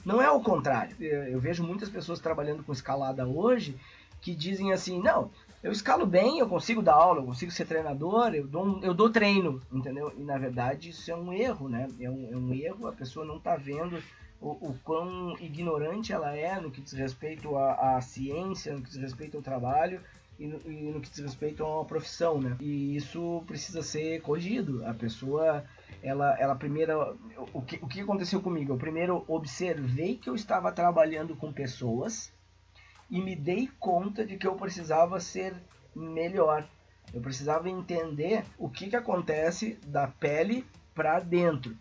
Não 0.05 0.20
é 0.20 0.28
o 0.30 0.40
contrário. 0.40 0.96
Eu 1.00 1.38
vejo 1.38 1.62
muitas 1.62 1.88
pessoas 1.88 2.18
trabalhando 2.18 2.64
com 2.64 2.72
escalada 2.72 3.26
hoje 3.26 3.78
que 4.20 4.34
dizem 4.34 4.72
assim: 4.72 5.00
não, 5.00 5.30
eu 5.62 5.70
escalo 5.70 6.05
bem, 6.05 6.40
eu 6.40 6.48
consigo 6.48 6.82
dar 6.82 6.94
aula, 6.94 7.20
eu 7.20 7.26
consigo 7.26 7.52
ser 7.52 7.66
treinador, 7.66 8.34
eu 8.34 8.46
dou, 8.48 8.80
eu 8.82 8.92
dou 8.92 9.11
treino, 9.11 9.62
entendeu? 9.72 10.12
E 10.16 10.22
na 10.22 10.36
verdade 10.38 10.90
isso 10.90 11.09
é 11.09 11.14
um 11.14 11.32
erro, 11.32 11.68
né? 11.68 11.86
É 12.00 12.11
um, 12.11 12.32
é 12.32 12.36
um 12.36 12.52
erro, 12.52 12.88
a 12.88 12.92
pessoa 12.92 13.24
não 13.24 13.36
está 13.36 13.55
vendo 13.55 14.02
o, 14.45 14.51
o, 14.68 14.78
quão 14.84 15.34
ignorante 15.40 16.12
ela 16.12 16.36
é 16.36 16.61
no 16.61 16.70
que 16.70 16.82
diz 16.82 16.92
respeito 16.92 17.57
à, 17.57 17.97
à 17.97 18.01
ciência, 18.03 18.74
no 18.74 18.82
que 18.82 18.90
diz 18.90 19.01
respeito 19.01 19.38
ao 19.38 19.42
trabalho 19.42 20.03
e 20.38 20.47
no, 20.47 20.61
e 20.70 20.92
no 20.92 21.01
que 21.01 21.09
diz 21.09 21.20
respeito 21.20 21.64
a 21.64 21.76
uma 21.76 21.84
profissão, 21.86 22.38
né? 22.38 22.55
E 22.61 22.95
isso 22.95 23.42
precisa 23.47 23.82
ser 23.82 24.20
corrigido. 24.20 24.84
A 24.86 24.92
pessoa 24.92 25.64
ela, 26.03 26.38
ela 26.38 26.55
primeiro. 26.55 27.18
O 27.55 27.62
que, 27.62 27.76
o 27.76 27.88
que 27.88 28.03
aconteceu 28.03 28.42
comigo? 28.42 28.74
Eu 28.74 28.76
primeiro 28.76 29.24
observei 29.26 30.16
que 30.16 30.28
eu 30.28 30.34
estava 30.34 30.70
trabalhando 30.70 31.34
com 31.34 31.51
pessoas 31.51 32.30
e 33.11 33.22
me 33.22 33.34
dei 33.34 33.70
conta 33.80 34.26
de 34.26 34.36
que 34.36 34.47
eu 34.47 34.55
precisava 34.57 35.18
ser 35.20 35.55
melhor. 35.97 36.68
Eu 37.14 37.22
precisava 37.22 37.70
entender 37.70 38.45
o 38.59 38.68
que, 38.68 38.90
que 38.90 38.97
acontece 38.97 39.78
da 39.86 40.07
pele 40.07 40.66
para 40.95 41.18
dentro. 41.20 41.74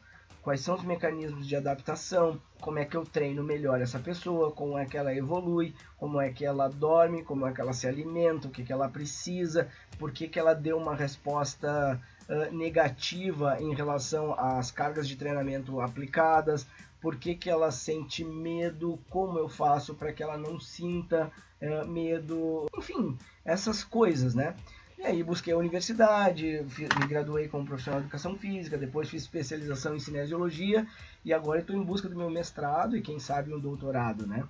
Quais 0.43 0.59
são 0.59 0.75
os 0.75 0.83
mecanismos 0.83 1.47
de 1.47 1.55
adaptação, 1.55 2.37
como 2.59 2.77
é 2.77 2.83
que 2.83 2.97
eu 2.97 3.05
treino 3.05 3.41
melhor 3.41 3.79
essa 3.79 3.97
pessoa, 3.97 4.51
como 4.51 4.77
é 4.77 4.85
que 4.85 4.97
ela 4.97 5.15
evolui, 5.15 5.73
como 5.97 6.19
é 6.19 6.33
que 6.33 6.45
ela 6.45 6.67
dorme, 6.67 7.23
como 7.23 7.47
é 7.47 7.53
que 7.53 7.61
ela 7.61 7.71
se 7.71 7.87
alimenta, 7.87 8.49
o 8.49 8.51
que, 8.51 8.61
que 8.61 8.73
ela 8.73 8.89
precisa, 8.89 9.69
por 9.97 10.11
que, 10.11 10.27
que 10.27 10.37
ela 10.37 10.53
deu 10.53 10.77
uma 10.77 10.93
resposta 10.93 11.97
uh, 12.27 12.53
negativa 12.53 13.57
em 13.61 13.73
relação 13.73 14.37
às 14.37 14.69
cargas 14.69 15.07
de 15.07 15.15
treinamento 15.15 15.79
aplicadas, 15.79 16.67
por 16.99 17.15
que, 17.15 17.35
que 17.35 17.49
ela 17.49 17.71
sente 17.71 18.25
medo, 18.25 18.99
como 19.09 19.39
eu 19.39 19.47
faço 19.47 19.95
para 19.95 20.11
que 20.11 20.21
ela 20.21 20.37
não 20.37 20.59
sinta 20.59 21.31
uh, 21.61 21.87
medo, 21.87 22.65
enfim, 22.77 23.17
essas 23.45 23.81
coisas, 23.81 24.35
né? 24.35 24.57
E 25.03 25.05
aí 25.05 25.21
busquei 25.21 25.53
a 25.53 25.57
universidade, 25.57 26.65
me 26.97 27.07
graduei 27.07 27.49
como 27.49 27.65
profissional 27.65 27.99
de 27.99 28.05
educação 28.05 28.37
física, 28.37 28.77
depois 28.77 29.09
fiz 29.09 29.23
especialização 29.23 29.93
em 29.97 29.99
cinesiologia 29.99 30.87
e 31.25 31.33
agora 31.33 31.59
estou 31.59 31.75
em 31.75 31.83
busca 31.83 32.07
do 32.07 32.15
meu 32.15 32.29
mestrado 32.29 32.95
e 32.95 33.01
quem 33.01 33.19
sabe 33.19 33.53
um 33.53 33.59
doutorado, 33.59 34.25
né? 34.25 34.45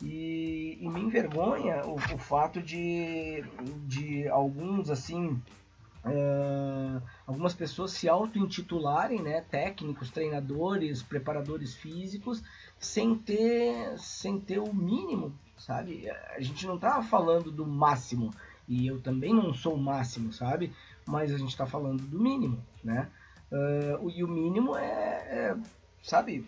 E, 0.00 0.78
e 0.80 0.88
me 0.88 0.98
envergonha 0.98 1.84
o, 1.84 1.96
o 1.96 2.18
fato 2.18 2.62
de, 2.62 3.44
de 3.86 4.26
alguns 4.28 4.88
assim 4.88 5.38
algumas 7.26 7.54
pessoas 7.54 7.92
se 7.92 8.08
auto-intitularem 8.08 9.22
né, 9.22 9.42
técnicos, 9.42 10.10
treinadores, 10.10 11.02
preparadores 11.02 11.74
físicos, 11.76 12.42
sem 12.78 13.14
ter, 13.14 13.96
sem 13.98 14.40
ter 14.40 14.58
o 14.58 14.74
mínimo, 14.74 15.32
sabe? 15.56 16.10
A 16.10 16.40
gente 16.40 16.66
não 16.66 16.74
está 16.74 17.00
falando 17.02 17.52
do 17.52 17.64
máximo, 17.64 18.32
e 18.68 18.86
eu 18.86 19.00
também 19.00 19.34
não 19.34 19.52
sou 19.52 19.74
o 19.74 19.80
máximo, 19.80 20.32
sabe? 20.32 20.72
Mas 21.06 21.32
a 21.32 21.38
gente 21.38 21.50
está 21.50 21.66
falando 21.66 22.02
do 22.02 22.18
mínimo, 22.18 22.58
né? 22.82 23.08
Uh, 23.50 24.10
e 24.10 24.24
o 24.24 24.28
mínimo 24.28 24.76
é, 24.76 24.84
é, 24.84 25.56
sabe, 26.02 26.46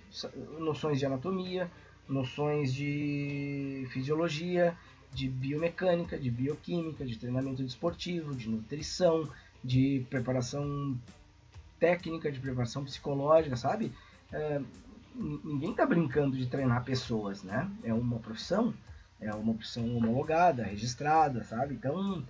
noções 0.58 0.98
de 0.98 1.06
anatomia, 1.06 1.70
noções 2.08 2.72
de 2.72 3.86
fisiologia, 3.90 4.76
de 5.12 5.28
biomecânica, 5.28 6.18
de 6.18 6.30
bioquímica, 6.30 7.04
de 7.04 7.18
treinamento 7.18 7.62
desportivo, 7.62 8.34
de 8.34 8.48
nutrição, 8.48 9.28
de 9.62 10.04
preparação 10.10 10.98
técnica, 11.78 12.32
de 12.32 12.40
preparação 12.40 12.84
psicológica, 12.84 13.56
sabe? 13.56 13.92
É, 14.32 14.60
ninguém 15.14 15.70
está 15.70 15.86
brincando 15.86 16.36
de 16.36 16.46
treinar 16.46 16.84
pessoas, 16.84 17.42
né? 17.42 17.70
É 17.82 17.94
uma 17.94 18.18
profissão, 18.18 18.74
é 19.20 19.32
uma 19.34 19.54
profissão 19.54 19.96
homologada, 19.96 20.64
registrada, 20.64 21.42
sabe? 21.44 21.74
Então 21.74 22.24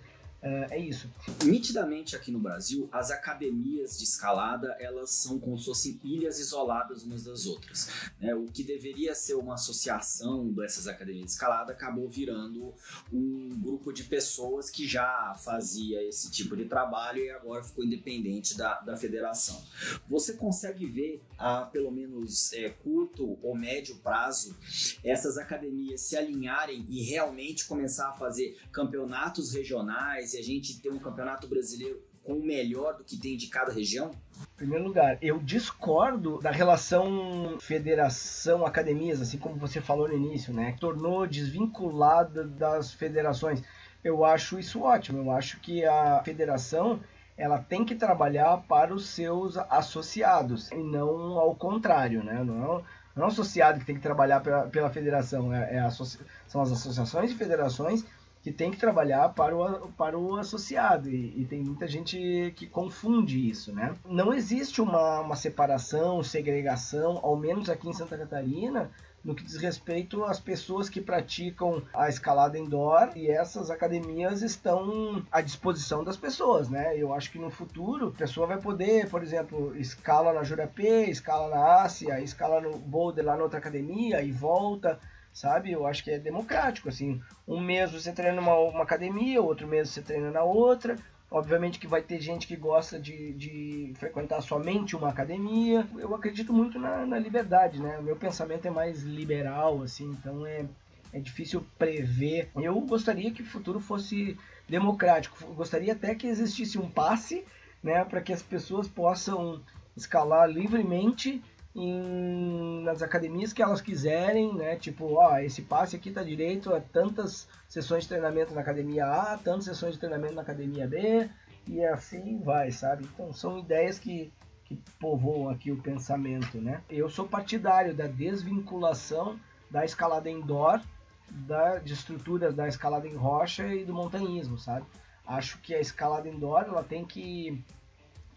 é 0.70 0.78
isso. 0.78 1.10
Nitidamente 1.42 2.14
aqui 2.14 2.30
no 2.30 2.38
Brasil, 2.38 2.86
as 2.92 3.10
academias 3.10 3.98
de 3.98 4.04
escalada 4.04 4.76
elas 4.78 5.10
são 5.10 5.38
como 5.38 5.58
se 5.58 5.64
fossem 5.64 6.00
ilhas 6.04 6.38
isoladas 6.38 7.02
umas 7.02 7.24
das 7.24 7.46
outras. 7.46 7.88
Né? 8.20 8.34
O 8.34 8.44
que 8.46 8.62
deveria 8.62 9.14
ser 9.14 9.34
uma 9.34 9.54
associação 9.54 10.52
dessas 10.52 10.86
academias 10.86 11.24
de 11.24 11.30
escalada 11.32 11.72
acabou 11.72 12.08
virando 12.08 12.74
um 13.10 13.58
grupo 13.58 13.90
de 13.90 14.04
pessoas 14.04 14.68
que 14.68 14.86
já 14.86 15.34
fazia 15.42 16.06
esse 16.06 16.30
tipo 16.30 16.54
de 16.54 16.66
trabalho 16.66 17.22
e 17.22 17.30
agora 17.30 17.64
ficou 17.64 17.82
independente 17.82 18.54
da, 18.54 18.80
da 18.80 18.96
federação. 18.98 19.64
Você 20.08 20.34
consegue 20.34 20.84
ver 20.84 21.22
a 21.38 21.62
pelo 21.62 21.90
menos 21.90 22.52
é, 22.52 22.68
curto 22.68 23.38
ou 23.42 23.56
médio 23.56 23.96
prazo 23.96 24.54
essas 25.02 25.38
academias 25.38 26.02
se 26.02 26.16
alinharem 26.16 26.84
e 26.88 27.02
realmente 27.02 27.64
começar 27.64 28.10
a 28.10 28.12
fazer 28.12 28.58
campeonatos 28.70 29.54
regionais 29.54 30.33
e 30.34 30.38
a 30.38 30.42
gente 30.42 30.80
ter 30.80 30.90
um 30.90 30.98
campeonato 30.98 31.48
brasileiro 31.48 32.02
com 32.22 32.34
o 32.34 32.42
melhor 32.42 32.96
do 32.96 33.04
que 33.04 33.18
tem 33.18 33.36
de 33.36 33.48
cada 33.48 33.72
região? 33.72 34.10
Em 34.54 34.56
primeiro 34.56 34.84
lugar, 34.84 35.18
eu 35.20 35.38
discordo 35.38 36.40
da 36.40 36.50
relação 36.50 37.58
federação-academias, 37.60 39.20
assim 39.20 39.38
como 39.38 39.56
você 39.56 39.80
falou 39.80 40.08
no 40.08 40.14
início, 40.14 40.52
né? 40.52 40.74
Tornou 40.80 41.26
desvinculada 41.26 42.44
das 42.44 42.92
federações. 42.92 43.62
Eu 44.02 44.24
acho 44.24 44.58
isso 44.58 44.82
ótimo. 44.82 45.18
Eu 45.18 45.30
acho 45.30 45.60
que 45.60 45.84
a 45.84 46.22
federação 46.24 47.00
ela 47.36 47.58
tem 47.58 47.84
que 47.84 47.94
trabalhar 47.94 48.64
para 48.68 48.94
os 48.94 49.08
seus 49.08 49.56
associados 49.56 50.70
e 50.70 50.76
não 50.76 51.38
ao 51.38 51.54
contrário, 51.54 52.22
né? 52.22 52.42
Não, 52.44 52.82
não 53.14 53.22
é 53.22 53.26
o 53.26 53.28
associado 53.28 53.80
que 53.80 53.86
tem 53.86 53.96
que 53.96 54.00
trabalhar 54.00 54.40
pela, 54.40 54.66
pela 54.66 54.90
federação, 54.90 55.52
é, 55.52 55.76
é 55.76 55.90
são 55.90 56.62
as 56.62 56.72
associações 56.72 57.30
e 57.30 57.34
federações 57.34 58.04
que 58.44 58.52
tem 58.52 58.70
que 58.70 58.76
trabalhar 58.76 59.30
para 59.30 59.56
o, 59.56 59.88
para 59.92 60.18
o 60.18 60.36
associado 60.36 61.08
e, 61.08 61.40
e, 61.40 61.46
tem 61.46 61.64
muita 61.64 61.88
gente 61.88 62.52
que 62.54 62.66
confunde 62.66 63.48
isso, 63.48 63.72
né? 63.72 63.94
Não 64.04 64.34
existe 64.34 64.82
uma, 64.82 65.20
uma 65.20 65.34
separação, 65.34 66.22
segregação, 66.22 67.18
ao 67.22 67.38
menos 67.38 67.70
aqui 67.70 67.88
em 67.88 67.94
Santa 67.94 68.18
Catarina, 68.18 68.90
no 69.24 69.34
que 69.34 69.42
diz 69.42 69.56
respeito 69.56 70.22
às 70.24 70.38
pessoas 70.38 70.90
que 70.90 71.00
praticam 71.00 71.82
a 71.94 72.10
escalada 72.10 72.58
indoor 72.58 73.12
e 73.16 73.30
essas 73.30 73.70
academias 73.70 74.42
estão 74.42 75.24
à 75.32 75.40
disposição 75.40 76.04
das 76.04 76.18
pessoas, 76.18 76.68
né? 76.68 76.94
Eu 76.98 77.14
acho 77.14 77.32
que 77.32 77.38
no 77.38 77.50
futuro 77.50 78.08
a 78.08 78.18
pessoa 78.18 78.46
vai 78.46 78.60
poder, 78.60 79.08
por 79.08 79.22
exemplo, 79.22 79.74
escala 79.74 80.34
na 80.34 80.44
Jurapê, 80.44 81.06
escala 81.06 81.48
na 81.48 81.82
Ásia, 81.82 82.20
escala 82.20 82.60
no 82.60 82.78
Boulder 82.78 83.24
lá 83.24 83.38
na 83.38 83.44
outra 83.44 83.58
academia 83.58 84.20
e 84.20 84.30
volta 84.30 85.00
sabe? 85.34 85.70
Eu 85.70 85.86
acho 85.86 86.02
que 86.02 86.10
é 86.10 86.18
democrático, 86.18 86.88
assim. 86.88 87.20
Um 87.46 87.60
mês 87.60 87.90
você 87.90 88.12
treina 88.12 88.40
numa 88.40 88.58
uma 88.58 88.84
academia, 88.84 89.42
outro 89.42 89.68
mês 89.68 89.90
você 89.90 90.00
treina 90.00 90.30
na 90.30 90.42
outra, 90.42 90.96
Obviamente 91.34 91.80
que 91.80 91.88
vai 91.88 92.00
ter 92.00 92.20
gente 92.20 92.46
que 92.46 92.54
gosta 92.54 92.96
de, 92.96 93.32
de 93.32 93.92
frequentar 93.96 94.40
somente 94.40 94.94
uma 94.94 95.08
academia. 95.08 95.84
Eu 95.98 96.14
acredito 96.14 96.52
muito 96.52 96.78
na, 96.78 97.04
na 97.04 97.18
liberdade, 97.18 97.80
né? 97.80 97.98
O 97.98 98.04
meu 98.04 98.14
pensamento 98.14 98.68
é 98.68 98.70
mais 98.70 99.02
liberal, 99.02 99.82
assim, 99.82 100.04
então 100.10 100.46
é, 100.46 100.64
é 101.12 101.18
difícil 101.18 101.66
prever. 101.76 102.50
Eu 102.54 102.80
gostaria 102.82 103.32
que 103.32 103.42
o 103.42 103.46
futuro 103.46 103.80
fosse 103.80 104.38
democrático. 104.68 105.36
Eu 105.42 105.54
gostaria 105.54 105.92
até 105.92 106.14
que 106.14 106.28
existisse 106.28 106.78
um 106.78 106.88
passe, 106.88 107.44
né, 107.82 108.04
para 108.04 108.20
que 108.20 108.32
as 108.32 108.40
pessoas 108.40 108.86
possam 108.86 109.60
escalar 109.96 110.48
livremente 110.48 111.42
em, 111.74 112.82
nas 112.84 113.02
academias 113.02 113.52
que 113.52 113.62
elas 113.62 113.80
quiserem, 113.80 114.54
né? 114.54 114.76
Tipo, 114.76 115.14
ó, 115.14 115.38
esse 115.38 115.62
passe 115.62 115.96
aqui 115.96 116.10
tá 116.10 116.22
direito 116.22 116.72
a 116.72 116.80
tantas 116.80 117.48
sessões 117.68 118.04
de 118.04 118.10
treinamento 118.10 118.54
na 118.54 118.60
academia 118.60 119.06
A, 119.06 119.38
tantas 119.38 119.64
sessões 119.64 119.94
de 119.94 119.98
treinamento 119.98 120.34
na 120.34 120.42
academia 120.42 120.86
B, 120.86 121.28
e 121.66 121.84
assim 121.84 122.38
vai, 122.38 122.70
sabe? 122.70 123.04
Então 123.12 123.32
são 123.32 123.58
ideias 123.58 123.98
que, 123.98 124.32
que 124.64 124.78
povoam 125.00 125.48
aqui 125.48 125.72
o 125.72 125.82
pensamento, 125.82 126.58
né? 126.58 126.80
Eu 126.88 127.10
sou 127.10 127.26
partidário 127.26 127.94
da 127.94 128.06
desvinculação 128.06 129.38
da 129.70 129.84
escalada 129.84 130.30
indoor, 130.30 130.80
da, 131.28 131.78
de 131.78 131.92
estruturas 131.92 132.54
da 132.54 132.68
escalada 132.68 133.08
em 133.08 133.14
rocha 133.14 133.66
e 133.74 133.84
do 133.84 133.92
montanhismo, 133.92 134.56
sabe? 134.58 134.86
Acho 135.26 135.58
que 135.58 135.74
a 135.74 135.80
escalada 135.80 136.28
indoor 136.28 136.64
ela 136.64 136.84
tem 136.84 137.04
que 137.04 137.64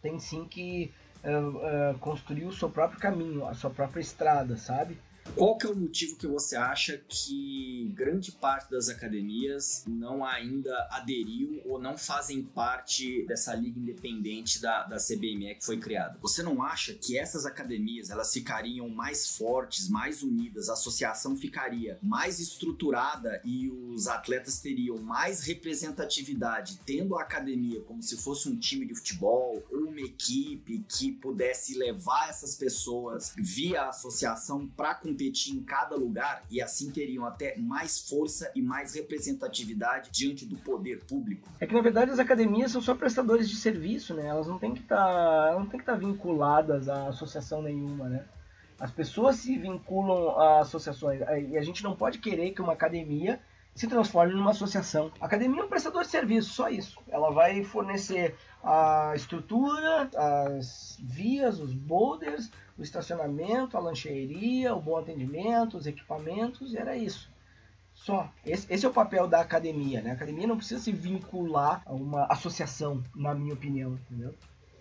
tem 0.01 0.19
sim 0.19 0.45
que 0.45 0.91
uh, 1.27 1.93
uh, 1.93 1.99
construir 1.99 2.45
o 2.45 2.53
seu 2.53 2.69
próprio 2.69 2.99
caminho, 2.99 3.45
a 3.45 3.53
sua 3.53 3.69
própria 3.69 4.01
estrada, 4.01 4.57
sabe? 4.57 4.97
Qual 5.35 5.57
que 5.57 5.65
é 5.67 5.69
o 5.69 5.75
motivo 5.75 6.15
que 6.15 6.27
você 6.27 6.55
acha 6.55 6.97
que 7.07 7.91
grande 7.93 8.31
parte 8.31 8.71
das 8.71 8.89
academias 8.89 9.83
não 9.87 10.25
ainda 10.25 10.87
aderiu 10.91 11.61
ou 11.65 11.79
não 11.79 11.97
fazem 11.97 12.41
parte 12.41 13.25
dessa 13.27 13.53
liga 13.53 13.79
independente 13.79 14.61
da, 14.61 14.83
da 14.83 14.97
CBME 14.97 15.55
que 15.55 15.65
foi 15.65 15.77
criada? 15.77 16.17
Você 16.21 16.41
não 16.41 16.61
acha 16.61 16.93
que 16.93 17.17
essas 17.17 17.45
academias 17.45 18.09
elas 18.09 18.33
ficariam 18.33 18.89
mais 18.89 19.27
fortes, 19.37 19.89
mais 19.89 20.23
unidas, 20.23 20.69
a 20.69 20.73
associação 20.73 21.35
ficaria 21.35 21.99
mais 22.01 22.39
estruturada 22.39 23.41
e 23.43 23.69
os 23.69 24.07
atletas 24.07 24.59
teriam 24.59 24.97
mais 24.97 25.41
representatividade, 25.41 26.79
tendo 26.85 27.15
a 27.15 27.21
academia 27.21 27.81
como 27.81 28.01
se 28.01 28.17
fosse 28.17 28.49
um 28.49 28.57
time 28.57 28.85
de 28.85 28.95
futebol 28.95 29.63
ou 29.71 29.87
uma 29.87 30.01
equipe 30.01 30.83
que 30.89 31.11
pudesse 31.11 31.77
levar 31.77 32.29
essas 32.29 32.55
pessoas 32.55 33.33
via 33.37 33.89
associação 33.89 34.67
para 34.67 34.95
competir 35.17 35.55
em 35.55 35.63
cada 35.63 35.95
lugar 35.95 36.43
e 36.49 36.61
assim 36.61 36.91
teriam 36.91 37.25
até 37.25 37.57
mais 37.57 38.07
força 38.07 38.51
e 38.53 38.61
mais 38.61 38.93
representatividade 38.93 40.11
diante 40.11 40.45
do 40.45 40.55
poder 40.57 41.03
público. 41.05 41.49
É 41.59 41.65
que 41.65 41.73
na 41.73 41.81
verdade 41.81 42.11
as 42.11 42.19
academias 42.19 42.71
são 42.71 42.81
só 42.81 42.93
prestadores 42.93 43.49
de 43.49 43.55
serviço, 43.55 44.13
né? 44.13 44.27
Elas 44.27 44.45
não 44.45 44.59
têm 44.59 44.75
que 44.75 44.83
tá, 44.83 45.51
não 45.53 45.65
tem 45.65 45.79
que 45.79 45.83
estar 45.83 45.93
tá 45.93 45.97
vinculadas 45.97 46.87
a 46.87 47.07
associação 47.07 47.63
nenhuma, 47.63 48.07
né? 48.07 48.25
As 48.79 48.91
pessoas 48.91 49.37
se 49.37 49.57
vinculam 49.57 50.39
a 50.39 50.59
associações 50.59 51.19
e 51.49 51.57
a 51.57 51.63
gente 51.63 51.83
não 51.83 51.95
pode 51.95 52.19
querer 52.19 52.51
que 52.51 52.61
uma 52.61 52.73
academia 52.73 53.39
se 53.73 53.87
transforme 53.87 54.33
numa 54.33 54.51
associação. 54.51 55.11
A 55.19 55.25
academia 55.25 55.61
é 55.61 55.65
um 55.65 55.67
prestador 55.67 56.03
de 56.03 56.09
serviço, 56.09 56.53
só 56.53 56.69
isso. 56.69 56.99
Ela 57.09 57.31
vai 57.31 57.63
fornecer 57.63 58.35
a 58.63 59.13
estrutura, 59.15 60.09
as 60.15 60.97
vias, 60.99 61.59
os 61.59 61.73
boulders, 61.73 62.51
o 62.77 62.83
estacionamento, 62.83 63.75
a 63.75 63.79
lancheria, 63.79 64.75
o 64.75 64.81
bom 64.81 64.97
atendimento, 64.97 65.77
os 65.77 65.87
equipamentos, 65.87 66.75
era 66.75 66.95
isso. 66.95 67.29
Só. 67.93 68.31
Esse, 68.45 68.71
esse, 68.71 68.85
é 68.85 68.89
o 68.89 68.93
papel 68.93 69.27
da 69.27 69.41
academia, 69.41 70.01
né? 70.01 70.11
A 70.11 70.13
academia 70.13 70.47
não 70.47 70.57
precisa 70.57 70.81
se 70.81 70.91
vincular 70.91 71.81
a 71.85 71.93
uma 71.93 72.25
associação, 72.25 73.03
na 73.15 73.33
minha 73.33 73.53
opinião, 73.53 73.99
entendeu? 74.09 74.33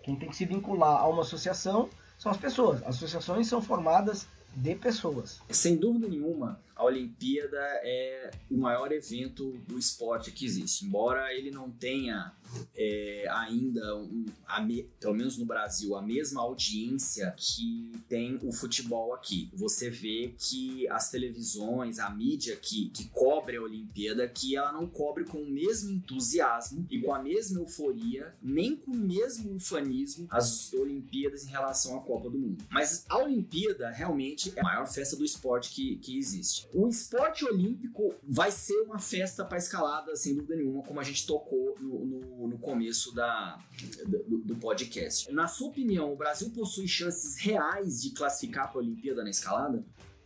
Quem 0.03 0.15
tem 0.15 0.29
que 0.29 0.35
se 0.35 0.45
vincular 0.45 1.01
a 1.01 1.07
uma 1.07 1.23
associação 1.23 1.89
são 2.17 2.31
as 2.31 2.37
pessoas. 2.37 2.81
As 2.83 2.95
associações 2.95 3.47
são 3.47 3.61
formadas 3.61 4.27
de 4.55 4.75
pessoas. 4.75 5.41
Sem 5.49 5.75
dúvida 5.75 6.07
nenhuma, 6.07 6.59
a 6.77 6.85
Olimpíada 6.85 7.57
é 7.83 8.31
o 8.49 8.57
maior 8.57 8.91
evento 8.91 9.51
do 9.67 9.77
esporte 9.77 10.31
que 10.31 10.45
existe. 10.45 10.85
Embora 10.85 11.33
ele 11.33 11.49
não 11.49 11.71
tenha 11.71 12.31
é, 12.75 13.27
ainda, 13.29 13.97
um, 13.97 14.25
me, 14.65 14.83
pelo 14.99 15.15
menos 15.15 15.37
no 15.37 15.45
Brasil, 15.45 15.95
a 15.95 16.01
mesma 16.01 16.41
audiência 16.41 17.33
que 17.35 17.91
tem 18.07 18.39
o 18.43 18.51
futebol 18.51 19.13
aqui. 19.13 19.49
Você 19.53 19.89
vê 19.89 20.33
que 20.37 20.87
as 20.89 21.09
televisões, 21.09 21.99
a 21.99 22.09
mídia 22.09 22.55
que, 22.55 22.89
que 22.89 23.05
cobre 23.09 23.57
a 23.57 23.61
Olimpíada, 23.61 24.27
que 24.27 24.55
ela 24.55 24.71
não 24.71 24.87
cobre 24.87 25.23
com 25.25 25.39
o 25.39 25.49
mesmo 25.49 25.91
entusiasmo 25.91 26.85
e 26.89 27.01
com 27.01 27.13
a 27.13 27.21
mesma 27.21 27.59
euforia, 27.59 28.33
nem 28.41 28.75
com 28.75 28.91
o 28.91 28.97
mesmo 28.97 29.55
ufanismo 29.55 30.27
as 30.29 30.71
Olimpíadas 30.73 31.45
em 31.45 31.49
relação 31.49 31.97
à 31.97 32.01
Copa 32.01 32.29
do 32.29 32.37
Mundo. 32.37 32.63
Mas 32.69 33.05
a 33.09 33.17
Olimpíada 33.17 33.89
realmente 33.89 34.53
é 34.55 34.59
a 34.59 34.63
maior 34.63 34.87
festa 34.87 35.15
do 35.15 35.25
esporte 35.25 35.71
que, 35.71 35.97
que 35.97 36.17
existe. 36.17 36.66
O 36.73 36.87
esporte 36.87 37.45
olímpico 37.45 38.13
vai 38.23 38.51
ser 38.51 38.81
uma 38.81 38.99
festa 38.99 39.45
para 39.45 39.57
escalada, 39.57 40.15
sem 40.15 40.35
dúvida 40.35 40.55
nenhuma, 40.55 40.83
como 40.83 40.99
a 40.99 41.03
gente 41.03 41.25
tocou 41.25 41.75
no, 41.79 42.05
no, 42.05 42.47
no 42.49 42.57
começo 42.57 43.15
da, 43.15 43.57
do, 44.05 44.39
do, 44.39 44.55
podcast. 44.55 45.31
Na 45.31 45.47
sua 45.47 45.69
opinião, 45.69 46.11
o 46.11 46.15
Brasil 46.15 46.49
possui 46.51 46.87
chances 46.87 47.37
reais 47.37 48.01
de 48.01 48.11
classificar 48.11 48.69
para 48.69 48.81
a 48.81 48.83
Olimpíada 48.83 49.23
na 49.23 49.29
escalada? 49.29 49.83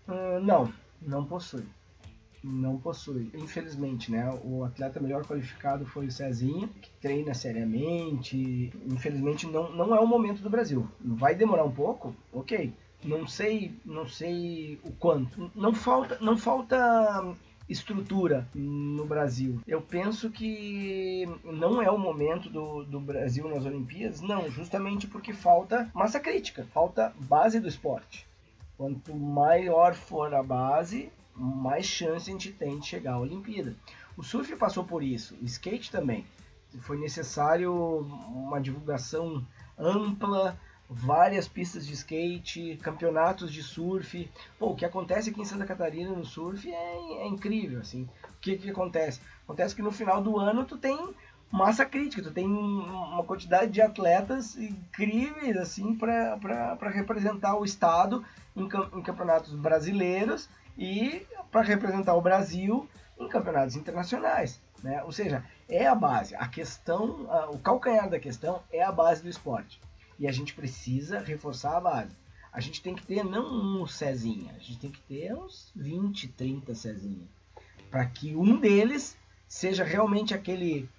Uh, 0.07 0.39
não, 0.43 0.73
não 1.01 1.25
possui. 1.25 1.63
Não 2.43 2.79
possui. 2.79 3.29
Infelizmente, 3.35 4.11
né? 4.11 4.27
O 4.43 4.63
atleta 4.63 4.99
melhor 4.99 5.23
qualificado 5.27 5.85
foi 5.85 6.07
o 6.07 6.11
Cezinha, 6.11 6.67
que 6.81 6.89
treina 6.99 7.35
seriamente. 7.35 8.73
Infelizmente, 8.87 9.45
não, 9.45 9.71
não 9.71 9.95
é 9.95 9.99
o 9.99 10.07
momento 10.07 10.41
do 10.41 10.49
Brasil. 10.49 10.89
Vai 10.99 11.35
demorar 11.35 11.63
um 11.63 11.71
pouco? 11.71 12.15
Ok 12.33 12.73
não 13.03 13.27
sei, 13.27 13.73
não 13.85 14.07
sei 14.07 14.79
o 14.83 14.91
quanto. 14.91 15.51
Não 15.55 15.73
falta, 15.73 16.17
não 16.21 16.37
falta 16.37 17.35
estrutura 17.71 18.47
no 18.53 19.05
Brasil. 19.05 19.61
Eu 19.65 19.81
penso 19.81 20.29
que 20.29 21.25
não 21.43 21.81
é 21.81 21.89
o 21.89 21.97
momento 21.97 22.49
do, 22.49 22.83
do 22.83 22.99
Brasil 22.99 23.47
nas 23.47 23.65
Olimpíadas, 23.65 24.21
não, 24.21 24.49
justamente 24.51 25.07
porque 25.07 25.33
falta 25.33 25.89
massa 25.93 26.19
crítica, 26.19 26.67
falta 26.73 27.13
base 27.19 27.59
do 27.59 27.67
esporte. 27.67 28.27
Quanto 28.77 29.15
maior 29.15 29.93
for 29.93 30.33
a 30.33 30.43
base, 30.43 31.11
mais 31.35 31.85
chance 31.85 32.29
a 32.29 32.33
gente 32.33 32.51
tem 32.51 32.79
de 32.79 32.87
chegar 32.87 33.13
à 33.13 33.19
Olimpíada. 33.19 33.75
O 34.17 34.23
surf 34.23 34.55
passou 34.55 34.83
por 34.83 35.01
isso, 35.01 35.37
o 35.41 35.45
skate 35.45 35.91
também. 35.91 36.25
Foi 36.81 36.97
necessário 36.97 37.73
uma 38.29 38.59
divulgação 38.59 39.45
ampla, 39.77 40.57
várias 40.93 41.47
pistas 41.47 41.87
de 41.87 41.93
skate, 41.93 42.77
campeonatos 42.83 43.51
de 43.51 43.63
surf. 43.63 44.29
Pô, 44.59 44.71
o 44.71 44.75
que 44.75 44.83
acontece 44.83 45.29
aqui 45.29 45.41
em 45.41 45.45
Santa 45.45 45.65
Catarina 45.65 46.11
no 46.11 46.25
surf 46.25 46.69
é, 46.69 47.23
é 47.23 47.27
incrível, 47.27 47.79
assim. 47.79 48.03
O 48.29 48.39
que, 48.41 48.57
que 48.57 48.69
acontece? 48.69 49.21
Acontece 49.45 49.73
que 49.73 49.81
no 49.81 49.91
final 49.91 50.21
do 50.21 50.37
ano 50.37 50.65
tu 50.65 50.77
tem 50.77 51.15
massa 51.49 51.85
crítica, 51.85 52.21
tu 52.21 52.31
tem 52.31 52.45
uma 52.45 53.23
quantidade 53.23 53.71
de 53.71 53.81
atletas 53.81 54.57
incríveis, 54.57 55.55
assim, 55.55 55.95
para 55.95 56.89
representar 56.89 57.57
o 57.57 57.63
estado 57.63 58.25
em, 58.55 58.63
em 58.63 59.01
campeonatos 59.01 59.53
brasileiros 59.53 60.49
e 60.77 61.25
para 61.49 61.61
representar 61.61 62.15
o 62.15 62.21
Brasil 62.21 62.87
em 63.17 63.29
campeonatos 63.29 63.77
internacionais. 63.77 64.61
Né? 64.83 65.01
Ou 65.03 65.11
seja, 65.11 65.43
é 65.69 65.87
a 65.87 65.95
base. 65.95 66.35
A 66.35 66.47
questão, 66.47 67.27
o 67.49 67.59
calcanhar 67.59 68.09
da 68.09 68.19
questão 68.19 68.61
é 68.71 68.83
a 68.83 68.91
base 68.91 69.21
do 69.21 69.29
esporte. 69.29 69.79
E 70.19 70.27
a 70.27 70.31
gente 70.31 70.53
precisa 70.53 71.19
reforçar 71.19 71.77
a 71.77 71.81
base. 71.81 72.15
A 72.51 72.59
gente 72.59 72.81
tem 72.81 72.93
que 72.93 73.05
ter 73.05 73.23
não 73.23 73.81
um 73.81 73.87
Cezinha, 73.87 74.53
a 74.55 74.59
gente 74.59 74.77
tem 74.77 74.91
que 74.91 74.99
ter 75.01 75.33
uns 75.33 75.71
20, 75.75 76.27
30 76.29 76.75
Cezinha. 76.75 77.27
Para 77.89 78.05
que 78.05 78.35
um 78.35 78.59
deles 78.59 79.17
seja 79.47 79.83
realmente 79.83 80.33
aquele 80.33 80.89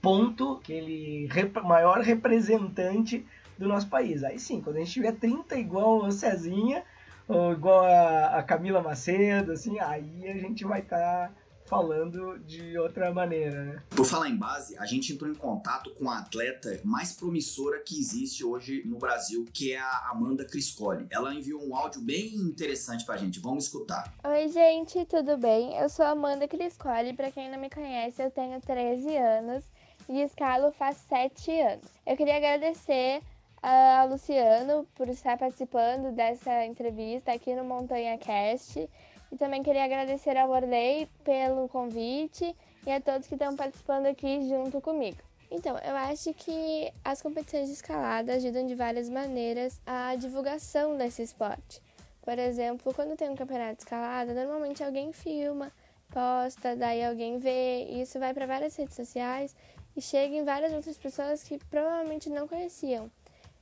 ponto, 0.00 0.54
aquele 0.54 1.26
rep 1.26 1.60
maior 1.60 2.00
representante 2.00 3.26
do 3.58 3.68
nosso 3.68 3.88
país. 3.88 4.24
Aí 4.24 4.38
sim, 4.38 4.60
quando 4.60 4.76
a 4.76 4.78
gente 4.80 4.92
tiver 4.92 5.12
30 5.12 5.56
igual 5.58 6.02
o 6.02 6.10
Cezinha, 6.10 6.82
ou 7.28 7.52
igual 7.52 7.84
a, 7.84 8.38
a 8.38 8.42
Camila 8.42 8.82
Macedo, 8.82 9.52
assim, 9.52 9.78
aí 9.78 10.28
a 10.28 10.38
gente 10.38 10.64
vai 10.64 10.80
estar 10.80 11.28
tá 11.28 11.30
falando 11.66 12.38
de 12.40 12.76
outra 12.78 13.12
maneira, 13.12 13.64
né? 13.64 13.82
Por 13.90 14.04
falar 14.04 14.28
em 14.28 14.36
base, 14.36 14.76
a 14.78 14.86
gente 14.86 15.12
entrou 15.12 15.30
em 15.30 15.34
contato 15.34 15.90
com 15.94 16.10
a 16.10 16.18
atleta 16.18 16.80
mais 16.84 17.12
promissora 17.12 17.80
que 17.80 17.98
existe 17.98 18.44
hoje 18.44 18.82
no 18.84 18.98
Brasil, 18.98 19.46
que 19.52 19.72
é 19.72 19.78
a 19.78 20.10
Amanda 20.10 20.44
Criscoli. 20.44 21.06
Ela 21.10 21.34
enviou 21.34 21.62
um 21.64 21.76
áudio 21.76 22.00
bem 22.00 22.34
interessante 22.34 23.04
pra 23.04 23.16
gente. 23.16 23.38
Vamos 23.38 23.64
escutar. 23.64 24.12
Oi, 24.24 24.48
gente, 24.48 25.04
tudo 25.06 25.36
bem? 25.36 25.76
Eu 25.76 25.88
sou 25.88 26.04
a 26.04 26.10
Amanda 26.10 26.48
Criscoli. 26.48 27.12
Pra 27.12 27.30
quem 27.30 27.50
não 27.50 27.60
me 27.60 27.70
conhece, 27.70 28.22
eu 28.22 28.30
tenho 28.30 28.60
13 28.60 29.16
anos 29.16 29.64
e 30.08 30.22
escalo 30.22 30.72
faz 30.72 30.96
7 31.08 31.60
anos. 31.60 31.86
Eu 32.06 32.16
queria 32.16 32.36
agradecer 32.36 33.22
a 33.62 34.04
Luciano 34.10 34.86
por 34.94 35.08
estar 35.08 35.38
participando 35.38 36.12
dessa 36.14 36.64
entrevista 36.64 37.32
aqui 37.32 37.54
no 37.54 37.62
Montanha 37.62 38.16
Cast 38.18 38.88
e 39.30 39.36
também 39.36 39.62
queria 39.62 39.84
agradecer 39.84 40.36
ao 40.36 40.50
Orley 40.50 41.06
pelo 41.24 41.68
convite 41.68 42.54
e 42.86 42.90
a 42.90 43.00
todos 43.00 43.26
que 43.26 43.34
estão 43.34 43.54
participando 43.54 44.06
aqui 44.06 44.48
junto 44.48 44.80
comigo. 44.80 45.18
Então, 45.50 45.76
eu 45.78 45.96
acho 45.96 46.32
que 46.32 46.92
as 47.04 47.20
competições 47.20 47.66
de 47.66 47.74
escalada 47.74 48.34
ajudam 48.34 48.66
de 48.66 48.74
várias 48.74 49.08
maneiras 49.08 49.80
a 49.84 50.14
divulgação 50.14 50.96
desse 50.96 51.22
esporte. 51.22 51.82
Por 52.22 52.38
exemplo, 52.38 52.94
quando 52.94 53.16
tem 53.16 53.28
um 53.28 53.34
campeonato 53.34 53.76
de 53.76 53.82
escalada, 53.82 54.32
normalmente 54.32 54.84
alguém 54.84 55.12
filma, 55.12 55.72
posta, 56.10 56.76
daí 56.76 57.04
alguém 57.04 57.38
vê, 57.38 57.84
e 57.84 58.02
isso 58.02 58.18
vai 58.18 58.32
para 58.32 58.46
várias 58.46 58.76
redes 58.76 58.94
sociais 58.94 59.56
e 59.96 60.00
chega 60.00 60.34
em 60.34 60.44
várias 60.44 60.72
outras 60.72 60.96
pessoas 60.96 61.42
que 61.42 61.58
provavelmente 61.66 62.30
não 62.30 62.46
conheciam 62.46 63.10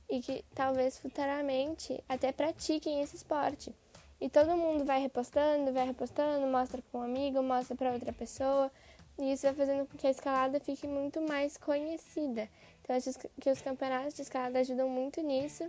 e 0.09 0.21
que 0.21 0.43
talvez 0.53 0.99
futuramente 0.99 2.03
até 2.07 2.31
pratiquem 2.31 3.01
esse 3.01 3.15
esporte. 3.15 3.73
E 4.21 4.29
todo 4.29 4.57
mundo 4.57 4.83
vai 4.83 5.01
repostando, 5.01 5.71
vai 5.71 5.85
repostando, 5.85 6.45
mostra 6.47 6.81
para 6.81 6.99
um 6.99 7.03
amigo, 7.03 7.41
mostra 7.41 7.75
para 7.75 7.91
outra 7.91 8.11
pessoa, 8.11 8.69
e 9.17 9.31
isso 9.31 9.43
vai 9.43 9.53
fazendo 9.53 9.87
com 9.87 9.97
que 9.97 10.07
a 10.07 10.11
escalada 10.11 10.59
fique 10.59 10.87
muito 10.87 11.21
mais 11.21 11.57
conhecida. 11.57 12.49
Então, 12.81 12.95
acho 12.95 13.11
que 13.39 13.49
os 13.49 13.61
campeonatos 13.61 14.13
de 14.13 14.21
escalada 14.21 14.59
ajudam 14.59 14.89
muito 14.89 15.21
nisso, 15.21 15.63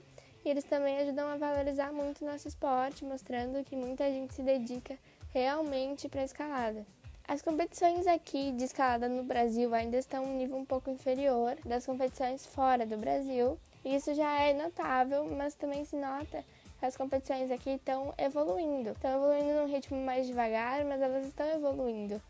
e 0.44 0.48
eles 0.48 0.64
também 0.64 0.98
ajudam 0.98 1.28
a 1.28 1.36
valorizar 1.36 1.92
muito 1.92 2.22
o 2.22 2.26
nosso 2.26 2.48
esporte, 2.48 3.05
mostrando 3.05 3.62
que 3.62 3.76
muita 3.76 4.11
gente 4.11 4.34
se 4.34 4.42
dedica 4.42 4.98
realmente 5.32 6.09
para 6.09 6.22
a 6.22 6.24
escalada. 6.24 6.84
As 7.28 7.42
competições 7.42 8.09
aqui 8.09 8.51
de 8.51 8.64
escalada 8.64 9.09
no 9.09 9.22
Brasil 9.22 9.72
ainda 9.72 9.96
estão 9.96 10.24
um 10.24 10.36
nível 10.36 10.57
um 10.57 10.64
pouco 10.64 10.90
inferior 10.90 11.57
das 11.64 11.86
competições 11.86 12.44
fora 12.44 12.84
do 12.84 12.96
Brasil. 12.96 13.57
Isso 13.84 14.12
já 14.14 14.42
é 14.42 14.53
notável, 14.53 15.24
mas 15.36 15.55
também 15.55 15.84
se 15.84 15.94
nota 15.94 16.44
as 16.83 16.97
competições 16.97 17.51
aqui 17.51 17.70
estão 17.70 18.14
evoluindo. 18.16 18.91
Estão 18.91 19.16
evoluindo 19.16 19.61
num 19.61 19.66
ritmo 19.66 19.99
mais 20.05 20.26
devagar, 20.26 20.85
mas 20.85 21.01
elas 21.01 21.26
estão 21.26 21.47
evoluindo. 21.47 22.20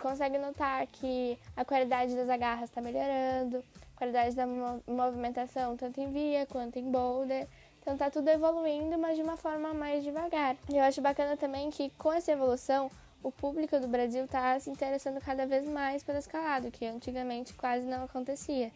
Consegue 0.00 0.38
notar 0.38 0.86
que 0.86 1.38
a 1.56 1.64
qualidade 1.64 2.14
das 2.14 2.28
agarras 2.28 2.64
está 2.68 2.80
melhorando, 2.80 3.64
a 3.94 3.98
qualidade 3.98 4.34
da 4.34 4.46
movimentação, 4.86 5.76
tanto 5.76 6.00
em 6.00 6.10
via 6.10 6.46
quanto 6.46 6.78
em 6.78 6.90
boulder. 6.90 7.46
Então 7.80 7.96
tá 7.96 8.10
tudo 8.10 8.28
evoluindo, 8.28 8.96
mas 8.98 9.16
de 9.16 9.22
uma 9.22 9.36
forma 9.36 9.74
mais 9.74 10.04
devagar. 10.04 10.56
Eu 10.72 10.82
acho 10.82 11.00
bacana 11.00 11.36
também 11.36 11.70
que 11.70 11.90
com 11.98 12.12
essa 12.12 12.32
evolução 12.32 12.90
o 13.22 13.30
público 13.30 13.78
do 13.78 13.86
Brasil 13.86 14.24
está 14.24 14.58
se 14.58 14.68
interessando 14.70 15.20
cada 15.20 15.46
vez 15.46 15.64
mais 15.64 16.02
pela 16.02 16.18
escalada, 16.18 16.70
que 16.70 16.84
antigamente 16.84 17.54
quase 17.54 17.86
não 17.86 18.04
acontecia. 18.04 18.70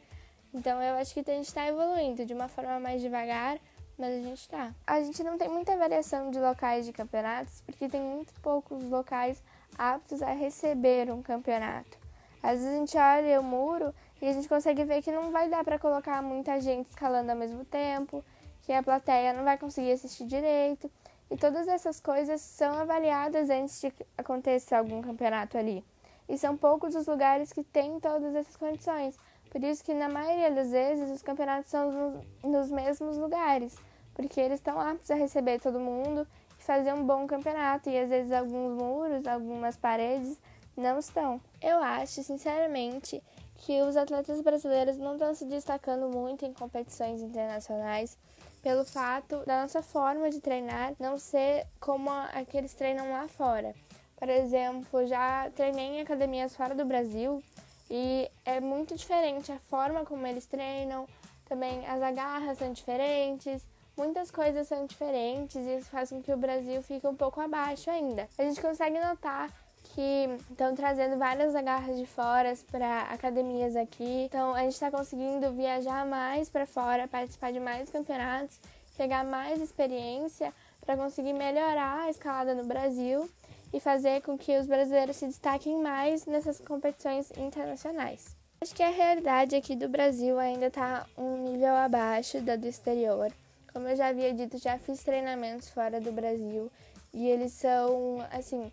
Então 0.55 0.81
eu 0.81 0.95
acho 0.97 1.13
que 1.13 1.21
a 1.21 1.35
gente 1.35 1.47
está 1.47 1.67
evoluindo 1.67 2.25
de 2.25 2.33
uma 2.33 2.49
forma 2.49 2.79
mais 2.79 3.03
devagar, 3.03 3.59
mas 3.99 4.15
a 4.15 4.21
gente 4.23 4.41
está. 4.41 4.75
A 4.87 5.03
gente 5.03 5.23
não 5.23 5.39
tem 5.39 5.49
muita 5.49 5.77
variação 5.77 6.31
de 6.31 6.39
locais 6.39 6.85
de 6.85 6.93
campeonatos, 6.93 7.63
porque 7.65 7.89
tem 7.89 8.01
muito 8.01 8.33
poucos 8.41 8.83
locais 8.85 9.43
aptos 9.79 10.23
a 10.23 10.33
receber 10.33 11.11
um 11.11 11.23
campeonato. 11.23 11.99
Às 12.43 12.61
vezes 12.61 12.69
a 12.69 12.79
gente 12.79 12.97
olha 12.97 13.41
o 13.41 13.45
muro 13.45 13.95
e 14.21 14.29
a 14.29 14.33
gente 14.33 14.49
consegue 14.49 14.85
ver 14.85 15.03
que 15.03 15.11
não 15.11 15.31
vai 15.31 15.49
dar 15.49 15.65
para 15.65 15.79
colocar 15.79 16.23
muita 16.23 16.61
gente 16.61 16.89
escalando 16.89 17.31
ao 17.31 17.37
mesmo 17.37 17.65
tempo, 17.65 18.25
que 18.63 18.73
a 18.73 18.83
plateia 18.83 19.33
não 19.33 19.45
vai 19.45 19.59
conseguir 19.59 19.93
assistir 19.93 20.27
direito. 20.27 20.91
E 21.31 21.37
todas 21.37 21.67
essas 21.67 21.99
coisas 21.99 22.41
são 22.41 22.73
avaliadas 22.75 23.51
antes 23.51 23.81
de 23.81 23.93
acontecer 24.17 24.75
algum 24.75 25.03
campeonato 25.03 25.59
ali. 25.59 25.85
E 26.29 26.39
são 26.39 26.57
poucos 26.57 26.95
os 26.95 27.07
lugares 27.07 27.53
que 27.53 27.65
têm 27.65 27.99
todas 27.99 28.35
essas 28.35 28.57
condições. 28.57 29.17
Por 29.57 29.65
isso 29.65 29.83
que 29.83 29.95
na 29.95 30.07
maioria 30.07 30.51
das 30.51 30.71
vezes 30.71 31.11
os 31.11 31.23
campeonatos 31.23 31.71
são 31.71 31.91
nos, 31.91 32.25
nos 32.45 32.71
mesmos 32.71 33.17
lugares, 33.17 33.75
porque 34.13 34.39
eles 34.39 34.61
estão 34.61 34.79
aptos 34.79 35.11
a 35.11 35.15
receber 35.15 35.59
todo 35.59 35.81
mundo 35.81 36.29
e 36.61 36.63
fazer 36.63 36.93
um 36.93 37.07
bom 37.07 37.27
campeonato. 37.27 37.89
E 37.89 37.99
às 37.99 38.11
vezes 38.11 38.33
alguns 38.33 38.77
muros, 38.79 39.27
algumas 39.27 39.75
paredes 39.75 40.39
não 40.77 40.99
estão. 40.99 41.41
Eu 41.63 41.79
acho, 41.79 42.23
sinceramente, 42.23 43.23
que 43.55 43.81
os 43.81 43.97
atletas 43.97 44.43
brasileiros 44.43 44.99
não 44.99 45.15
estão 45.15 45.35
se 45.35 45.47
destacando 45.47 46.15
muito 46.15 46.45
em 46.45 46.53
competições 46.53 47.23
internacionais 47.23 48.19
pelo 48.63 48.85
fato 48.85 49.43
da 49.47 49.63
nossa 49.63 49.81
forma 49.81 50.29
de 50.29 50.39
treinar 50.39 50.93
não 51.01 51.17
ser 51.17 51.67
como 51.81 52.11
a 52.11 52.45
que 52.47 52.59
eles 52.59 52.75
treinam 52.75 53.11
lá 53.11 53.27
fora. 53.27 53.75
Por 54.19 54.29
exemplo, 54.29 55.07
já 55.07 55.51
treinei 55.57 55.97
em 55.97 56.01
academias 56.03 56.55
fora 56.55 56.75
do 56.75 56.85
Brasil 56.85 57.43
e 57.91 58.30
é 58.45 58.61
muito 58.61 58.95
diferente 58.97 59.53
a 59.53 59.59
forma 59.59 60.05
como 60.05 60.26
eles 60.26 60.47
treinam, 60.47 61.07
também 61.49 61.87
as 61.87 62.03
agarras 62.03 62.59
são 62.59 62.72
diferentes, 62.72 63.62
muitas 63.97 64.30
coisas 64.30 64.66
são 64.66 64.87
diferentes 64.87 65.57
e 65.57 65.76
isso 65.76 65.91
faz 65.91 66.11
com 66.11 66.20
que 66.20 66.32
o 66.32 66.37
Brasil 66.37 66.82
fique 66.82 67.07
um 67.07 67.14
pouco 67.14 67.41
abaixo 67.41 67.91
ainda. 67.91 68.28
A 68.37 68.43
gente 68.43 68.61
consegue 68.61 68.99
notar 68.99 69.51
que 69.95 70.28
estão 70.51 70.74
trazendo 70.74 71.16
várias 71.16 71.55
agarras 71.55 71.97
de 71.97 72.07
fora 72.07 72.53
para 72.70 73.03
academias 73.03 73.76
aqui. 73.76 74.24
Então 74.24 74.55
a 74.55 74.62
gente 74.62 74.72
está 74.72 74.91
conseguindo 74.91 75.53
viajar 75.53 76.05
mais 76.07 76.49
para 76.51 76.66
fora, 76.66 77.07
participar 77.07 77.53
de 77.53 77.61
mais 77.61 77.89
campeonatos, 77.89 78.59
pegar 78.97 79.24
mais 79.24 79.61
experiência 79.61 80.53
para 80.84 80.97
conseguir 80.97 81.32
melhorar 81.32 82.03
a 82.03 82.11
escalada 82.11 82.55
no 82.55 82.64
Brasil 82.64 83.28
e 83.73 83.81
fazer 83.81 84.23
com 84.23 84.37
que 84.39 84.57
os 84.57 84.67
brasileiros 84.67 85.17
se 85.17 85.27
destaquem 85.27 85.77
mais 85.83 86.27
nessas 86.27 86.61
competições 86.61 87.31
internacionais. 87.37 88.37
Acho 88.61 88.75
que 88.75 88.83
a 88.83 88.91
realidade 88.91 89.55
aqui 89.55 89.77
do 89.77 89.89
Brasil 89.89 90.39
ainda 90.39 90.67
está 90.67 91.07
um 91.17 91.45
nível 91.45 91.75
abaixo 91.75 92.41
da 92.41 92.57
do 92.57 92.67
exterior. 92.67 93.31
Como 93.73 93.87
eu 93.87 93.97
já 93.97 94.09
havia 94.09 94.33
dito, 94.33 94.57
já 94.57 94.79
fiz 94.79 95.03
treinamentos 95.03 95.69
fora 95.69 96.01
do 96.01 96.11
Brasil 96.11 96.71
e 97.12 97.27
eles 97.29 97.53
são, 97.53 98.27
assim, 98.31 98.73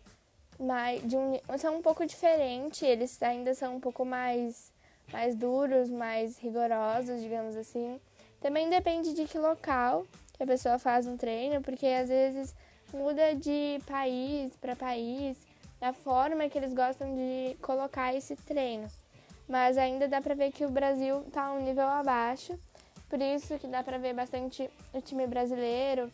mais, 0.59 1.05
de 1.05 1.17
um, 1.17 1.39
são 1.57 1.77
um 1.77 1.81
pouco 1.81 2.05
diferentes, 2.05 2.81
eles 2.81 3.21
ainda 3.21 3.53
são 3.53 3.75
um 3.75 3.79
pouco 3.79 4.05
mais, 4.05 4.71
mais 5.11 5.35
duros, 5.35 5.89
mais 5.89 6.37
rigorosos, 6.37 7.21
digamos 7.21 7.55
assim. 7.55 7.99
Também 8.39 8.69
depende 8.69 9.13
de 9.13 9.25
que 9.25 9.37
local 9.37 10.05
que 10.33 10.43
a 10.43 10.47
pessoa 10.47 10.79
faz 10.79 11.05
um 11.05 11.17
treino, 11.17 11.61
porque 11.61 11.85
às 11.87 12.09
vezes 12.09 12.55
muda 12.93 13.35
de 13.35 13.79
país 13.85 14.55
para 14.57 14.75
país 14.75 15.37
a 15.81 15.91
forma 15.91 16.47
que 16.47 16.57
eles 16.57 16.73
gostam 16.73 17.13
de 17.13 17.57
colocar 17.61 18.13
esse 18.13 18.35
treino. 18.35 18.87
Mas 19.47 19.77
ainda 19.77 20.07
dá 20.07 20.21
para 20.21 20.35
ver 20.35 20.51
que 20.51 20.65
o 20.65 20.69
Brasil 20.69 21.23
está 21.27 21.51
um 21.51 21.61
nível 21.61 21.87
abaixo, 21.87 22.57
por 23.09 23.21
isso 23.21 23.59
que 23.59 23.67
dá 23.67 23.83
para 23.83 23.97
ver 23.97 24.13
bastante 24.13 24.69
o 24.93 25.01
time 25.01 25.27
brasileiro 25.27 26.09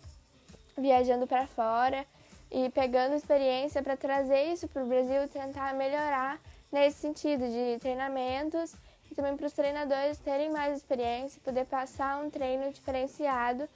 viajando 0.76 1.28
para 1.28 1.46
fora 1.46 2.06
e 2.52 2.70
pegando 2.70 3.16
experiência 3.16 3.84
para 3.84 3.96
trazer 3.96 4.52
isso 4.54 4.68
para 4.68 4.84
o 4.84 4.88
Brasil 4.88 5.24
e 5.24 5.28
tentar 5.28 5.74
melhorar 5.76 6.40
nesse 6.72 7.00
sentido 7.00 7.48
de 7.48 7.80
treinamentos 7.80 8.74
e 9.12 9.16
também 9.16 9.36
para 9.36 9.46
os 9.46 9.54
treinadores 9.54 10.18
terem 10.20 10.50
mais 10.50 10.78
experiência, 10.78 11.42
poder 11.44 11.66
passar 11.66 12.24
um 12.24 12.30
treino 12.30 12.72
diferenciado 12.72 13.68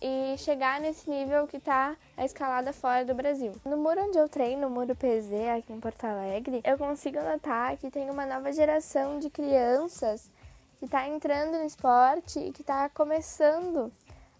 e 0.00 0.36
chegar 0.38 0.80
nesse 0.80 1.08
nível 1.08 1.46
que 1.46 1.56
está 1.56 1.96
a 2.16 2.24
escalada 2.24 2.72
fora 2.72 3.04
do 3.04 3.14
Brasil. 3.14 3.52
No 3.64 3.76
muro 3.76 4.00
onde 4.06 4.18
eu 4.18 4.28
treino, 4.28 4.62
no 4.62 4.70
muro 4.70 4.94
PZ 4.94 5.32
aqui 5.56 5.72
em 5.72 5.80
Porto 5.80 6.04
Alegre, 6.04 6.60
eu 6.64 6.78
consigo 6.78 7.20
notar 7.20 7.76
que 7.76 7.90
tem 7.90 8.08
uma 8.10 8.26
nova 8.26 8.52
geração 8.52 9.18
de 9.18 9.30
crianças 9.30 10.30
que 10.78 10.84
está 10.84 11.08
entrando 11.08 11.58
no 11.58 11.64
esporte 11.64 12.38
e 12.38 12.52
que 12.52 12.60
está 12.60 12.88
começando 12.88 13.92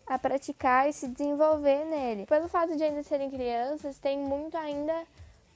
a 0.07 0.18
praticar 0.18 0.89
e 0.89 0.93
se 0.93 1.09
desenvolver 1.09 1.85
nele. 1.87 2.26
Pelo 2.26 2.49
fato 2.49 2.76
de 2.76 2.82
ainda 2.82 3.03
serem 3.03 3.30
crianças, 3.30 3.99
tem 3.99 4.18
muito 4.18 4.57
ainda 4.57 4.95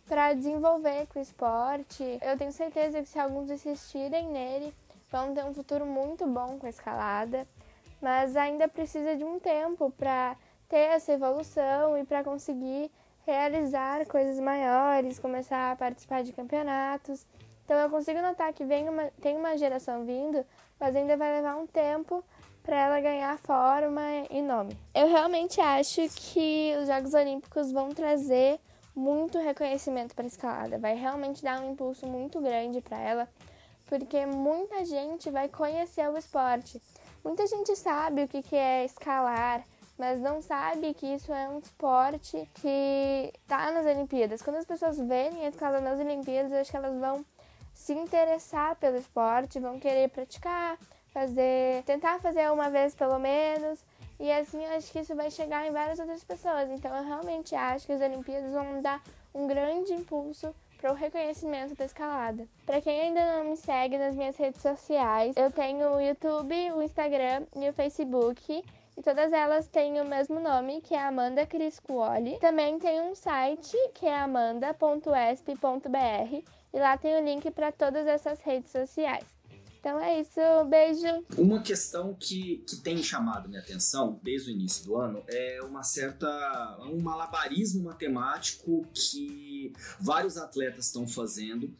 para 0.06 0.32
desenvolver 0.32 1.06
com 1.08 1.18
o 1.18 1.22
esporte. 1.22 2.02
Eu 2.22 2.36
tenho 2.38 2.52
certeza 2.52 3.02
que 3.02 3.08
se 3.08 3.18
alguns 3.18 3.50
insistirem 3.50 4.26
nele, 4.28 4.74
vão 5.12 5.34
ter 5.34 5.44
um 5.44 5.52
futuro 5.52 5.84
muito 5.84 6.26
bom 6.26 6.58
com 6.58 6.66
a 6.66 6.70
escalada, 6.70 7.46
mas 8.00 8.36
ainda 8.36 8.68
precisa 8.68 9.16
de 9.16 9.24
um 9.24 9.38
tempo 9.38 9.90
para 9.90 10.36
ter 10.68 10.90
essa 10.90 11.12
evolução 11.12 11.96
e 11.98 12.04
para 12.04 12.22
conseguir 12.22 12.90
realizar 13.26 14.06
coisas 14.06 14.40
maiores, 14.40 15.18
começar 15.18 15.72
a 15.72 15.76
participar 15.76 16.22
de 16.22 16.32
campeonatos. 16.32 17.26
Então 17.64 17.76
eu 17.76 17.90
consigo 17.90 18.22
notar 18.22 18.52
que 18.52 18.64
vem 18.64 18.88
uma, 18.88 19.10
tem 19.20 19.36
uma 19.36 19.56
geração 19.56 20.04
vindo, 20.04 20.44
mas 20.80 20.96
ainda 20.96 21.16
vai 21.16 21.36
levar 21.36 21.56
um 21.56 21.66
tempo 21.66 22.24
para 22.62 22.76
ela 22.76 23.00
ganhar 23.00 23.38
forma 23.38 24.02
e 24.30 24.40
nome. 24.40 24.76
Eu 24.94 25.08
realmente 25.08 25.60
acho 25.60 26.02
que 26.08 26.74
os 26.80 26.86
Jogos 26.86 27.14
Olímpicos 27.14 27.72
vão 27.72 27.90
trazer 27.90 28.58
muito 28.94 29.38
reconhecimento 29.38 30.14
para 30.14 30.24
a 30.24 30.26
escalada, 30.26 30.78
vai 30.78 30.94
realmente 30.94 31.42
dar 31.42 31.60
um 31.60 31.72
impulso 31.72 32.06
muito 32.06 32.40
grande 32.40 32.80
para 32.80 32.98
ela, 32.98 33.28
porque 33.86 34.26
muita 34.26 34.84
gente 34.84 35.30
vai 35.30 35.48
conhecer 35.48 36.08
o 36.10 36.16
esporte. 36.16 36.80
Muita 37.24 37.46
gente 37.46 37.74
sabe 37.76 38.24
o 38.24 38.28
que 38.28 38.56
é 38.56 38.84
escalar, 38.84 39.64
mas 39.98 40.20
não 40.20 40.40
sabe 40.40 40.94
que 40.94 41.06
isso 41.06 41.32
é 41.32 41.48
um 41.48 41.58
esporte 41.58 42.48
que 42.54 43.32
está 43.42 43.70
nas 43.72 43.84
Olimpíadas. 43.84 44.40
Quando 44.42 44.56
as 44.56 44.64
pessoas 44.64 44.98
verem 44.98 45.44
a 45.44 45.48
escalada 45.48 45.80
nas 45.80 45.98
Olimpíadas, 45.98 46.52
eu 46.52 46.60
acho 46.60 46.70
que 46.70 46.76
elas 46.76 46.98
vão 46.98 47.24
se 47.74 47.92
interessar 47.92 48.76
pelo 48.76 48.96
esporte, 48.96 49.58
vão 49.58 49.78
querer 49.78 50.08
praticar, 50.10 50.78
fazer, 51.12 51.82
tentar 51.84 52.20
fazer 52.20 52.50
uma 52.50 52.70
vez 52.70 52.94
pelo 52.94 53.18
menos. 53.18 53.84
E 54.20 54.30
assim 54.32 54.64
eu 54.64 54.76
acho 54.76 54.90
que 54.90 55.00
isso 55.00 55.14
vai 55.14 55.30
chegar 55.30 55.66
em 55.66 55.70
várias 55.70 55.98
outras 55.98 56.22
pessoas. 56.24 56.70
Então 56.70 56.94
eu 56.96 57.04
realmente 57.04 57.54
acho 57.54 57.86
que 57.86 57.92
as 57.92 58.00
Olimpíadas 58.00 58.52
vão 58.52 58.80
dar 58.80 59.02
um 59.34 59.46
grande 59.46 59.92
impulso 59.92 60.54
para 60.78 60.92
o 60.92 60.94
reconhecimento 60.94 61.74
da 61.74 61.84
escalada. 61.84 62.48
Para 62.64 62.80
quem 62.80 63.00
ainda 63.00 63.36
não 63.36 63.50
me 63.50 63.56
segue 63.56 63.98
nas 63.98 64.14
minhas 64.14 64.36
redes 64.36 64.62
sociais, 64.62 65.36
eu 65.36 65.50
tenho 65.50 65.90
o 65.90 66.00
YouTube, 66.00 66.72
o 66.72 66.82
Instagram 66.82 67.44
e 67.54 67.68
o 67.68 67.72
Facebook. 67.72 68.64
E 68.96 69.02
todas 69.02 69.32
elas 69.32 69.68
têm 69.68 70.00
o 70.00 70.04
mesmo 70.04 70.40
nome, 70.40 70.80
que 70.80 70.94
é 70.94 71.00
Amanda 71.00 71.46
Criscuoli. 71.46 72.38
Também 72.40 72.78
tem 72.78 73.00
um 73.00 73.14
site, 73.14 73.76
que 73.94 74.06
é 74.06 74.18
amanda.esp.br. 74.18 75.54
E 76.72 76.78
lá 76.78 76.98
tem 76.98 77.16
o 77.16 77.24
link 77.24 77.48
para 77.52 77.70
todas 77.70 78.06
essas 78.06 78.40
redes 78.40 78.72
sociais. 78.72 79.37
Então 79.80 79.98
é 80.00 80.20
isso, 80.20 80.40
beijo. 80.68 81.24
Uma 81.36 81.62
questão 81.62 82.14
que, 82.14 82.58
que 82.66 82.76
tem 82.76 83.02
chamado 83.02 83.48
minha 83.48 83.60
atenção 83.60 84.18
desde 84.22 84.50
o 84.50 84.52
início 84.52 84.84
do 84.84 84.96
ano 84.96 85.22
é 85.28 85.60
uma 85.62 85.82
certa. 85.82 86.28
um 86.80 87.00
malabarismo 87.00 87.84
matemático 87.84 88.86
que 88.92 89.72
vários 90.00 90.36
atletas 90.36 90.86
estão 90.86 91.06
fazendo 91.06 91.72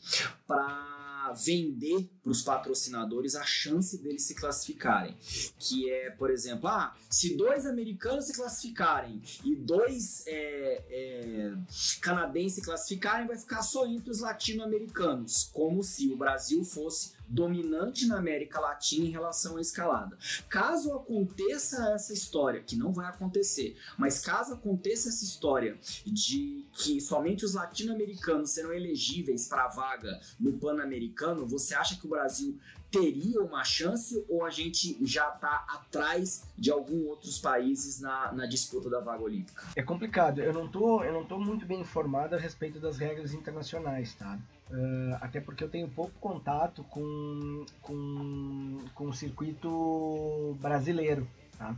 para 0.46 0.98
vender 1.34 2.08
para 2.22 2.32
os 2.32 2.42
patrocinadores 2.42 3.34
a 3.34 3.44
chance 3.44 3.98
deles 3.98 4.22
se 4.22 4.34
classificarem. 4.34 5.16
Que 5.58 5.90
é, 5.90 6.10
por 6.10 6.30
exemplo, 6.30 6.68
ah, 6.68 6.94
se 7.10 7.36
dois 7.36 7.66
americanos 7.66 8.26
se 8.26 8.34
classificarem 8.34 9.20
e 9.44 9.54
dois 9.54 10.24
é, 10.26 10.84
é, 10.90 11.54
canadenses 12.00 12.54
se 12.54 12.62
classificarem, 12.62 13.26
vai 13.26 13.36
ficar 13.36 13.62
só 13.62 13.86
entre 13.86 14.10
os 14.10 14.20
latino-americanos, 14.20 15.50
como 15.52 15.82
se 15.82 16.08
o 16.08 16.16
Brasil 16.16 16.64
fosse 16.64 17.17
dominante 17.28 18.06
na 18.06 18.18
América 18.18 18.60
Latina 18.60 19.06
em 19.06 19.10
relação 19.10 19.56
à 19.56 19.60
escalada. 19.60 20.16
Caso 20.48 20.92
aconteça 20.92 21.92
essa 21.92 22.12
história, 22.12 22.62
que 22.62 22.76
não 22.76 22.92
vai 22.92 23.06
acontecer, 23.06 23.76
mas 23.96 24.20
caso 24.20 24.54
aconteça 24.54 25.08
essa 25.08 25.24
história 25.24 25.78
de 26.06 26.66
que 26.72 27.00
somente 27.00 27.44
os 27.44 27.54
latino-americanos 27.54 28.50
serão 28.50 28.72
elegíveis 28.72 29.46
para 29.48 29.64
a 29.64 29.68
vaga 29.68 30.20
no 30.38 30.54
Pan-Americano, 30.54 31.46
você 31.46 31.74
acha 31.74 31.96
que 31.96 32.06
o 32.06 32.10
Brasil 32.10 32.58
teria 32.90 33.42
uma 33.42 33.64
chance 33.64 34.24
ou 34.28 34.44
a 34.44 34.50
gente 34.50 34.96
já 35.04 35.28
está 35.28 35.66
atrás 35.68 36.44
de 36.56 36.70
alguns 36.70 37.06
outros 37.06 37.38
países 37.38 38.00
na, 38.00 38.32
na 38.32 38.46
disputa 38.46 38.88
da 38.88 39.00
vaga 39.00 39.22
olímpica? 39.22 39.62
É 39.76 39.82
complicado. 39.82 40.40
Eu 40.40 40.52
não 40.52 40.68
tô, 40.68 41.04
eu 41.04 41.12
não 41.12 41.24
tô 41.24 41.38
muito 41.38 41.66
bem 41.66 41.80
informado 41.80 42.34
a 42.34 42.38
respeito 42.38 42.80
das 42.80 42.96
regras 42.96 43.34
internacionais, 43.34 44.14
tá? 44.14 44.38
Uh, 44.70 45.16
até 45.22 45.40
porque 45.40 45.64
eu 45.64 45.68
tenho 45.68 45.88
pouco 45.88 46.12
contato 46.20 46.84
com, 46.84 47.64
com, 47.80 48.78
com 48.94 49.04
o 49.04 49.14
circuito 49.14 50.58
brasileiro. 50.60 51.26
Tá? 51.56 51.74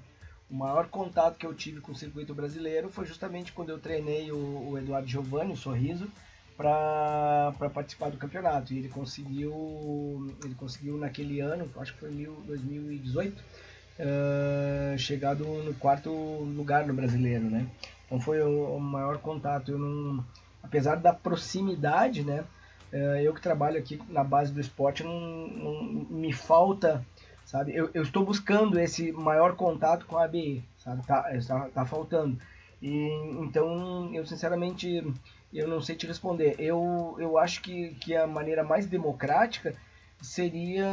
O 0.50 0.54
maior 0.56 0.88
contato 0.88 1.36
que 1.36 1.46
eu 1.46 1.54
tive 1.54 1.80
com 1.80 1.92
o 1.92 1.96
circuito 1.96 2.34
brasileiro 2.34 2.88
foi 2.88 3.06
justamente 3.06 3.52
quando 3.52 3.68
eu 3.68 3.78
treinei 3.78 4.32
o, 4.32 4.70
o 4.70 4.78
Eduardo 4.78 5.06
Giovanni, 5.06 5.52
o 5.52 5.56
Sorriso, 5.56 6.08
para 6.56 7.54
participar 7.72 8.10
do 8.10 8.16
campeonato. 8.16 8.74
E 8.74 8.78
ele 8.78 8.88
conseguiu, 8.88 10.34
ele 10.44 10.54
conseguiu 10.56 10.98
naquele 10.98 11.38
ano, 11.38 11.70
acho 11.76 11.94
que 11.94 12.00
foi 12.00 12.10
2018, 12.10 13.38
uh, 13.38 14.98
chegado 14.98 15.44
no 15.44 15.74
quarto 15.74 16.10
lugar 16.10 16.84
no 16.84 16.92
brasileiro. 16.92 17.44
Né? 17.44 17.68
Então 18.04 18.20
foi 18.20 18.42
o, 18.42 18.74
o 18.74 18.80
maior 18.80 19.18
contato. 19.18 19.70
Eu 19.70 19.78
não, 19.78 20.24
apesar 20.60 20.96
da 20.96 21.12
proximidade, 21.12 22.24
né? 22.24 22.44
É, 22.92 23.22
eu 23.22 23.32
que 23.32 23.40
trabalho 23.40 23.78
aqui 23.78 24.00
na 24.08 24.24
base 24.24 24.52
do 24.52 24.60
esporte, 24.60 25.04
não, 25.04 25.20
não 25.48 25.82
me 26.10 26.32
falta, 26.32 27.04
sabe? 27.44 27.74
Eu, 27.74 27.90
eu, 27.94 28.02
estou 28.02 28.24
buscando 28.24 28.78
esse 28.78 29.12
maior 29.12 29.54
contato 29.54 30.06
com 30.06 30.16
a 30.16 30.24
ABE, 30.24 30.64
sabe? 30.78 31.06
Tá, 31.06 31.24
tá, 31.46 31.68
tá 31.72 31.86
faltando. 31.86 32.38
E, 32.82 33.08
então, 33.40 34.12
eu 34.14 34.26
sinceramente, 34.26 35.04
eu 35.52 35.68
não 35.68 35.80
sei 35.80 35.94
te 35.94 36.06
responder. 36.06 36.56
Eu, 36.58 37.16
eu 37.18 37.38
acho 37.38 37.62
que, 37.62 37.94
que 37.94 38.16
a 38.16 38.26
maneira 38.26 38.64
mais 38.64 38.86
democrática 38.86 39.74
seria 40.20 40.88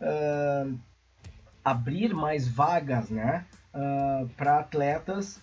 uh, 0.00 0.78
abrir 1.64 2.14
mais 2.14 2.48
vagas, 2.48 3.10
né? 3.10 3.46
Uh, 3.74 4.28
para 4.36 4.60
atletas 4.60 5.40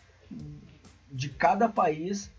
de 1.12 1.30
cada 1.30 1.68
país 1.68 2.32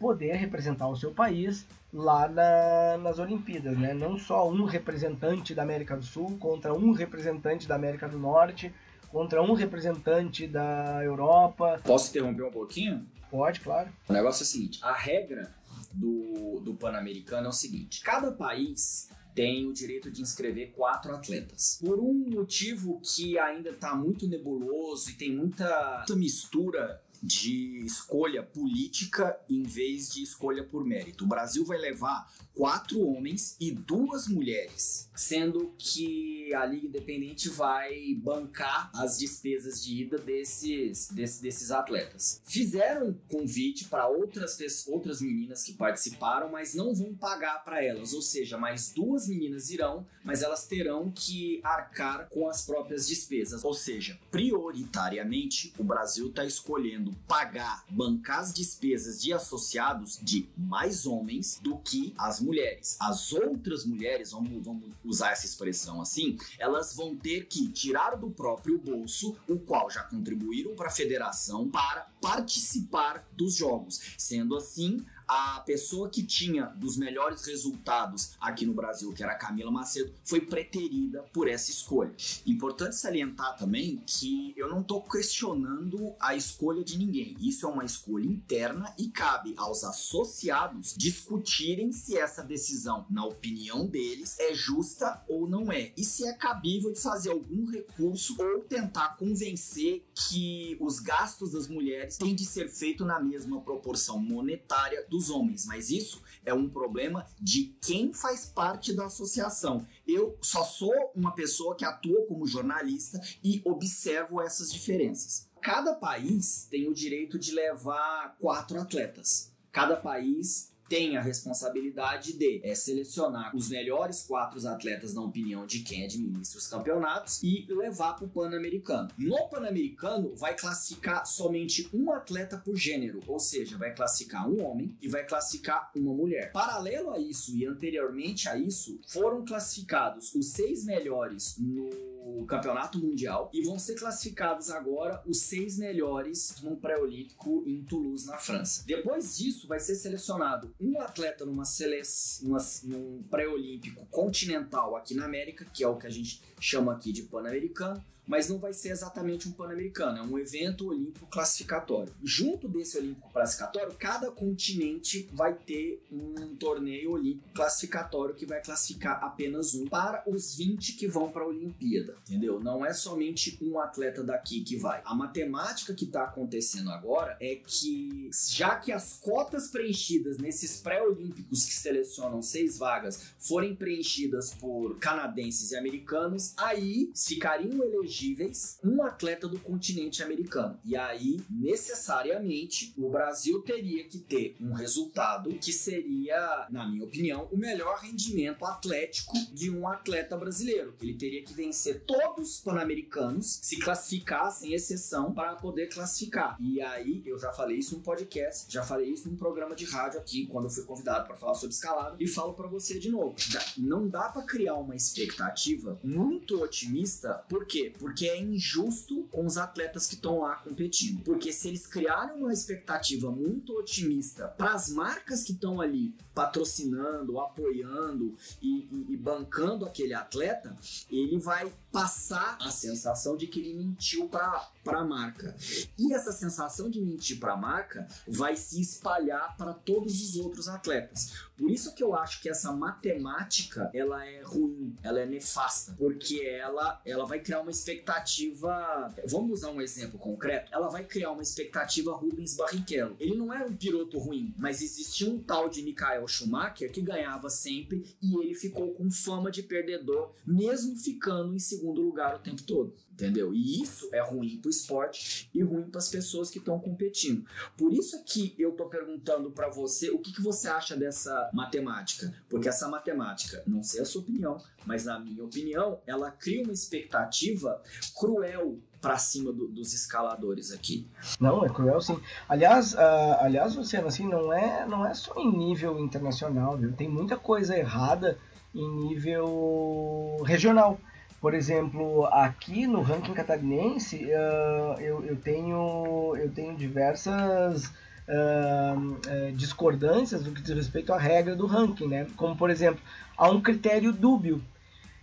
poder 0.00 0.32
representar 0.32 0.88
o 0.88 0.96
seu 0.96 1.12
país 1.12 1.66
lá 1.92 2.26
na, 2.26 2.96
nas 2.98 3.18
Olimpíadas, 3.18 3.78
né? 3.78 3.92
Não 3.92 4.18
só 4.18 4.48
um 4.50 4.64
representante 4.64 5.54
da 5.54 5.62
América 5.62 5.96
do 5.96 6.04
Sul 6.04 6.38
contra 6.38 6.72
um 6.72 6.92
representante 6.92 7.68
da 7.68 7.74
América 7.74 8.08
do 8.08 8.18
Norte, 8.18 8.72
contra 9.10 9.42
um 9.42 9.52
representante 9.52 10.46
da 10.46 11.04
Europa. 11.04 11.80
Posso 11.84 12.08
interromper 12.08 12.44
um 12.44 12.50
pouquinho? 12.50 13.06
Pode, 13.30 13.60
claro. 13.60 13.92
O 14.08 14.12
negócio 14.12 14.42
é 14.42 14.44
o 14.44 14.46
seguinte: 14.46 14.80
a 14.82 14.92
regra 14.92 15.54
do, 15.92 16.60
do 16.64 16.74
Pan-Americano 16.74 17.46
é 17.46 17.50
o 17.50 17.52
seguinte: 17.52 18.00
cada 18.00 18.32
país 18.32 19.10
tem 19.34 19.68
o 19.68 19.72
direito 19.72 20.10
de 20.10 20.22
inscrever 20.22 20.72
quatro 20.72 21.14
atletas. 21.14 21.78
Por 21.84 22.00
um 22.00 22.30
motivo 22.30 23.00
que 23.00 23.38
ainda 23.38 23.70
está 23.70 23.94
muito 23.94 24.26
nebuloso 24.26 25.10
e 25.10 25.14
tem 25.14 25.34
muita, 25.34 25.98
muita 25.98 26.16
mistura 26.16 27.00
de 27.22 27.84
escolha 27.84 28.42
política 28.42 29.38
em 29.48 29.62
vez 29.62 30.10
de 30.10 30.22
escolha 30.22 30.64
por 30.64 30.84
mérito. 30.84 31.24
O 31.24 31.28
Brasil 31.28 31.64
vai 31.64 31.78
levar 31.78 32.30
quatro 32.54 33.00
homens 33.00 33.56
e 33.60 33.70
duas 33.70 34.28
mulheres, 34.28 35.08
sendo 35.14 35.74
que 35.78 36.52
a 36.54 36.66
Liga 36.66 36.86
Independente 36.86 37.48
vai 37.48 38.14
bancar 38.14 38.90
as 38.94 39.18
despesas 39.18 39.82
de 39.82 40.02
ida 40.02 40.18
desses, 40.18 41.08
desses, 41.08 41.40
desses 41.40 41.70
atletas. 41.70 42.42
Fizeram 42.44 43.16
convite 43.28 43.84
para 43.84 44.08
outras, 44.08 44.58
outras 44.88 45.20
meninas 45.20 45.62
que 45.62 45.72
participaram, 45.72 46.50
mas 46.50 46.74
não 46.74 46.94
vão 46.94 47.14
pagar 47.14 47.64
para 47.64 47.84
elas, 47.84 48.12
ou 48.12 48.22
seja, 48.22 48.58
mais 48.58 48.92
duas 48.92 49.28
meninas 49.28 49.70
irão, 49.70 50.06
mas 50.24 50.42
elas 50.42 50.66
terão 50.66 51.10
que 51.10 51.60
arcar 51.62 52.28
com 52.28 52.48
as 52.48 52.64
próprias 52.66 53.06
despesas. 53.06 53.64
Ou 53.64 53.74
seja, 53.74 54.18
prioritariamente, 54.30 55.72
o 55.78 55.84
Brasil 55.84 56.28
está 56.28 56.44
escolhendo 56.44 57.09
pagar, 57.26 57.84
bancar 57.90 58.40
as 58.40 58.52
despesas 58.52 59.20
de 59.20 59.32
associados 59.32 60.18
de 60.22 60.48
mais 60.56 61.06
homens 61.06 61.58
do 61.62 61.78
que 61.78 62.14
as 62.16 62.40
mulheres 62.40 62.60
mulheres. 62.60 62.96
As 63.00 63.32
outras 63.32 63.84
mulheres, 63.84 64.32
vamos, 64.32 64.64
vamos 64.64 64.90
usar 65.04 65.30
essa 65.32 65.46
expressão 65.46 66.00
assim, 66.00 66.36
elas 66.58 66.94
vão 66.94 67.16
ter 67.16 67.46
que 67.46 67.68
tirar 67.68 68.16
do 68.16 68.30
próprio 68.30 68.78
bolso, 68.78 69.36
o 69.48 69.58
qual 69.58 69.90
já 69.90 70.02
contribuíram 70.02 70.74
para 70.74 70.88
a 70.88 70.92
federação, 70.92 71.68
para 71.68 72.08
participar 72.20 73.26
dos 73.32 73.54
jogos. 73.54 74.00
Sendo 74.18 74.56
assim, 74.56 75.04
a 75.30 75.60
pessoa 75.60 76.10
que 76.10 76.24
tinha 76.24 76.64
dos 76.64 76.96
melhores 76.96 77.46
resultados 77.46 78.32
aqui 78.40 78.66
no 78.66 78.74
Brasil, 78.74 79.12
que 79.12 79.22
era 79.22 79.30
a 79.30 79.38
Camila 79.38 79.70
Macedo, 79.70 80.12
foi 80.24 80.40
preterida 80.40 81.22
por 81.32 81.46
essa 81.46 81.70
escolha. 81.70 82.12
Importante 82.44 82.96
salientar 82.96 83.56
também 83.56 84.02
que 84.04 84.52
eu 84.56 84.68
não 84.68 84.80
estou 84.80 85.00
questionando 85.02 86.12
a 86.18 86.34
escolha 86.34 86.82
de 86.82 86.98
ninguém. 86.98 87.36
Isso 87.40 87.64
é 87.64 87.68
uma 87.68 87.84
escolha 87.84 88.26
interna 88.26 88.92
e 88.98 89.06
cabe 89.06 89.54
aos 89.56 89.84
associados 89.84 90.94
discutirem 90.96 91.92
se 91.92 92.18
essa 92.18 92.42
decisão, 92.42 93.06
na 93.08 93.24
opinião 93.24 93.86
deles, 93.86 94.36
é 94.40 94.52
justa 94.52 95.22
ou 95.28 95.48
não 95.48 95.70
é. 95.70 95.92
E 95.96 96.02
se 96.02 96.26
é 96.26 96.32
cabível 96.32 96.92
de 96.92 97.00
fazer 97.00 97.30
algum 97.30 97.70
recurso 97.70 98.34
ou 98.36 98.62
tentar 98.62 99.16
convencer 99.16 100.04
que 100.12 100.76
os 100.80 100.98
gastos 100.98 101.52
das 101.52 101.68
mulheres 101.68 102.16
têm 102.16 102.34
de 102.34 102.44
ser 102.44 102.68
feito 102.68 103.04
na 103.04 103.20
mesma 103.20 103.60
proporção 103.60 104.18
monetária 104.18 105.06
do 105.08 105.19
dos 105.20 105.28
homens, 105.28 105.66
mas 105.66 105.90
isso 105.90 106.22
é 106.46 106.54
um 106.54 106.66
problema 106.66 107.26
de 107.38 107.76
quem 107.82 108.14
faz 108.14 108.46
parte 108.46 108.94
da 108.94 109.04
associação. 109.04 109.86
Eu 110.08 110.38
só 110.40 110.64
sou 110.64 110.94
uma 111.14 111.34
pessoa 111.34 111.76
que 111.76 111.84
atua 111.84 112.26
como 112.26 112.46
jornalista 112.46 113.20
e 113.44 113.60
observo 113.66 114.40
essas 114.40 114.72
diferenças. 114.72 115.46
Cada 115.60 115.94
país 115.94 116.66
tem 116.70 116.88
o 116.88 116.94
direito 116.94 117.38
de 117.38 117.52
levar 117.52 118.34
quatro 118.40 118.80
atletas. 118.80 119.52
Cada 119.70 119.94
país 119.94 120.69
tem 120.90 121.16
a 121.16 121.22
responsabilidade 121.22 122.32
de 122.32 122.60
é, 122.64 122.74
selecionar 122.74 123.54
os 123.54 123.70
melhores 123.70 124.24
quatro 124.24 124.50
atletas 124.66 125.14
na 125.14 125.22
opinião 125.22 125.64
de 125.64 125.80
quem 125.80 126.04
administra 126.04 126.58
os 126.58 126.66
campeonatos 126.66 127.40
e 127.44 127.64
levar 127.68 128.14
para 128.14 128.24
o 128.24 128.28
Pan-Americano. 128.28 129.08
No 129.16 129.48
Pan-Americano, 129.48 130.34
vai 130.34 130.56
classificar 130.56 131.24
somente 131.24 131.88
um 131.94 132.10
atleta 132.10 132.58
por 132.58 132.76
gênero, 132.76 133.20
ou 133.28 133.38
seja, 133.38 133.78
vai 133.78 133.94
classificar 133.94 134.50
um 134.50 134.64
homem 134.64 134.96
e 135.00 135.06
vai 135.06 135.24
classificar 135.24 135.92
uma 135.94 136.12
mulher. 136.12 136.50
Paralelo 136.50 137.10
a 137.10 137.20
isso 137.20 137.56
e 137.56 137.64
anteriormente 137.64 138.48
a 138.48 138.58
isso, 138.58 138.98
foram 139.06 139.44
classificados 139.44 140.34
os 140.34 140.48
seis 140.48 140.84
melhores 140.84 141.56
no 141.56 142.44
campeonato 142.46 142.98
mundial 142.98 143.50
e 143.52 143.62
vão 143.62 143.78
ser 143.78 143.94
classificados 143.94 144.70
agora 144.70 145.22
os 145.26 145.40
seis 145.42 145.78
melhores 145.78 146.54
no 146.62 146.76
pré-olímpico 146.76 147.62
em 147.66 147.82
Toulouse, 147.84 148.26
na 148.26 148.38
França. 148.38 148.84
Depois 148.86 149.38
disso, 149.38 149.66
vai 149.66 149.78
ser 149.78 149.94
selecionado 149.94 150.74
um 150.80 151.00
atleta 151.00 151.44
numa 151.44 151.64
seleção, 151.64 152.56
num 152.84 153.22
pré-olímpico 153.24 154.06
continental 154.06 154.96
aqui 154.96 155.14
na 155.14 155.26
América, 155.26 155.64
que 155.66 155.84
é 155.84 155.88
o 155.88 155.96
que 155.96 156.06
a 156.06 156.10
gente 156.10 156.40
chama 156.60 156.92
aqui 156.92 157.12
de 157.12 157.22
Pan-Americano, 157.22 158.02
mas 158.30 158.48
não 158.48 158.58
vai 158.58 158.72
ser 158.72 158.90
exatamente 158.90 159.48
um 159.48 159.52
Pan-Americano, 159.52 160.18
é 160.18 160.22
um 160.22 160.38
evento 160.38 160.86
olímpico 160.86 161.26
classificatório. 161.26 162.14
Junto 162.22 162.68
desse 162.68 162.96
olímpico 162.96 163.28
classificatório, 163.32 163.92
cada 163.98 164.30
continente 164.30 165.28
vai 165.32 165.52
ter 165.52 166.00
um 166.12 166.54
torneio 166.54 167.10
olímpico 167.10 167.52
classificatório 167.52 168.36
que 168.36 168.46
vai 168.46 168.62
classificar 168.62 169.18
apenas 169.24 169.74
um 169.74 169.84
para 169.84 170.22
os 170.28 170.54
20 170.54 170.92
que 170.92 171.08
vão 171.08 171.28
para 171.28 171.42
a 171.42 171.48
Olimpíada, 171.48 172.14
entendeu? 172.28 172.60
Não 172.60 172.86
é 172.86 172.94
somente 172.94 173.58
um 173.60 173.80
atleta 173.80 174.22
daqui 174.22 174.60
que 174.60 174.76
vai. 174.76 175.02
A 175.04 175.12
matemática 175.12 175.92
que 175.92 176.04
está 176.04 176.22
acontecendo 176.22 176.90
agora 176.92 177.36
é 177.40 177.56
que, 177.56 178.30
já 178.48 178.76
que 178.76 178.92
as 178.92 179.18
cotas 179.20 179.66
preenchidas 179.72 180.38
nesses 180.38 180.80
pré-olímpicos 180.80 181.64
que 181.64 181.74
selecionam 181.74 182.42
seis 182.42 182.78
vagas 182.78 183.32
forem 183.40 183.74
preenchidas 183.74 184.54
por 184.54 185.00
canadenses 185.00 185.72
e 185.72 185.76
americanos, 185.76 186.49
aí 186.56 187.12
ficariam 187.14 187.82
elegíveis 187.82 188.78
um 188.82 189.02
atleta 189.02 189.48
do 189.48 189.58
continente 189.58 190.22
americano. 190.22 190.78
E 190.84 190.96
aí, 190.96 191.40
necessariamente, 191.48 192.92
o 192.96 193.10
Brasil 193.10 193.60
teria 193.62 194.04
que 194.04 194.18
ter 194.18 194.56
um 194.60 194.72
resultado 194.72 195.50
que 195.54 195.72
seria, 195.72 196.66
na 196.70 196.88
minha 196.88 197.04
opinião, 197.04 197.48
o 197.50 197.56
melhor 197.56 197.98
rendimento 197.98 198.64
atlético 198.64 199.34
de 199.52 199.70
um 199.70 199.86
atleta 199.86 200.36
brasileiro. 200.36 200.94
Ele 201.00 201.14
teria 201.14 201.42
que 201.42 201.52
vencer 201.52 202.04
todos 202.04 202.56
os 202.56 202.60
pan-americanos, 202.60 203.60
se 203.62 203.78
classificar 203.78 204.50
sem 204.50 204.72
exceção, 204.72 205.32
para 205.32 205.54
poder 205.56 205.88
classificar. 205.88 206.56
E 206.60 206.80
aí, 206.80 207.22
eu 207.26 207.38
já 207.38 207.52
falei 207.52 207.78
isso 207.78 207.96
num 207.96 208.02
podcast, 208.02 208.72
já 208.72 208.82
falei 208.82 209.10
isso 209.10 209.28
num 209.28 209.36
programa 209.36 209.74
de 209.74 209.84
rádio 209.84 210.18
aqui, 210.18 210.46
quando 210.46 210.64
eu 210.64 210.70
fui 210.70 210.84
convidado 210.84 211.26
para 211.26 211.36
falar 211.36 211.54
sobre 211.54 211.74
escalada, 211.74 212.16
e 212.18 212.26
falo 212.26 212.54
para 212.54 212.68
você 212.68 212.98
de 212.98 213.10
novo. 213.10 213.34
Não 213.76 214.08
dá 214.08 214.28
para 214.28 214.42
criar 214.42 214.74
uma 214.74 214.94
expectativa 214.96 215.98
muito 216.02 216.39
otimista, 216.60 217.44
por 217.48 217.66
quê? 217.66 217.92
Porque 217.98 218.26
é 218.26 218.40
injusto 218.40 219.24
com 219.30 219.46
os 219.46 219.56
atletas 219.56 220.06
que 220.06 220.14
estão 220.14 220.40
lá 220.40 220.56
competindo. 220.56 221.22
Porque 221.22 221.52
se 221.52 221.68
eles 221.68 221.86
criarem 221.86 222.36
uma 222.36 222.52
expectativa 222.52 223.30
muito 223.30 223.72
otimista 223.78 224.48
para 224.48 224.72
as 224.72 224.88
marcas 224.90 225.42
que 225.42 225.52
estão 225.52 225.80
ali 225.80 226.14
patrocinando, 226.34 227.38
apoiando 227.38 228.34
e, 228.62 228.88
e, 228.90 229.06
e 229.10 229.16
bancando 229.16 229.84
aquele 229.84 230.14
atleta, 230.14 230.76
ele 231.10 231.38
vai 231.38 231.72
passar 231.92 232.56
a 232.60 232.70
sensação 232.70 233.36
de 233.36 233.46
que 233.46 233.60
ele 233.60 233.74
mentiu 233.74 234.28
para 234.28 234.70
a 234.86 235.04
marca. 235.04 235.54
E 235.98 236.14
essa 236.14 236.32
sensação 236.32 236.88
de 236.88 237.00
mentir 237.00 237.38
para 237.38 237.54
a 237.54 237.56
marca 237.56 238.06
vai 238.26 238.56
se 238.56 238.80
espalhar 238.80 239.56
para 239.56 239.74
todos 239.74 240.20
os 240.22 240.36
outros 240.36 240.68
atletas. 240.68 241.32
Por 241.60 241.70
isso 241.70 241.94
que 241.94 242.02
eu 242.02 242.14
acho 242.14 242.40
que 242.40 242.48
essa 242.48 242.72
matemática 242.72 243.90
ela 243.92 244.24
é 244.24 244.40
ruim, 244.42 244.96
ela 245.02 245.20
é 245.20 245.26
nefasta, 245.26 245.94
porque 245.98 246.40
ela 246.40 247.00
ela 247.04 247.26
vai 247.26 247.38
criar 247.40 247.60
uma 247.60 247.70
expectativa. 247.70 249.14
Vamos 249.28 249.58
usar 249.60 249.70
um 249.70 249.82
exemplo 249.82 250.18
concreto. 250.18 250.72
Ela 250.72 250.88
vai 250.88 251.04
criar 251.04 251.32
uma 251.32 251.42
expectativa 251.42 252.14
Rubens 252.14 252.56
Barrichello. 252.56 253.14
Ele 253.20 253.36
não 253.36 253.52
era 253.52 253.66
um 253.66 253.76
piloto 253.76 254.18
ruim, 254.18 254.54
mas 254.56 254.80
existia 254.80 255.28
um 255.28 255.38
tal 255.38 255.68
de 255.68 255.82
Michael 255.82 256.26
Schumacher 256.26 256.90
que 256.90 257.02
ganhava 257.02 257.50
sempre 257.50 258.04
e 258.22 258.34
ele 258.36 258.54
ficou 258.54 258.92
com 258.94 259.10
fama 259.10 259.50
de 259.50 259.62
perdedor, 259.62 260.32
mesmo 260.46 260.96
ficando 260.96 261.54
em 261.54 261.58
segundo 261.58 262.00
lugar 262.00 262.36
o 262.36 262.38
tempo 262.38 262.62
todo 262.62 262.94
entendeu? 263.20 263.52
E 263.52 263.82
isso 263.82 264.08
é 264.12 264.20
ruim 264.20 264.58
para 264.58 264.68
o 264.68 264.70
esporte 264.70 265.50
e 265.54 265.62
ruim 265.62 265.84
para 265.90 265.98
as 265.98 266.08
pessoas 266.08 266.50
que 266.50 266.58
estão 266.58 266.78
competindo. 266.78 267.44
Por 267.76 267.92
isso 267.92 268.16
é 268.16 268.18
que 268.20 268.54
eu 268.58 268.72
tô 268.72 268.86
perguntando 268.86 269.50
para 269.50 269.68
você 269.68 270.10
o 270.10 270.18
que, 270.18 270.32
que 270.32 270.42
você 270.42 270.68
acha 270.68 270.96
dessa 270.96 271.50
matemática, 271.52 272.32
porque 272.48 272.68
essa 272.68 272.88
matemática, 272.88 273.62
não 273.66 273.82
sei 273.82 274.00
a 274.00 274.04
sua 274.04 274.22
opinião, 274.22 274.58
mas 274.86 275.04
na 275.04 275.18
minha 275.20 275.44
opinião, 275.44 276.00
ela 276.06 276.30
cria 276.30 276.62
uma 276.62 276.72
expectativa 276.72 277.82
cruel 278.18 278.78
para 279.00 279.16
cima 279.16 279.52
do, 279.52 279.66
dos 279.66 279.94
escaladores 279.94 280.72
aqui. 280.72 281.08
Não, 281.38 281.64
é 281.64 281.68
cruel 281.68 282.00
sim. 282.00 282.20
Aliás, 282.48 282.92
uh, 282.94 283.40
aliás, 283.40 283.74
Luciano, 283.74 284.08
assim, 284.08 284.28
não 284.28 284.52
é, 284.52 284.86
não 284.86 285.06
é 285.06 285.14
só 285.14 285.34
em 285.36 285.56
nível 285.56 285.98
internacional, 285.98 286.76
viu? 286.76 286.92
Tem 286.92 287.08
muita 287.08 287.36
coisa 287.36 287.76
errada 287.76 288.38
em 288.74 288.88
nível 289.08 290.36
regional. 290.44 291.00
Por 291.40 291.54
exemplo, 291.54 292.26
aqui 292.26 292.86
no 292.86 293.00
ranking 293.00 293.32
catarinense, 293.32 294.26
uh, 294.26 295.00
eu, 295.00 295.24
eu, 295.24 295.36
tenho, 295.36 296.36
eu 296.36 296.50
tenho 296.50 296.76
diversas 296.76 297.86
uh, 297.86 298.98
uh, 298.98 299.52
discordâncias 299.52 300.44
no 300.44 300.52
que 300.52 300.60
diz 300.60 300.76
respeito 300.76 301.14
à 301.14 301.18
regra 301.18 301.56
do 301.56 301.66
ranking, 301.66 302.08
né? 302.08 302.26
Como, 302.36 302.54
por 302.54 302.68
exemplo, 302.68 303.00
há 303.38 303.48
um 303.48 303.58
critério 303.58 304.12
dúbio, 304.12 304.62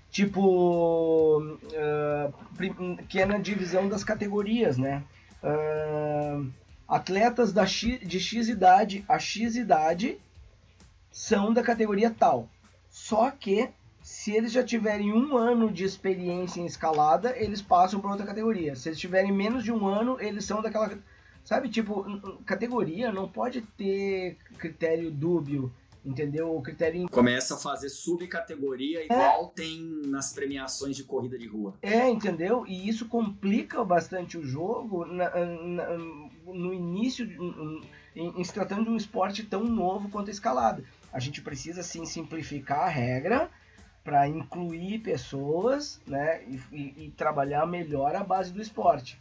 tipo, 0.09 1.59
que 3.07 3.21
é 3.21 3.25
na 3.25 3.37
divisão 3.37 3.87
das 3.87 4.03
categorias, 4.03 4.77
né? 4.77 5.03
atletas 6.87 7.53
da 7.53 7.65
X, 7.65 7.99
de 7.99 8.19
X 8.19 8.47
idade 8.47 9.05
a 9.07 9.19
X 9.19 9.55
idade 9.55 10.17
são 11.11 11.53
da 11.53 11.61
categoria 11.61 12.09
tal. 12.09 12.49
Só 12.89 13.29
que 13.29 13.69
se 14.07 14.31
eles 14.31 14.53
já 14.53 14.63
tiverem 14.63 15.11
um 15.11 15.35
ano 15.35 15.69
de 15.69 15.83
experiência 15.83 16.61
em 16.61 16.65
escalada, 16.65 17.37
eles 17.37 17.61
passam 17.61 17.99
para 17.99 18.09
outra 18.09 18.25
categoria. 18.25 18.73
Se 18.73 18.87
eles 18.87 18.97
tiverem 18.97 19.33
menos 19.33 19.65
de 19.65 19.71
um 19.71 19.85
ano, 19.85 20.15
eles 20.21 20.45
são 20.45 20.61
daquela. 20.61 20.97
Sabe, 21.43 21.67
tipo, 21.67 22.05
categoria 22.45 23.11
não 23.11 23.27
pode 23.27 23.59
ter 23.59 24.37
critério 24.57 25.11
dúbio, 25.11 25.69
entendeu? 26.05 26.55
O 26.55 26.61
critério. 26.61 27.09
Começa 27.09 27.55
a 27.55 27.57
fazer 27.57 27.89
subcategoria 27.89 29.03
igual 29.03 29.51
é. 29.53 29.61
tem 29.61 29.81
nas 30.05 30.31
premiações 30.31 30.95
de 30.95 31.03
corrida 31.03 31.37
de 31.37 31.45
rua. 31.45 31.73
É, 31.81 32.09
entendeu? 32.09 32.65
E 32.65 32.87
isso 32.87 33.09
complica 33.09 33.83
bastante 33.83 34.37
o 34.37 34.43
jogo 34.43 35.03
na, 35.03 35.29
na, 35.35 35.97
no 36.45 36.73
início, 36.73 37.25
em, 38.15 38.39
em 38.39 38.43
se 38.45 38.53
tratando 38.53 38.85
de 38.85 38.89
um 38.89 38.95
esporte 38.95 39.43
tão 39.43 39.65
novo 39.65 40.07
quanto 40.07 40.29
a 40.29 40.31
escalada. 40.31 40.81
A 41.11 41.19
gente 41.19 41.41
precisa, 41.41 41.83
sim, 41.83 42.05
simplificar 42.05 42.85
a 42.85 42.87
regra 42.87 43.51
para 44.07 44.25
incluir 44.25 44.99
pessoas 44.99 45.99
né, 46.07 46.41
e, 46.71 46.77
e, 46.97 47.13
trabalhar 47.17 47.65
melhor 47.65 48.15
a 48.15 48.23
base 48.23 48.53
do 48.53 48.61
esporte. 48.61 49.19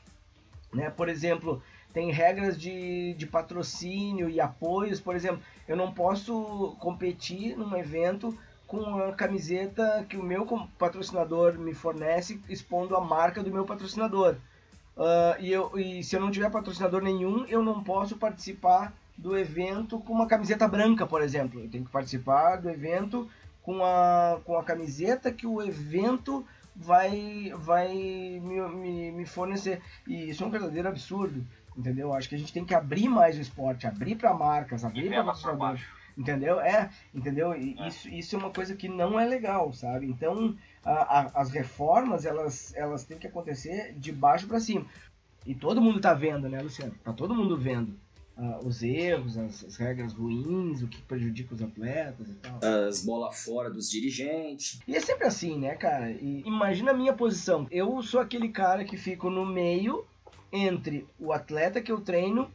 Né? 0.72 0.88
Por 0.90 1.08
exemplo, 1.08 1.60
tem 1.92 2.12
regras 2.12 2.56
de, 2.56 3.12
de 3.14 3.26
patrocínio 3.26 4.30
e 4.30 4.40
apoios. 4.40 5.00
Por 5.00 5.16
exemplo, 5.16 5.42
eu 5.66 5.76
não 5.76 5.92
posso 5.92 6.76
competir 6.78 7.56
num 7.56 7.76
evento 7.76 8.38
com 8.64 9.00
a 9.00 9.12
camiseta 9.12 10.06
que 10.08 10.16
o 10.16 10.22
meu 10.22 10.46
patrocinador 10.78 11.58
me 11.58 11.74
fornece, 11.74 12.40
expondo 12.48 12.94
a 12.94 13.00
marca 13.00 13.42
do 13.42 13.50
meu 13.50 13.64
patrocinador. 13.64 14.36
Uh, 14.96 15.40
e, 15.40 15.50
eu, 15.50 15.76
e 15.76 16.04
se 16.04 16.14
eu 16.14 16.20
não 16.20 16.30
tiver 16.30 16.48
patrocinador 16.48 17.02
nenhum, 17.02 17.44
eu 17.46 17.60
não 17.60 17.82
posso 17.82 18.16
participar 18.16 18.94
do 19.18 19.36
evento 19.36 19.98
com 19.98 20.12
uma 20.12 20.28
camiseta 20.28 20.68
branca, 20.68 21.04
por 21.04 21.22
exemplo. 21.22 21.60
Eu 21.60 21.68
tenho 21.68 21.84
que 21.84 21.90
participar 21.90 22.58
do 22.58 22.70
evento 22.70 23.28
com 23.66 23.84
a, 23.84 24.40
com 24.44 24.56
a 24.56 24.62
camiseta 24.62 25.32
que 25.32 25.44
o 25.44 25.60
evento 25.60 26.46
vai, 26.74 27.52
vai 27.56 27.88
me, 27.92 28.60
me, 28.68 29.10
me 29.10 29.26
fornecer. 29.26 29.82
E 30.06 30.30
isso 30.30 30.44
é 30.44 30.46
um 30.46 30.50
verdadeiro 30.50 30.88
absurdo, 30.88 31.44
entendeu? 31.76 32.12
Acho 32.14 32.28
que 32.28 32.36
a 32.36 32.38
gente 32.38 32.52
tem 32.52 32.64
que 32.64 32.76
abrir 32.76 33.08
mais 33.08 33.36
o 33.36 33.40
esporte, 33.40 33.84
abrir 33.84 34.14
para 34.14 34.32
marcas, 34.32 34.84
abrir 34.84 35.08
para 35.10 35.24
patrocinadores. 35.24 35.82
Entendeu? 36.16 36.60
É, 36.60 36.88
entendeu? 37.12 37.54
E 37.54 37.76
é. 37.78 37.88
Isso, 37.88 38.08
isso 38.08 38.36
é 38.36 38.38
uma 38.38 38.50
coisa 38.50 38.76
que 38.76 38.88
não 38.88 39.18
é 39.18 39.26
legal, 39.26 39.72
sabe? 39.72 40.06
Então, 40.06 40.56
a, 40.82 40.92
a, 40.92 41.30
as 41.34 41.50
reformas, 41.50 42.24
elas, 42.24 42.72
elas 42.74 43.04
têm 43.04 43.18
que 43.18 43.26
acontecer 43.26 43.94
de 43.98 44.12
baixo 44.12 44.46
para 44.46 44.60
cima. 44.60 44.86
E 45.44 45.54
todo 45.54 45.82
mundo 45.82 46.00
tá 46.00 46.14
vendo, 46.14 46.48
né, 46.48 46.62
Luciano? 46.62 46.94
Tá 47.04 47.12
todo 47.12 47.34
mundo 47.34 47.58
vendo 47.58 47.98
uh, 48.36 48.66
os 48.66 48.82
erros, 48.82 49.36
as, 49.36 49.64
as, 49.64 49.76
regras 49.76 50.12
ruins, 50.12 50.82
o 50.82 50.88
que 50.88 51.00
prejudica 51.02 51.54
os 51.54 51.62
atletas 51.62 52.28
e 52.28 52.34
tal. 52.34 52.60
As 52.62 53.04
bolas 53.04 53.42
fora 53.44 53.70
dos 53.70 53.90
dirigentes. 53.90 54.80
E 54.86 54.94
é 54.94 55.00
sempre 55.00 55.26
assim, 55.26 55.58
né, 55.58 55.74
cara? 55.74 56.10
E 56.10 56.42
imagina 56.46 56.90
a 56.90 56.94
minha 56.94 57.12
posição. 57.12 57.66
Eu 57.70 58.02
sou 58.02 58.20
aquele 58.20 58.48
cara 58.48 58.84
que 58.84 58.96
fico 58.96 59.30
no 59.30 59.44
meio 59.44 60.04
entre 60.52 61.06
o 61.18 61.32
atleta 61.32 61.80
que 61.80 61.90
eu 61.90 62.00
treino 62.00 62.50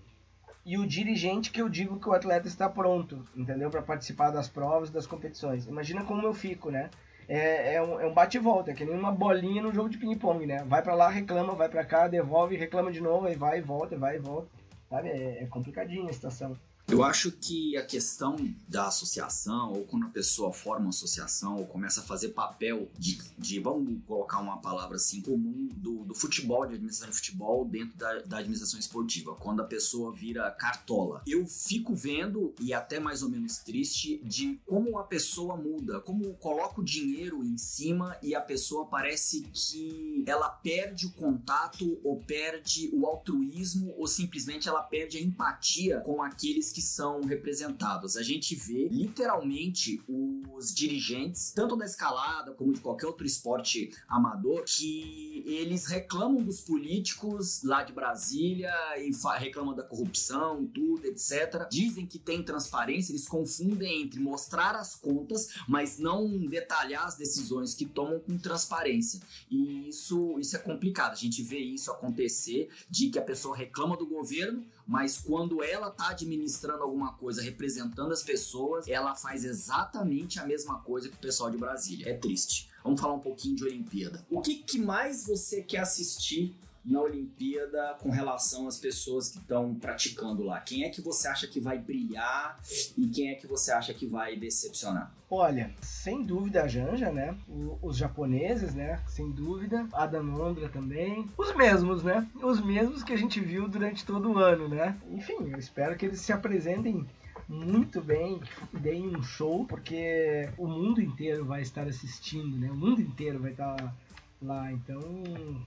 e 0.66 0.78
o 0.78 0.86
dirigente 0.86 1.52
que 1.52 1.62
eu 1.62 1.68
digo 1.68 2.00
que 2.00 2.08
o 2.08 2.14
atleta 2.14 2.48
está 2.48 2.70
pronto, 2.70 3.28
entendeu? 3.36 3.70
Para 3.70 3.82
participar 3.82 4.30
das 4.30 4.48
provas, 4.48 4.92
das 4.92 5.08
competições. 5.08 5.66
Imagina 5.68 6.04
como 6.04 6.26
eu 6.26 6.34
fico, 6.34 6.70
né? 6.70 6.90
É, 7.28 7.76
é 7.76 7.82
um, 7.82 8.00
é 8.00 8.06
um 8.06 8.14
bate 8.14 8.38
e 8.38 8.40
volta, 8.40 8.72
é 8.72 8.74
que 8.74 8.84
nem 8.84 8.96
uma 8.96 9.12
bolinha 9.12 9.62
no 9.62 9.74
jogo 9.74 9.90
de 9.90 9.98
ping-pong, 9.98 10.46
né? 10.46 10.64
Vai 10.66 10.82
para 10.82 10.94
lá, 10.94 11.10
reclama, 11.10 11.54
vai 11.54 11.70
para 11.70 11.86
cá, 11.86 12.08
devolve, 12.08 12.58
reclama 12.58 12.92
de 12.92 13.00
novo, 13.00 13.26
aí 13.26 13.36
vai 13.36 13.60
e 13.60 13.62
volta, 13.62 13.98
vai 13.98 14.18
e 14.18 14.20
volta. 14.20 14.50
Sabe? 14.92 15.10
É, 15.10 15.44
é 15.44 15.48
complicadinha 15.48 16.10
a 16.10 16.14
situação. 16.14 16.56
Eu 16.92 17.04
acho 17.04 17.32
que 17.32 17.78
a 17.78 17.86
questão 17.86 18.36
da 18.68 18.88
associação, 18.88 19.72
ou 19.72 19.86
quando 19.86 20.08
a 20.08 20.10
pessoa 20.10 20.52
forma 20.52 20.82
uma 20.82 20.89
associação, 20.89 21.58
ou 21.58 21.66
começa 21.66 22.02
a 22.02 22.04
fazer 22.04 22.30
papel 22.30 22.89
de, 23.00 23.18
de 23.38 23.60
vamos 23.60 24.02
colocar 24.06 24.39
uma 24.39 24.58
palavra 24.58 24.98
assim, 24.98 25.22
comum, 25.22 25.70
do, 25.72 26.04
do 26.04 26.14
futebol, 26.14 26.66
de 26.66 26.74
administração 26.74 27.10
de 27.10 27.16
futebol 27.16 27.64
dentro 27.64 27.98
da, 27.98 28.20
da 28.24 28.38
administração 28.39 28.78
esportiva, 28.78 29.36
quando 29.36 29.62
a 29.62 29.66
pessoa 29.66 30.12
vira 30.12 30.52
cartola. 30.52 31.22
Eu 31.26 31.46
fico 31.48 31.96
vendo, 31.96 32.54
e 32.60 32.74
até 32.74 33.00
mais 33.00 33.24
ou 33.24 33.30
menos 33.30 33.60
triste, 33.60 34.22
de 34.24 34.60
como 34.66 35.00
a 35.00 35.04
pessoa 35.04 35.56
muda, 35.56 36.02
como 36.02 36.34
coloca 36.36 36.82
o 36.82 36.84
dinheiro 36.84 37.42
em 37.44 37.58
cima 37.58 38.18
e 38.22 38.36
a 38.36 38.42
pessoa 38.42 38.86
parece 38.86 39.44
que 39.54 40.26
ela 40.28 40.50
perde 40.50 41.06
o 41.06 41.12
contato, 41.14 42.00
ou 42.04 42.20
perde 42.20 42.89
o 42.92 43.06
altruísmo, 43.06 43.94
ou 43.98 44.08
simplesmente 44.08 44.68
ela 44.68 44.84
perde 44.84 45.18
a 45.18 45.22
empatia 45.22 46.02
com 46.02 46.22
aqueles 46.22 46.72
que 46.72 46.81
que 46.82 46.88
são 46.88 47.22
representados. 47.22 48.18
A 48.18 48.24
gente 48.24 48.56
vê 48.56 48.88
literalmente 48.90 50.02
os 50.08 50.74
dirigentes, 50.74 51.52
tanto 51.52 51.76
da 51.76 51.86
escalada 51.86 52.54
como 52.54 52.74
de 52.74 52.80
qualquer 52.82 53.06
outro 53.06 53.26
esporte 53.26 53.92
amador, 54.08 54.64
que 54.66 55.44
eles 55.46 55.86
reclamam 55.86 56.42
dos 56.44 56.60
políticos 56.60 57.62
lá 57.64 57.84
de 57.84 57.94
Brasília 57.94 58.74
e 58.98 59.12
reclamam 59.38 59.76
da 59.76 59.84
corrupção, 59.84 60.66
tudo, 60.66 61.06
etc. 61.06 61.68
Dizem 61.70 62.08
que 62.08 62.18
tem 62.18 62.42
transparência, 62.42 63.12
eles 63.12 63.28
confundem 63.28 64.02
entre 64.02 64.20
mostrar 64.20 64.76
as 64.76 64.96
contas, 64.96 65.50
mas 65.68 66.00
não 66.00 66.48
detalhar 66.48 67.06
as 67.06 67.16
decisões 67.16 67.76
que 67.76 67.86
tomam 67.86 68.20
com 68.20 68.38
transparência. 68.40 69.22
E 69.50 69.88
isso, 69.90 70.40
isso 70.40 70.56
é 70.56 70.60
complicado. 70.60 71.14
A 71.14 71.16
gente 71.16 71.44
vê 71.44 71.60
isso 71.60 71.92
acontecer 71.92 72.70
de 72.90 73.10
que 73.10 73.20
a 73.20 73.24
pessoa 73.24 73.56
reclama 73.56 73.96
do 73.96 74.08
governo, 74.08 74.66
mas 74.88 75.18
quando 75.18 75.64
ela 75.64 75.90
está 75.90 76.10
administrando 76.10 76.84
alguma 76.84 77.14
coisa, 77.14 77.42
representando 77.42 78.12
as 78.12 78.24
pessoas, 78.24 78.88
ela 78.88 79.16
faz 79.16 79.46
exatamente 79.46 80.40
a 80.40 80.46
mesma 80.46 80.80
coisa 80.80 81.10
que 81.10 81.16
o 81.16 81.20
pessoal 81.20 81.50
de 81.50 81.58
Brasília. 81.58 82.10
É 82.10 82.14
triste. 82.14 82.70
Vamos 82.84 83.00
falar 83.00 83.14
um 83.14 83.20
pouquinho 83.20 83.56
de 83.56 83.64
Olimpíada. 83.64 84.26
O 84.30 84.42
que, 84.42 84.56
que 84.56 84.80
mais 84.80 85.26
você 85.26 85.62
quer 85.62 85.80
assistir 85.80 86.56
na 86.84 87.02
Olimpíada 87.02 87.96
com 88.00 88.10
relação 88.10 88.68
às 88.68 88.78
pessoas 88.78 89.30
que 89.30 89.38
estão 89.38 89.76
praticando 89.76 90.44
lá? 90.44 90.60
Quem 90.60 90.84
é 90.84 90.90
que 90.90 91.02
você 91.02 91.28
acha 91.28 91.48
que 91.48 91.60
vai 91.60 91.78
brilhar 91.78 92.60
e 92.98 93.08
quem 93.08 93.30
é 93.30 93.36
que 93.36 93.48
você 93.48 93.72
acha 93.72 93.94
que 93.94 94.06
vai 94.06 94.36
decepcionar? 94.36 95.14
Olha, 95.30 95.74
sem 95.82 96.24
dúvida 96.24 96.64
a 96.64 96.68
Janja, 96.68 97.12
né? 97.12 97.38
O, 97.48 97.78
os 97.82 97.96
japoneses, 97.96 98.74
né? 98.74 99.02
Sem 99.08 99.32
dúvida. 99.32 99.88
Adam 99.94 100.24
Londra 100.24 100.68
também. 100.68 101.30
Os 101.38 101.56
mesmos, 101.56 102.04
né? 102.04 102.28
Os 102.36 102.60
mesmos 102.60 103.02
que 103.02 103.14
a 103.14 103.18
gente 103.18 103.40
viu 103.40 103.68
durante 103.70 104.06
todo 104.06 104.32
o 104.32 104.38
ano, 104.38 104.68
né? 104.68 104.98
Enfim, 105.10 105.50
eu 105.50 105.58
espero 105.58 105.96
que 105.96 106.06
eles 106.06 106.20
se 106.20 106.34
apresentem 106.34 107.08
muito 107.48 108.02
bem, 108.02 108.42
deem 108.72 109.16
um 109.16 109.22
show, 109.22 109.66
porque 109.66 110.50
o 110.58 110.68
mundo 110.68 111.02
inteiro 111.02 111.44
vai 111.46 111.62
estar 111.62 111.88
assistindo, 111.88 112.58
né? 112.58 112.72
O 112.72 112.76
mundo 112.76 113.02
inteiro 113.02 113.40
vai 113.40 113.52
estar 113.52 113.94
lá. 114.42 114.72
Então, 114.72 115.00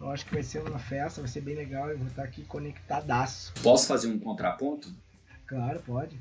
eu 0.00 0.10
acho 0.10 0.26
que 0.26 0.34
vai 0.34 0.42
ser 0.42 0.62
uma 0.62 0.78
festa, 0.78 1.20
vai 1.20 1.30
ser 1.30 1.40
bem 1.40 1.54
legal. 1.54 1.90
Eu 1.90 1.98
vou 1.98 2.08
estar 2.08 2.22
aqui 2.22 2.44
conectadaço. 2.44 3.52
Posso 3.62 3.86
fazer 3.86 4.08
um 4.08 4.18
contraponto? 4.18 4.92
Claro, 5.46 5.80
pode. 5.86 6.18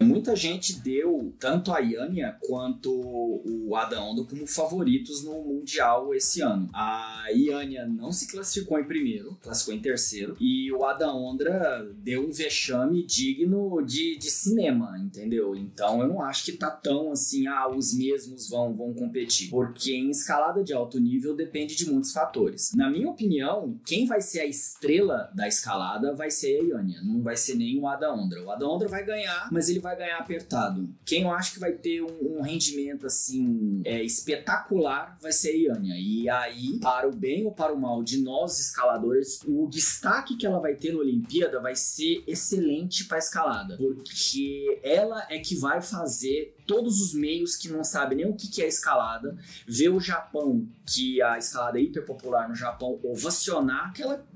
Muita 0.00 0.36
gente 0.36 0.80
deu 0.80 1.34
tanto 1.40 1.72
a 1.72 1.80
Yania 1.80 2.36
quanto 2.46 2.92
o 2.92 3.74
Adaondo 3.74 4.24
como 4.24 4.46
favoritos 4.46 5.24
no 5.24 5.42
Mundial 5.42 6.14
esse 6.14 6.40
ano. 6.40 6.68
A 6.72 7.26
Yania 7.30 7.84
não 7.84 8.12
se 8.12 8.28
classificou 8.30 8.78
em 8.78 8.84
primeiro, 8.84 9.36
classificou 9.42 9.74
em 9.74 9.82
terceiro, 9.82 10.36
e 10.40 10.72
o 10.72 10.84
Adaondra 10.84 11.84
deu 11.96 12.26
um 12.26 12.30
vexame 12.30 13.04
digno 13.04 13.82
de, 13.82 14.16
de 14.16 14.30
cinema, 14.30 14.96
entendeu? 14.98 15.56
Então 15.56 16.00
eu 16.00 16.08
não 16.08 16.22
acho 16.22 16.44
que 16.44 16.52
tá 16.52 16.70
tão 16.70 17.10
assim, 17.10 17.48
ah, 17.48 17.68
os 17.68 17.92
mesmos 17.92 18.48
vão, 18.48 18.74
vão 18.74 18.94
competir, 18.94 19.50
porque 19.50 19.94
em 19.94 20.10
escalada 20.10 20.62
de 20.62 20.72
alto 20.72 21.00
nível 21.00 21.34
depende 21.34 21.74
de 21.74 21.90
muitos 21.90 22.12
fatores. 22.12 22.72
Na 22.74 22.88
minha 22.88 23.10
opinião, 23.10 23.78
quem 23.84 24.06
vai 24.06 24.20
ser 24.20 24.40
a 24.40 24.46
estrela 24.46 25.30
da 25.34 25.48
escalada 25.48 26.14
vai 26.14 26.30
ser 26.30 26.60
a 26.60 26.78
Yania, 26.78 27.02
não 27.02 27.20
vai 27.20 27.36
ser 27.36 27.56
nem 27.56 27.80
o 27.80 27.86
Adaondra. 27.88 28.44
O 28.44 28.50
Adaondra 28.50 28.88
vai 28.88 29.04
ganhar, 29.04 29.48
mas 29.50 29.68
ele 29.68 29.80
vai 29.80 29.87
vai 29.88 29.96
ganhar 29.96 30.18
apertado. 30.18 30.88
Quem 31.04 31.22
eu 31.22 31.30
acho 31.30 31.54
que 31.54 31.60
vai 31.60 31.72
ter 31.72 32.02
um, 32.02 32.38
um 32.38 32.42
rendimento 32.42 33.06
assim 33.06 33.80
é, 33.84 34.02
espetacular 34.02 35.16
vai 35.20 35.32
ser 35.32 35.50
a 35.50 35.56
Iânia. 35.56 35.94
E 35.96 36.28
aí, 36.28 36.78
para 36.80 37.08
o 37.08 37.14
bem 37.14 37.44
ou 37.46 37.52
para 37.52 37.72
o 37.72 37.80
mal 37.80 38.02
de 38.02 38.18
nós 38.22 38.58
escaladores, 38.58 39.40
o 39.46 39.66
destaque 39.66 40.36
que 40.36 40.46
ela 40.46 40.60
vai 40.60 40.74
ter 40.74 40.92
na 40.92 40.98
Olimpíada 40.98 41.60
vai 41.60 41.74
ser 41.74 42.22
excelente 42.26 43.04
para 43.04 43.18
escalada, 43.18 43.76
porque 43.76 44.80
ela 44.82 45.26
é 45.30 45.38
que 45.38 45.56
vai 45.56 45.80
fazer 45.80 46.54
todos 46.66 47.00
os 47.00 47.14
meios 47.14 47.56
que 47.56 47.68
não 47.68 47.82
sabem 47.82 48.18
nem 48.18 48.28
o 48.28 48.34
que 48.34 48.62
é 48.62 48.68
escalada, 48.68 49.36
ver 49.66 49.88
o 49.88 50.00
Japão, 50.00 50.68
que 50.86 51.22
a 51.22 51.38
escalada 51.38 51.78
é 51.78 51.82
hiper 51.82 52.04
popular 52.04 52.48
no 52.48 52.54
Japão, 52.54 53.00
ovacionar 53.02 53.88
aquela 53.88 54.26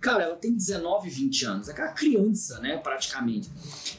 Cara, 0.00 0.24
ela 0.24 0.36
tem 0.36 0.52
19, 0.52 1.08
20 1.08 1.44
anos, 1.44 1.68
é 1.68 1.72
aquela 1.72 1.92
criança, 1.92 2.58
né, 2.60 2.76
praticamente. 2.76 3.48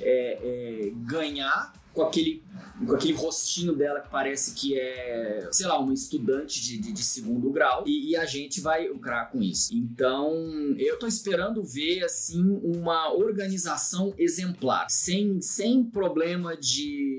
É, 0.01 0.39
é, 0.41 0.91
ganhar 1.05 1.73
com 1.93 2.01
aquele 2.01 2.43
com 2.86 2.95
aquele 2.95 3.13
rostinho 3.13 3.73
dela 3.73 4.01
que 4.01 4.09
parece 4.09 4.53
que 4.53 4.77
é, 4.77 5.47
sei 5.51 5.67
lá, 5.67 5.79
uma 5.79 5.93
estudante 5.93 6.61
de, 6.61 6.77
de, 6.77 6.91
de 6.91 7.03
segundo 7.03 7.49
grau, 7.51 7.84
e, 7.86 8.09
e, 8.11 8.15
a 8.15 8.25
gente 8.25 8.59
vai 8.59 8.88
lucrar 8.88 9.31
com 9.31 9.41
isso. 9.41 9.73
Então, 9.75 10.34
eu 10.77 10.97
tô 10.97 11.07
esperando 11.07 11.63
ver, 11.63 12.03
assim, 12.03 12.41
uma 12.63 13.13
organização 13.13 14.13
exemplar, 14.17 14.89
sem, 14.89 15.39
sem 15.39 15.84
problema 15.84 16.57
de 16.57 17.12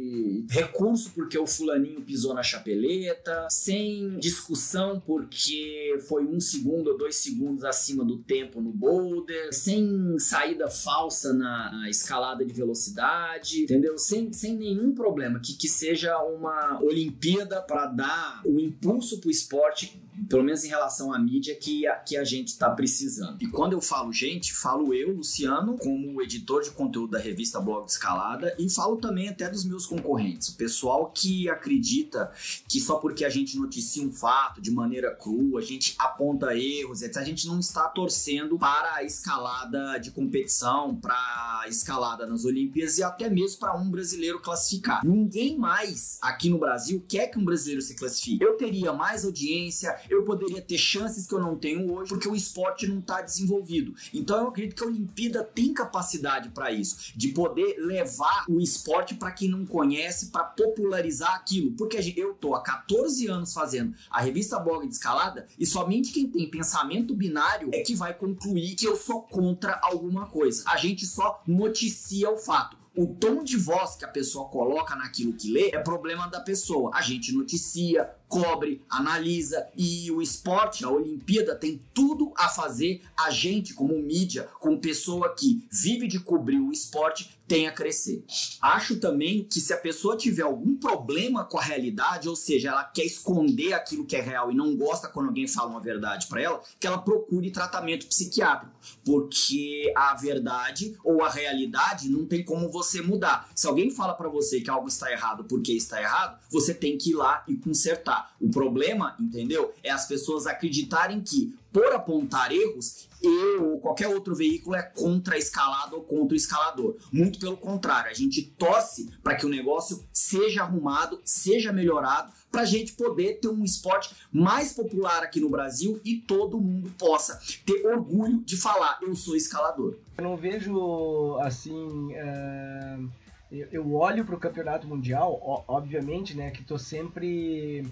recurso 0.48 1.10
porque 1.14 1.38
o 1.38 1.46
fulaninho 1.46 2.02
pisou 2.02 2.34
na 2.34 2.42
chapeleta, 2.42 3.46
sem 3.50 4.18
discussão 4.18 5.00
porque 5.00 5.98
foi 6.08 6.24
um 6.24 6.40
segundo 6.40 6.90
ou 6.90 6.98
dois 6.98 7.16
segundos 7.16 7.64
acima 7.64 8.04
do 8.04 8.18
tempo 8.18 8.60
no 8.60 8.70
boulder, 8.70 9.52
sem 9.52 10.18
saída 10.18 10.68
falsa 10.68 11.32
na, 11.32 11.72
na 11.72 11.90
escalada 11.90 12.44
de 12.44 12.52
velocidade, 12.52 13.62
entendeu? 13.62 13.98
Sem, 13.98 14.32
sem 14.32 14.56
nenhum 14.56 14.94
problema 14.94 15.40
que, 15.40 15.54
que 15.54 15.68
seja 15.68 16.18
uma 16.22 16.82
Olimpíada 16.82 17.60
para 17.60 17.86
dar 17.86 18.42
o 18.44 18.58
impulso 18.58 19.20
para 19.20 19.28
o 19.28 19.30
esporte 19.30 20.00
pelo 20.28 20.44
menos 20.44 20.64
em 20.64 20.68
relação 20.68 21.12
à 21.12 21.18
mídia, 21.18 21.54
que 21.54 21.86
a, 21.86 21.94
que 21.96 22.16
a 22.16 22.24
gente 22.24 22.48
está 22.48 22.70
precisando. 22.70 23.42
E 23.42 23.48
quando 23.48 23.72
eu 23.72 23.80
falo 23.80 24.12
gente, 24.12 24.52
falo 24.52 24.94
eu, 24.94 25.14
Luciano, 25.14 25.76
como 25.76 26.22
editor 26.22 26.62
de 26.62 26.70
conteúdo 26.70 27.12
da 27.12 27.18
revista 27.18 27.60
Blog 27.60 27.88
Escalada, 27.88 28.54
e 28.58 28.68
falo 28.68 28.96
também 28.96 29.28
até 29.28 29.48
dos 29.48 29.64
meus 29.64 29.86
concorrentes. 29.86 30.48
O 30.48 30.56
pessoal 30.56 31.10
que 31.10 31.48
acredita 31.48 32.30
que 32.68 32.80
só 32.80 32.96
porque 32.96 33.24
a 33.24 33.28
gente 33.28 33.56
noticia 33.56 34.06
um 34.06 34.12
fato 34.12 34.60
de 34.60 34.70
maneira 34.70 35.14
crua, 35.14 35.60
a 35.60 35.64
gente 35.64 35.94
aponta 35.98 36.56
erros, 36.56 37.02
etc., 37.02 37.16
a 37.16 37.24
gente 37.24 37.46
não 37.46 37.58
está 37.58 37.88
torcendo 37.88 38.58
para 38.58 38.96
a 38.96 39.04
escalada 39.04 39.98
de 39.98 40.10
competição, 40.10 40.94
para 40.96 41.14
a 41.62 41.68
escalada 41.68 42.26
nas 42.26 42.44
Olimpíadas 42.44 42.98
e 42.98 43.02
até 43.02 43.30
mesmo 43.30 43.58
para 43.60 43.76
um 43.76 43.90
brasileiro 43.90 44.40
classificar. 44.40 45.04
Ninguém 45.04 45.56
mais 45.56 46.18
aqui 46.20 46.50
no 46.50 46.58
Brasil 46.58 47.04
quer 47.08 47.28
que 47.28 47.38
um 47.38 47.44
brasileiro 47.44 47.80
se 47.80 47.94
classifique. 47.94 48.42
Eu 48.42 48.56
teria 48.56 48.92
mais 48.92 49.24
audiência, 49.24 49.96
eu 50.08 50.24
poderia 50.24 50.60
ter 50.60 50.78
chances 50.78 51.26
que 51.26 51.34
eu 51.34 51.40
não 51.40 51.56
tenho 51.56 51.92
hoje 51.92 52.08
porque 52.08 52.28
o 52.28 52.34
esporte 52.34 52.86
não 52.86 52.98
está 52.98 53.22
desenvolvido. 53.22 53.94
Então 54.12 54.38
eu 54.38 54.48
acredito 54.48 54.76
que 54.76 54.84
a 54.84 54.86
Olimpíada 54.86 55.42
tem 55.44 55.72
capacidade 55.72 56.50
para 56.50 56.72
isso, 56.72 57.12
de 57.16 57.28
poder 57.28 57.76
levar 57.78 58.44
o 58.48 58.60
esporte 58.60 59.14
para 59.14 59.32
quem 59.32 59.48
não 59.48 59.66
conhece, 59.66 60.26
para 60.26 60.44
popularizar 60.44 61.34
aquilo. 61.34 61.72
Porque 61.72 62.14
eu 62.16 62.34
tô 62.34 62.54
há 62.54 62.62
14 62.62 63.26
anos 63.26 63.52
fazendo 63.52 63.94
a 64.10 64.20
revista 64.20 64.58
Blog 64.58 64.86
de 64.86 64.94
Escalada 64.94 65.46
e 65.58 65.66
somente 65.66 66.12
quem 66.12 66.28
tem 66.28 66.48
pensamento 66.48 67.14
binário 67.14 67.70
é 67.72 67.80
que 67.80 67.94
vai 67.94 68.14
concluir 68.14 68.74
que 68.74 68.86
eu 68.86 68.96
sou 68.96 69.22
contra 69.22 69.78
alguma 69.82 70.26
coisa. 70.26 70.64
A 70.66 70.76
gente 70.76 71.06
só 71.06 71.42
noticia 71.46 72.30
o 72.30 72.36
fato 72.36 72.83
o 72.96 73.06
tom 73.06 73.42
de 73.42 73.56
voz 73.56 73.96
que 73.96 74.04
a 74.04 74.08
pessoa 74.08 74.48
coloca 74.48 74.94
naquilo 74.94 75.32
que 75.32 75.50
lê 75.50 75.70
é 75.72 75.78
problema 75.78 76.28
da 76.28 76.40
pessoa. 76.40 76.92
A 76.94 77.02
gente 77.02 77.32
noticia, 77.32 78.08
cobre, 78.28 78.82
analisa 78.88 79.66
e 79.76 80.10
o 80.12 80.22
esporte, 80.22 80.84
a 80.84 80.90
Olimpíada 80.90 81.56
tem 81.56 81.82
tudo 81.92 82.32
a 82.36 82.48
fazer 82.48 83.02
a 83.18 83.30
gente 83.30 83.74
como 83.74 83.98
mídia, 83.98 84.48
como 84.60 84.80
pessoa 84.80 85.34
que 85.34 85.66
vive 85.70 86.06
de 86.06 86.20
cobrir 86.20 86.60
o 86.60 86.72
esporte, 86.72 87.36
tem 87.46 87.66
a 87.66 87.72
crescer. 87.72 88.24
Acho 88.60 88.98
também 88.98 89.44
que 89.44 89.60
se 89.60 89.72
a 89.72 89.76
pessoa 89.76 90.16
tiver 90.16 90.42
algum 90.42 90.76
problema 90.76 91.44
com 91.44 91.58
a 91.58 91.62
realidade, 91.62 92.28
ou 92.28 92.36
seja, 92.36 92.70
ela 92.70 92.84
quer 92.84 93.04
esconder 93.04 93.72
aquilo 93.72 94.06
que 94.06 94.16
é 94.16 94.20
real 94.20 94.50
e 94.50 94.54
não 94.54 94.76
gosta 94.76 95.08
quando 95.08 95.28
alguém 95.28 95.46
fala 95.46 95.70
uma 95.70 95.80
verdade 95.80 96.26
para 96.26 96.40
ela, 96.40 96.60
que 96.80 96.86
ela 96.86 96.98
procure 96.98 97.50
tratamento 97.50 98.06
psiquiátrico, 98.06 98.74
porque 99.04 99.92
a 99.96 100.14
verdade 100.14 100.96
ou 101.04 101.22
a 101.22 101.30
realidade 101.30 102.08
não 102.08 102.26
tem 102.26 102.42
como 102.44 102.70
você 102.70 103.02
mudar. 103.02 103.48
Se 103.54 103.66
alguém 103.66 103.90
fala 103.90 104.14
para 104.14 104.28
você 104.28 104.60
que 104.60 104.70
algo 104.70 104.88
está 104.88 105.10
errado 105.10 105.44
porque 105.44 105.72
está 105.72 106.00
errado, 106.00 106.38
você 106.50 106.72
tem 106.72 106.96
que 106.96 107.10
ir 107.10 107.14
lá 107.14 107.44
e 107.46 107.56
consertar. 107.56 108.34
O 108.40 108.50
problema, 108.50 109.16
entendeu? 109.20 109.72
É 109.82 109.90
as 109.90 110.06
pessoas 110.06 110.46
acreditarem 110.46 111.20
que, 111.20 111.54
por 111.74 111.92
apontar 111.92 112.52
erros, 112.52 113.08
eu 113.20 113.72
ou 113.72 113.80
qualquer 113.80 114.06
outro 114.06 114.32
veículo 114.32 114.76
é 114.76 114.82
contra 114.82 115.34
a 115.34 115.38
escalada 115.38 115.96
ou 115.96 116.04
contra 116.04 116.34
o 116.34 116.36
escalador. 116.36 116.96
Muito 117.12 117.40
pelo 117.40 117.56
contrário, 117.56 118.12
a 118.12 118.14
gente 118.14 118.42
torce 118.56 119.10
para 119.24 119.34
que 119.34 119.44
o 119.44 119.48
negócio 119.48 120.04
seja 120.12 120.62
arrumado, 120.62 121.20
seja 121.24 121.72
melhorado, 121.72 122.32
para 122.52 122.62
a 122.62 122.64
gente 122.64 122.92
poder 122.92 123.40
ter 123.40 123.48
um 123.48 123.64
esporte 123.64 124.14
mais 124.30 124.72
popular 124.72 125.24
aqui 125.24 125.40
no 125.40 125.50
Brasil 125.50 126.00
e 126.04 126.20
todo 126.20 126.60
mundo 126.60 126.92
possa 126.96 127.40
ter 127.66 127.84
orgulho 127.84 128.40
de 128.44 128.56
falar: 128.56 129.00
eu 129.02 129.16
sou 129.16 129.34
escalador. 129.34 129.96
Eu 130.16 130.22
não 130.22 130.36
vejo 130.36 131.36
assim. 131.40 132.12
Uh, 132.14 133.10
eu 133.50 133.94
olho 133.94 134.24
para 134.24 134.34
o 134.34 134.38
campeonato 134.38 134.86
mundial, 134.86 135.64
obviamente, 135.68 136.36
né, 136.36 136.50
que 136.50 136.62
estou 136.62 136.78
sempre 136.78 137.84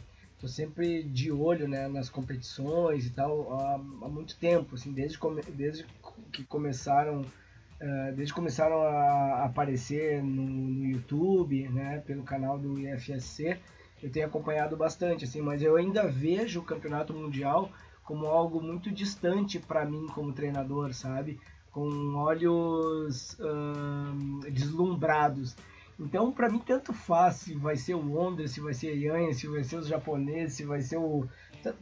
tô 0.42 0.48
sempre 0.48 1.04
de 1.04 1.30
olho 1.30 1.68
né, 1.68 1.86
nas 1.86 2.10
competições 2.10 3.06
e 3.06 3.10
tal 3.10 3.54
há, 3.54 3.74
há 3.74 4.08
muito 4.08 4.36
tempo, 4.36 4.74
assim, 4.74 4.92
desde, 4.92 5.16
desde 5.54 5.86
que 6.32 6.42
começaram 6.42 7.20
uh, 7.20 8.12
desde 8.16 8.32
que 8.32 8.40
começaram 8.40 8.82
a 8.82 9.44
aparecer 9.44 10.20
no, 10.20 10.42
no, 10.42 10.84
YouTube, 10.84 11.68
né, 11.68 12.02
pelo 12.04 12.24
canal 12.24 12.58
do 12.58 12.76
IFSC, 12.76 13.56
eu 14.02 14.10
tenho 14.10 14.26
acompanhado 14.26 14.76
bastante, 14.76 15.24
assim, 15.24 15.40
mas 15.40 15.62
eu 15.62 15.76
ainda 15.76 16.08
vejo 16.08 16.58
o 16.58 16.64
campeonato 16.64 17.14
mundial 17.14 17.70
como 18.02 18.26
algo 18.26 18.60
muito 18.60 18.90
distante 18.90 19.60
para 19.60 19.84
mim 19.84 20.08
como 20.08 20.32
treinador, 20.32 20.92
sabe? 20.92 21.38
Com 21.70 22.16
olhos 22.16 23.38
uh, 23.38 24.50
deslumbrados. 24.50 25.54
Então, 26.02 26.32
para 26.32 26.50
mim, 26.50 26.58
tanto 26.58 26.92
faz 26.92 27.36
se 27.36 27.54
vai 27.54 27.76
ser 27.76 27.94
o 27.94 28.14
Wonder, 28.14 28.48
se 28.48 28.60
vai 28.60 28.74
ser 28.74 28.88
a 28.88 28.92
Yanha, 28.92 29.32
se 29.32 29.46
vai 29.46 29.62
ser 29.62 29.76
os 29.76 29.86
japoneses, 29.86 30.54
se 30.54 30.64
vai 30.64 30.80
ser 30.80 30.96
o. 30.96 31.28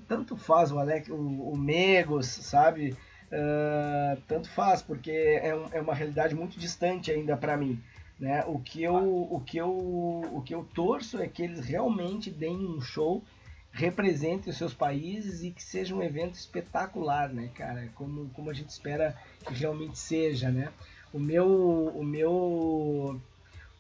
Tanto 0.07 0.37
faz 0.37 0.71
o 0.71 0.79
Alec, 0.79 1.11
o, 1.11 1.17
o 1.17 1.57
Megos, 1.57 2.27
sabe? 2.27 2.95
Uh, 3.33 4.21
tanto 4.29 4.51
faz, 4.51 4.83
porque 4.83 5.11
é, 5.11 5.55
um, 5.55 5.67
é, 5.73 5.81
uma 5.81 5.95
realidade 5.95 6.35
muito 6.35 6.59
distante 6.59 7.11
ainda 7.11 7.35
para 7.35 7.57
mim. 7.57 7.83
Né? 8.19 8.45
O, 8.47 8.59
que 8.59 8.83
eu, 8.83 8.95
o, 8.95 9.41
que 9.41 9.57
eu, 9.57 9.71
o 9.71 10.43
que 10.45 10.55
eu 10.55 10.69
torço 10.75 11.19
é 11.23 11.27
que 11.27 11.43
eles 11.43 11.65
realmente 11.65 12.31
deem 12.31 12.67
um 12.67 12.81
show, 12.81 13.25
representem 13.73 14.51
os 14.51 14.59
seus 14.59 14.75
países 14.75 15.43
e 15.43 15.51
que 15.51 15.63
seja 15.63 15.95
um 15.95 16.03
evento 16.03 16.35
espetacular, 16.35 17.33
né, 17.33 17.49
cara? 17.55 17.89
Como, 17.95 18.29
como 18.31 18.51
a 18.51 18.53
gente 18.53 18.69
espera 18.69 19.17
que 19.47 19.55
realmente 19.55 19.99
seja, 19.99 20.51
né? 20.51 20.71
O 21.11 21.19
meu, 21.19 21.47
o 21.95 22.05
meu 22.05 23.19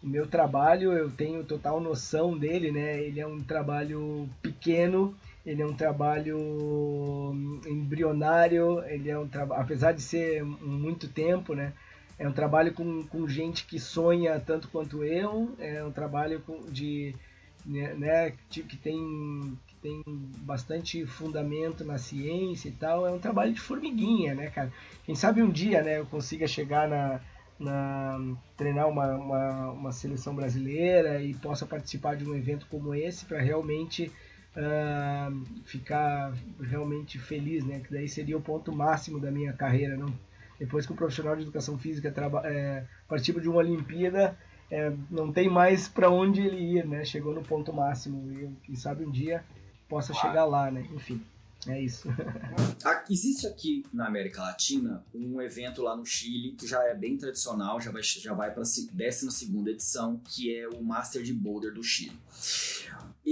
o 0.02 0.06
meu 0.06 0.26
trabalho, 0.26 0.92
eu 0.92 1.10
tenho 1.10 1.44
total 1.44 1.80
noção 1.80 2.36
dele, 2.36 2.72
né? 2.72 3.02
Ele 3.02 3.20
é 3.20 3.26
um 3.26 3.42
trabalho 3.42 4.28
pequeno, 4.40 5.14
ele 5.44 5.60
é 5.60 5.66
um 5.66 5.74
trabalho 5.74 6.38
embrionário, 7.66 8.82
ele 8.86 9.10
é 9.10 9.18
um 9.18 9.28
trabalho, 9.28 9.62
apesar 9.62 9.92
de 9.92 10.00
ser 10.00 10.42
muito 10.42 11.06
tempo, 11.08 11.54
né? 11.54 11.72
É 12.18 12.28
um 12.28 12.32
trabalho 12.32 12.72
com, 12.72 13.02
com 13.04 13.28
gente 13.28 13.66
que 13.66 13.78
sonha 13.78 14.38
tanto 14.40 14.68
quanto 14.68 15.04
eu, 15.04 15.54
é 15.58 15.82
um 15.84 15.90
trabalho 15.90 16.42
de, 16.68 17.14
né, 17.64 17.94
né 17.94 18.32
que 18.50 18.76
tem, 18.76 19.56
que 19.66 19.74
tem 19.76 20.02
bastante 20.42 21.06
fundamento 21.06 21.82
na 21.82 21.96
ciência 21.96 22.68
e 22.68 22.72
tal, 22.72 23.06
é 23.06 23.10
um 23.10 23.18
trabalho 23.18 23.54
de 23.54 23.60
formiguinha, 23.60 24.34
né, 24.34 24.50
cara? 24.50 24.72
Quem 25.04 25.14
sabe 25.14 25.42
um 25.42 25.50
dia, 25.50 25.82
né, 25.82 25.98
eu 25.98 26.06
consiga 26.06 26.46
chegar 26.46 26.88
na, 26.88 27.20
na, 27.60 28.18
treinar 28.56 28.88
uma, 28.88 29.14
uma, 29.14 29.70
uma, 29.70 29.92
seleção 29.92 30.34
brasileira 30.34 31.22
e 31.22 31.34
possa 31.34 31.66
participar 31.66 32.16
de 32.16 32.24
um 32.24 32.34
evento 32.34 32.66
como 32.70 32.94
esse 32.94 33.26
para 33.26 33.38
realmente 33.38 34.10
uh, 34.56 35.62
ficar 35.66 36.32
realmente 36.58 37.18
feliz, 37.18 37.62
né? 37.64 37.80
Que 37.80 37.92
daí 37.92 38.08
seria 38.08 38.38
o 38.38 38.40
ponto 38.40 38.72
máximo 38.72 39.20
da 39.20 39.30
minha 39.30 39.52
carreira, 39.52 39.94
não? 39.94 40.12
Depois 40.58 40.86
que 40.86 40.92
o 40.92 40.96
profissional 40.96 41.36
de 41.36 41.42
educação 41.42 41.78
física 41.78 42.12
é, 42.44 42.84
participa 43.06 43.40
de 43.40 43.48
uma 43.48 43.58
Olimpíada, 43.58 44.36
é, 44.70 44.92
não 45.10 45.32
tem 45.32 45.48
mais 45.48 45.88
para 45.88 46.10
onde 46.10 46.40
ele 46.40 46.78
ir, 46.78 46.86
né? 46.86 47.04
Chegou 47.04 47.34
no 47.34 47.42
ponto 47.42 47.72
máximo 47.72 48.30
e 48.32 48.48
quem 48.64 48.74
sabe 48.74 49.04
um 49.04 49.10
dia 49.10 49.44
possa 49.88 50.14
chegar 50.14 50.44
lá, 50.46 50.70
né? 50.70 50.86
Enfim. 50.94 51.22
É 51.66 51.80
isso. 51.80 52.08
Existe 53.08 53.46
aqui 53.46 53.84
na 53.92 54.06
América 54.06 54.42
Latina 54.42 55.04
um 55.14 55.40
evento 55.42 55.82
lá 55.82 55.96
no 55.96 56.06
Chile 56.06 56.52
que 56.52 56.66
já 56.66 56.82
é 56.84 56.94
bem 56.94 57.16
tradicional, 57.16 57.80
já 57.80 57.90
vai, 57.90 58.02
já 58.02 58.32
vai 58.32 58.50
para 58.50 58.62
a 58.62 58.64
12 58.64 58.90
edição, 59.68 60.20
que 60.24 60.54
é 60.54 60.68
o 60.68 60.82
Master 60.82 61.22
de 61.22 61.32
Boulder 61.32 61.72
do 61.72 61.82
Chile. 61.82 62.18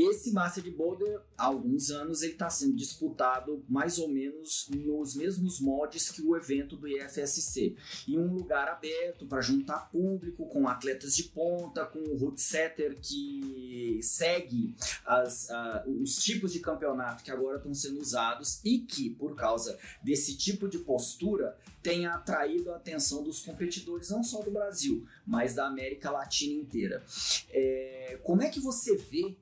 Esse 0.00 0.30
Master 0.30 0.62
de 0.62 0.70
Boulder, 0.70 1.20
há 1.36 1.46
alguns 1.46 1.90
anos, 1.90 2.22
ele 2.22 2.34
está 2.34 2.48
sendo 2.48 2.76
disputado 2.76 3.64
mais 3.68 3.98
ou 3.98 4.08
menos 4.08 4.68
nos 4.70 5.16
mesmos 5.16 5.58
mods 5.58 6.12
que 6.12 6.22
o 6.22 6.36
evento 6.36 6.76
do 6.76 6.86
IFSC. 6.86 7.74
Em 8.06 8.16
um 8.16 8.32
lugar 8.32 8.68
aberto 8.68 9.26
para 9.26 9.40
juntar 9.40 9.90
público, 9.90 10.46
com 10.46 10.68
atletas 10.68 11.16
de 11.16 11.24
ponta, 11.24 11.84
com 11.84 11.98
o 11.98 12.16
root 12.16 12.40
setter 12.40 12.96
que 13.00 13.98
segue 14.00 14.76
as, 15.04 15.48
uh, 15.48 15.90
os 16.00 16.22
tipos 16.22 16.52
de 16.52 16.60
campeonato 16.60 17.24
que 17.24 17.32
agora 17.32 17.56
estão 17.56 17.74
sendo 17.74 18.00
usados 18.00 18.60
e 18.64 18.78
que, 18.78 19.10
por 19.10 19.34
causa 19.34 19.76
desse 20.00 20.36
tipo 20.36 20.68
de 20.68 20.78
postura, 20.78 21.58
tenha 21.82 22.12
atraído 22.12 22.72
a 22.72 22.76
atenção 22.76 23.22
dos 23.22 23.40
competidores, 23.40 24.10
não 24.10 24.22
só 24.22 24.42
do 24.42 24.50
Brasil, 24.50 25.06
mas 25.26 25.54
da 25.54 25.66
América 25.66 26.10
Latina 26.10 26.60
inteira. 26.60 27.02
É, 27.50 28.20
como 28.22 28.42
é 28.42 28.48
que 28.48 28.60
você 28.60 28.96
vê 28.96 29.36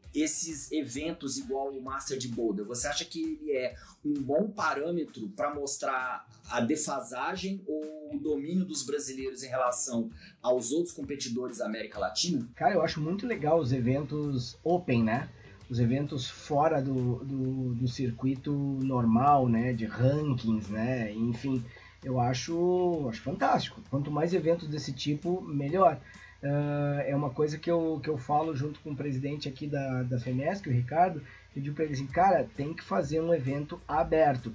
esses 0.47 0.71
eventos 0.73 1.37
igual 1.39 1.71
o 1.71 1.83
Master 1.83 2.19
de 2.19 2.29
Boulder? 2.29 2.65
Você 2.67 2.87
acha 2.87 3.05
que 3.05 3.21
ele 3.21 3.53
é 3.53 3.75
um 4.05 4.15
bom 4.15 4.51
parâmetro 4.51 5.29
para 5.31 5.55
mostrar 5.55 6.27
a 6.49 6.61
defasagem 6.61 7.63
ou 7.67 8.11
o 8.15 8.19
domínio 8.19 8.65
dos 8.65 8.85
brasileiros 8.85 9.43
em 9.43 9.49
relação 9.49 10.11
aos 10.41 10.71
outros 10.71 10.95
competidores 10.95 11.59
da 11.59 11.67
América 11.67 11.99
Latina? 11.99 12.49
Cara, 12.55 12.75
eu 12.75 12.83
acho 12.83 13.01
muito 13.01 13.27
legal 13.27 13.59
os 13.59 13.73
eventos 13.73 14.57
open, 14.63 15.03
né? 15.03 15.29
Os 15.69 15.81
eventos 15.81 16.31
fora 16.31 16.81
do, 16.81 17.25
do, 17.25 17.75
do 17.75 17.89
circuito 17.89 18.53
normal, 18.53 19.49
né? 19.49 19.73
De 19.73 19.85
rankings, 19.85 20.71
né? 20.71 21.13
Enfim, 21.13 21.65
eu 22.05 22.21
acho, 22.21 23.09
acho 23.09 23.21
fantástico. 23.21 23.83
Quanto 23.91 24.11
mais 24.11 24.33
eventos 24.33 24.69
desse 24.69 24.93
tipo, 24.93 25.43
melhor. 25.43 26.01
Uh, 26.43 27.01
é 27.07 27.17
uma 27.17 27.31
coisa 27.31 27.59
que 27.59 27.71
eu, 27.71 27.99
que 28.03 28.11
eu 28.11 28.19
falo 28.19 28.55
junto 28.55 28.79
com 28.81 28.91
o 28.91 28.97
presidente 28.97 29.49
aqui 29.49 29.67
da, 29.67 30.03
da 30.03 30.19
FEMESC, 30.21 30.69
o 30.69 30.73
Ricardo, 30.73 31.23
eu 31.55 31.63
digo 31.63 31.75
para 31.75 31.85
ele 31.85 31.95
assim, 31.95 32.07
cara, 32.07 32.47
tem 32.57 32.75
que 32.75 32.85
fazer 32.85 33.21
um 33.21 33.33
evento 33.33 33.81
aberto, 33.89 34.55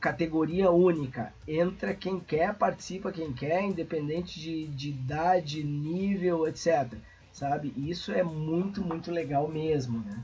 categoria 0.00 0.70
única, 0.70 1.32
entra 1.46 1.94
quem 1.94 2.18
quer, 2.20 2.54
participa 2.54 3.12
quem 3.12 3.32
quer, 3.32 3.62
independente 3.62 4.40
de, 4.40 4.66
de 4.68 4.90
idade, 4.90 5.62
nível, 5.62 6.46
etc. 6.46 6.94
Sabe? 7.32 7.72
Isso 7.76 8.12
é 8.12 8.22
muito, 8.22 8.82
muito 8.82 9.10
legal 9.10 9.46
mesmo, 9.48 9.98
né? 9.98 10.22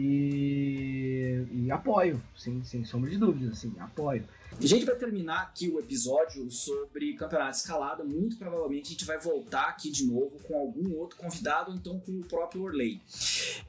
E, 0.00 1.44
e 1.50 1.70
apoio, 1.72 2.22
sem, 2.36 2.62
sem 2.62 2.84
sombra 2.84 3.10
de 3.10 3.18
dúvidas, 3.18 3.58
assim, 3.58 3.74
apoio. 3.80 4.24
A 4.56 4.66
gente 4.66 4.84
vai 4.84 4.94
terminar 4.94 5.42
aqui 5.42 5.68
o 5.68 5.78
episódio 5.78 6.48
sobre 6.50 7.14
campeonato 7.14 7.50
de 7.50 7.56
escalada. 7.58 8.04
Muito 8.04 8.36
provavelmente 8.36 8.86
a 8.86 8.90
gente 8.90 9.04
vai 9.04 9.18
voltar 9.18 9.68
aqui 9.68 9.90
de 9.90 10.06
novo 10.06 10.38
com 10.46 10.56
algum 10.56 10.96
outro 10.96 11.16
convidado, 11.16 11.72
ou 11.72 11.76
então 11.76 11.98
com 11.98 12.12
o 12.12 12.24
próprio 12.24 12.62
Orley. 12.62 13.00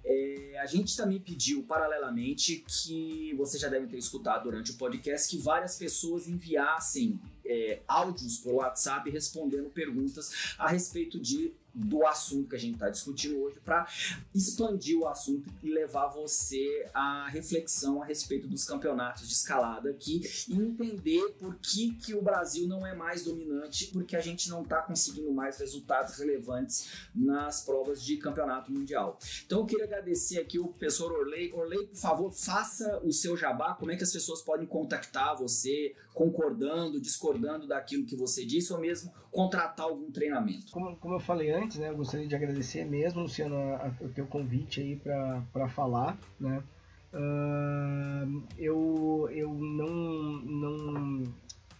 É, 0.05 0.59
a 0.61 0.67
gente 0.67 0.95
também 0.95 1.19
pediu 1.19 1.63
paralelamente 1.63 2.63
que 2.67 3.33
você 3.35 3.57
já 3.57 3.67
deve 3.67 3.87
ter 3.87 3.97
escutado 3.97 4.43
durante 4.43 4.71
o 4.71 4.75
podcast 4.75 5.35
que 5.35 5.41
várias 5.41 5.77
pessoas 5.77 6.27
enviassem 6.27 7.19
é, 7.43 7.81
áudios 7.87 8.37
por 8.37 8.53
WhatsApp 8.53 9.09
respondendo 9.09 9.69
perguntas 9.69 10.55
a 10.59 10.69
respeito 10.69 11.19
de 11.19 11.51
do 11.79 12.05
assunto 12.05 12.49
que 12.49 12.55
a 12.55 12.59
gente 12.59 12.73
está 12.73 12.89
discutindo 12.89 13.41
hoje 13.41 13.59
para 13.63 13.87
expandir 14.33 14.97
o 14.99 15.07
assunto 15.07 15.49
e 15.63 15.71
levar 15.71 16.07
você 16.07 16.85
à 16.93 17.27
reflexão 17.29 18.01
a 18.01 18.05
respeito 18.05 18.47
dos 18.47 18.65
campeonatos 18.65 19.27
de 19.27 19.33
escalada 19.33 19.89
aqui 19.89 20.21
e 20.47 20.53
entender 20.53 21.35
por 21.39 21.55
que, 21.55 21.93
que 21.95 22.13
o 22.13 22.21
Brasil 22.21 22.67
não 22.67 22.85
é 22.85 22.93
mais 22.93 23.23
dominante, 23.23 23.87
porque 23.87 24.15
a 24.15 24.21
gente 24.21 24.49
não 24.49 24.61
está 24.61 24.81
conseguindo 24.81 25.31
mais 25.31 25.57
resultados 25.57 26.17
relevantes 26.17 26.89
nas 27.15 27.61
provas 27.61 28.03
de 28.03 28.17
campeonato 28.17 28.71
mundial. 28.71 29.17
Então 29.45 29.59
eu 29.59 29.65
queria 29.65 29.85
agradecer 29.85 30.39
aqui 30.39 30.59
o 30.59 30.67
professor 30.67 31.11
Orley. 31.11 31.51
Orley, 31.53 31.87
por 31.87 31.97
favor, 31.97 32.31
faça 32.31 32.99
o 33.03 33.11
seu 33.11 33.37
jabá, 33.37 33.73
como 33.75 33.91
é 33.91 33.95
que 33.95 34.03
as 34.03 34.11
pessoas 34.11 34.41
podem 34.41 34.67
contactar 34.67 35.37
você, 35.37 35.95
concordando, 36.13 36.99
discordando 36.99 37.67
daquilo 37.67 38.05
que 38.05 38.15
você 38.15 38.45
disse, 38.45 38.73
ou 38.73 38.79
mesmo 38.79 39.13
contratar 39.31 39.85
algum 39.85 40.11
treinamento. 40.11 40.71
Como, 40.71 40.95
como 40.97 41.15
eu 41.15 41.19
falei 41.19 41.51
antes, 41.51 41.77
né, 41.77 41.89
eu 41.89 41.95
gostaria 41.95 42.27
de 42.27 42.35
agradecer 42.35 42.85
mesmo, 42.85 43.21
Luciano, 43.21 43.55
a, 43.55 43.87
a, 43.87 44.05
o 44.05 44.09
teu 44.09 44.25
convite 44.25 44.81
aí 44.81 44.95
para 44.95 45.69
falar, 45.69 46.17
né? 46.39 46.63
Uh, 47.11 48.43
eu, 48.55 49.27
eu 49.31 49.51
não, 49.51 49.89
não 49.89 51.23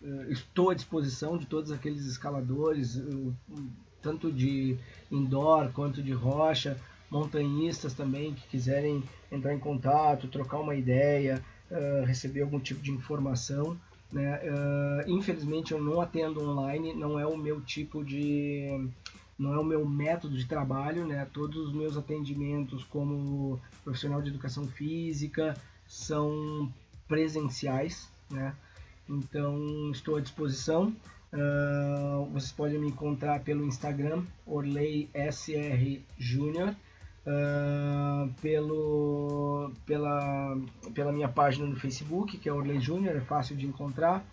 uh, 0.02 0.32
estou 0.32 0.72
à 0.72 0.74
disposição 0.74 1.38
de 1.38 1.46
todos 1.46 1.72
aqueles 1.72 2.06
escaladores, 2.06 2.96
uh, 2.96 3.36
tanto 4.02 4.32
de 4.32 4.76
indoor 5.12 5.72
quanto 5.72 6.02
de 6.02 6.14
rocha, 6.14 6.80
montanhistas 7.12 7.94
também 7.94 8.34
que 8.34 8.48
quiserem 8.48 9.04
entrar 9.32 9.54
em 9.54 9.60
contato, 9.60 10.28
trocar 10.28 10.60
uma 10.60 10.76
ideia, 10.76 11.44
uh, 11.70 12.06
receber 12.06 12.42
algum 12.42 12.60
tipo 12.60 12.82
de 12.82 12.92
informação. 12.92 13.80
Né? 14.12 14.40
Uh, 14.40 15.12
infelizmente 15.12 15.72
eu 15.72 15.82
não 15.82 16.02
atendo 16.02 16.44
online, 16.44 16.94
não 16.94 17.20
é 17.20 17.26
o 17.26 17.38
meu 17.38 17.62
tipo 17.62 18.04
de 18.04 18.90
não 19.38 19.54
é 19.54 19.60
o 19.60 19.64
meu 19.64 19.88
método 19.88 20.38
de 20.38 20.46
trabalho, 20.46 21.06
né? 21.06 21.26
Todos 21.32 21.68
os 21.68 21.74
meus 21.74 21.96
atendimentos 21.96 22.84
como 22.84 23.62
profissional 23.86 24.22
de 24.22 24.30
educação 24.30 24.68
física 24.68 25.56
são 25.88 26.72
presenciais, 27.08 28.10
né? 28.30 28.54
Então 29.08 29.92
estou 29.92 30.18
à 30.18 30.22
disposição. 30.22 30.94
Uh, 31.32 32.26
vocês 32.34 32.52
podem 32.52 32.80
me 32.80 32.88
encontrar 32.88 33.40
pelo 33.42 33.64
Instagram 33.64 34.24
Orley 34.46 35.10
SR 35.14 36.02
Júnior, 36.18 36.76
uh, 37.26 38.34
pelo 38.42 39.72
pela 39.86 40.58
pela 40.94 41.12
minha 41.12 41.28
página 41.28 41.66
no 41.66 41.76
Facebook 41.76 42.38
que 42.38 42.50
é 42.50 42.54
Orley 42.54 42.80
Júnior, 42.80 43.16
é 43.16 43.22
fácil 43.22 43.56
de 43.56 43.66
encontrar. 43.66 44.26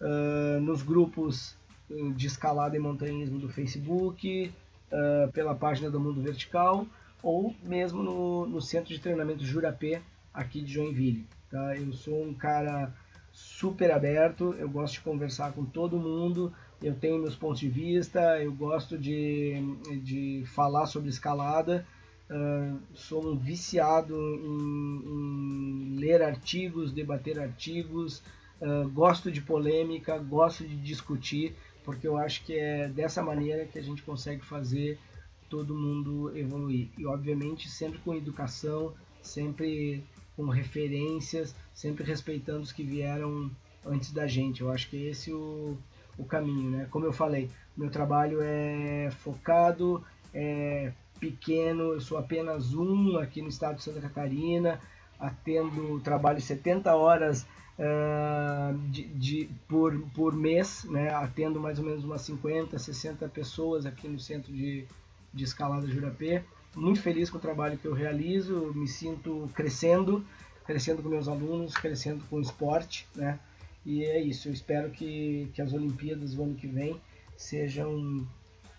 Uh, 0.00 0.60
nos 0.60 0.82
grupos 0.82 1.56
de 2.16 2.26
escalada 2.26 2.76
e 2.76 2.80
montanhismo 2.80 3.38
do 3.38 3.48
Facebook, 3.48 4.52
pela 5.32 5.54
página 5.54 5.88
do 5.88 6.00
Mundo 6.00 6.20
Vertical 6.20 6.84
ou 7.22 7.54
mesmo 7.62 8.02
no, 8.02 8.46
no 8.46 8.60
centro 8.60 8.92
de 8.92 9.00
treinamento 9.00 9.44
Jurapé 9.44 10.02
aqui 10.32 10.60
de 10.60 10.72
Joinville. 10.72 11.26
Tá? 11.50 11.76
Eu 11.76 11.92
sou 11.92 12.22
um 12.24 12.34
cara 12.34 12.92
super 13.32 13.90
aberto, 13.90 14.54
eu 14.58 14.68
gosto 14.68 14.94
de 14.94 15.00
conversar 15.00 15.52
com 15.52 15.64
todo 15.64 15.98
mundo, 15.98 16.52
eu 16.82 16.94
tenho 16.94 17.18
meus 17.18 17.34
pontos 17.34 17.60
de 17.60 17.68
vista, 17.68 18.40
eu 18.40 18.52
gosto 18.52 18.96
de, 18.96 19.56
de 20.02 20.44
falar 20.54 20.86
sobre 20.86 21.08
escalada, 21.08 21.86
uh, 22.30 22.78
sou 22.94 23.26
um 23.26 23.36
viciado 23.36 24.16
em, 24.16 25.02
em, 25.06 25.96
ler 25.98 26.22
artigos, 26.22 26.92
debater 26.92 27.38
artigos, 27.38 28.22
uh, 28.60 28.88
gosto 28.90 29.30
de 29.30 29.40
polêmica, 29.40 30.18
gosto 30.18 30.66
de 30.66 30.76
discutir, 30.76 31.54
porque 31.84 32.06
eu 32.06 32.16
acho 32.16 32.44
que 32.44 32.54
é 32.54 32.88
dessa 32.88 33.22
maneira 33.22 33.64
que 33.64 33.78
a 33.78 33.82
gente 33.82 34.02
consegue 34.02 34.44
fazer 34.44 34.98
todo 35.48 35.74
mundo 35.74 36.36
evoluir. 36.36 36.88
E 36.98 37.06
obviamente 37.06 37.68
sempre 37.68 37.98
com 38.00 38.14
educação, 38.14 38.92
sempre 39.22 40.02
com 40.34 40.46
referências, 40.48 41.54
sempre 41.72 42.04
respeitando 42.04 42.60
os 42.60 42.72
que 42.72 42.82
vieram 42.82 43.50
antes 43.84 44.12
da 44.12 44.26
gente. 44.26 44.60
Eu 44.60 44.70
acho 44.70 44.90
que 44.90 45.06
esse 45.06 45.30
é 45.30 45.34
o, 45.34 45.78
o 46.18 46.24
caminho, 46.24 46.70
né? 46.70 46.88
Como 46.90 47.06
eu 47.06 47.12
falei, 47.12 47.48
meu 47.76 47.88
trabalho 47.88 48.40
é 48.42 49.10
focado, 49.12 50.04
é 50.34 50.92
pequeno, 51.18 51.92
eu 51.92 52.00
sou 52.00 52.18
apenas 52.18 52.74
um 52.74 53.18
aqui 53.18 53.42
no 53.42 53.48
estado 53.48 53.76
de 53.76 53.82
Santa 53.82 54.00
Catarina, 54.00 54.80
atendo, 55.18 56.00
trabalho 56.00 56.40
70 56.40 56.94
horas 56.94 57.46
uh, 57.78 58.76
de, 58.90 59.04
de, 59.04 59.50
por, 59.68 59.98
por 60.14 60.34
mês, 60.34 60.84
né? 60.84 61.12
atendo 61.14 61.58
mais 61.58 61.78
ou 61.78 61.84
menos 61.84 62.04
umas 62.04 62.22
50, 62.22 62.78
60 62.78 63.28
pessoas 63.28 63.86
aqui 63.86 64.08
no 64.08 64.18
centro 64.18 64.52
de, 64.52 64.86
de 65.32 65.44
escalada 65.44 65.86
Jurapé 65.86 66.44
muito 66.76 67.00
feliz 67.00 67.30
com 67.30 67.38
o 67.38 67.40
trabalho 67.40 67.78
que 67.78 67.86
eu 67.86 67.94
realizo, 67.94 68.72
me 68.74 68.86
sinto 68.86 69.48
crescendo, 69.54 70.24
crescendo 70.66 71.02
com 71.02 71.08
meus 71.08 71.26
alunos, 71.26 71.74
crescendo 71.74 72.22
com 72.28 72.36
o 72.36 72.40
esporte, 72.40 73.08
né? 73.14 73.40
E 73.84 74.04
é 74.04 74.20
isso, 74.20 74.48
eu 74.48 74.52
espero 74.52 74.90
que, 74.90 75.48
que 75.54 75.62
as 75.62 75.72
Olimpíadas 75.72 76.34
do 76.34 76.42
ano 76.42 76.54
que 76.54 76.66
vem 76.66 77.00
sejam, 77.36 78.26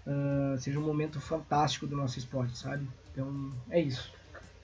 uh, 0.08 0.58
sejam 0.60 0.82
um 0.82 0.86
momento 0.86 1.20
fantástico 1.20 1.86
do 1.86 1.96
nosso 1.96 2.18
esporte, 2.18 2.58
sabe? 2.58 2.88
Então, 3.12 3.52
é 3.70 3.82
isso. 3.82 4.12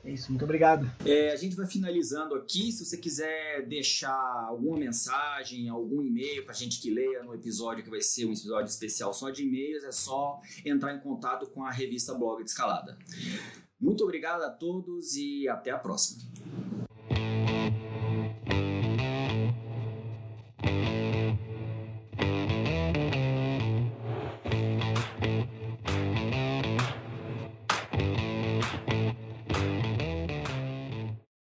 É 0.05 0.11
isso, 0.11 0.29
muito 0.31 0.43
obrigado. 0.43 0.91
É, 1.05 1.31
a 1.31 1.35
gente 1.37 1.55
vai 1.55 1.65
finalizando 1.65 2.35
aqui. 2.35 2.73
Se 2.73 2.83
você 2.83 2.97
quiser 2.97 3.65
deixar 3.65 4.45
alguma 4.49 4.77
mensagem, 4.77 5.69
algum 5.69 6.01
e-mail 6.01 6.43
para 6.43 6.53
gente 6.53 6.81
que 6.81 6.91
leia 6.91 7.23
no 7.23 7.33
episódio, 7.33 7.83
que 7.83 7.89
vai 7.89 8.01
ser 8.01 8.25
um 8.25 8.33
episódio 8.33 8.69
especial 8.69 9.13
só 9.13 9.29
de 9.29 9.43
e-mails, 9.43 9.83
é 9.85 9.93
só 9.93 10.41
entrar 10.65 10.93
em 10.93 10.99
contato 10.99 11.47
com 11.47 11.63
a 11.63 11.71
revista 11.71 12.13
Blog 12.13 12.43
de 12.43 12.49
Escalada. 12.49 12.97
Muito 13.79 14.03
obrigado 14.03 14.43
a 14.43 14.49
todos 14.49 15.15
e 15.15 15.47
até 15.47 15.71
a 15.71 15.77
próxima. 15.77 16.21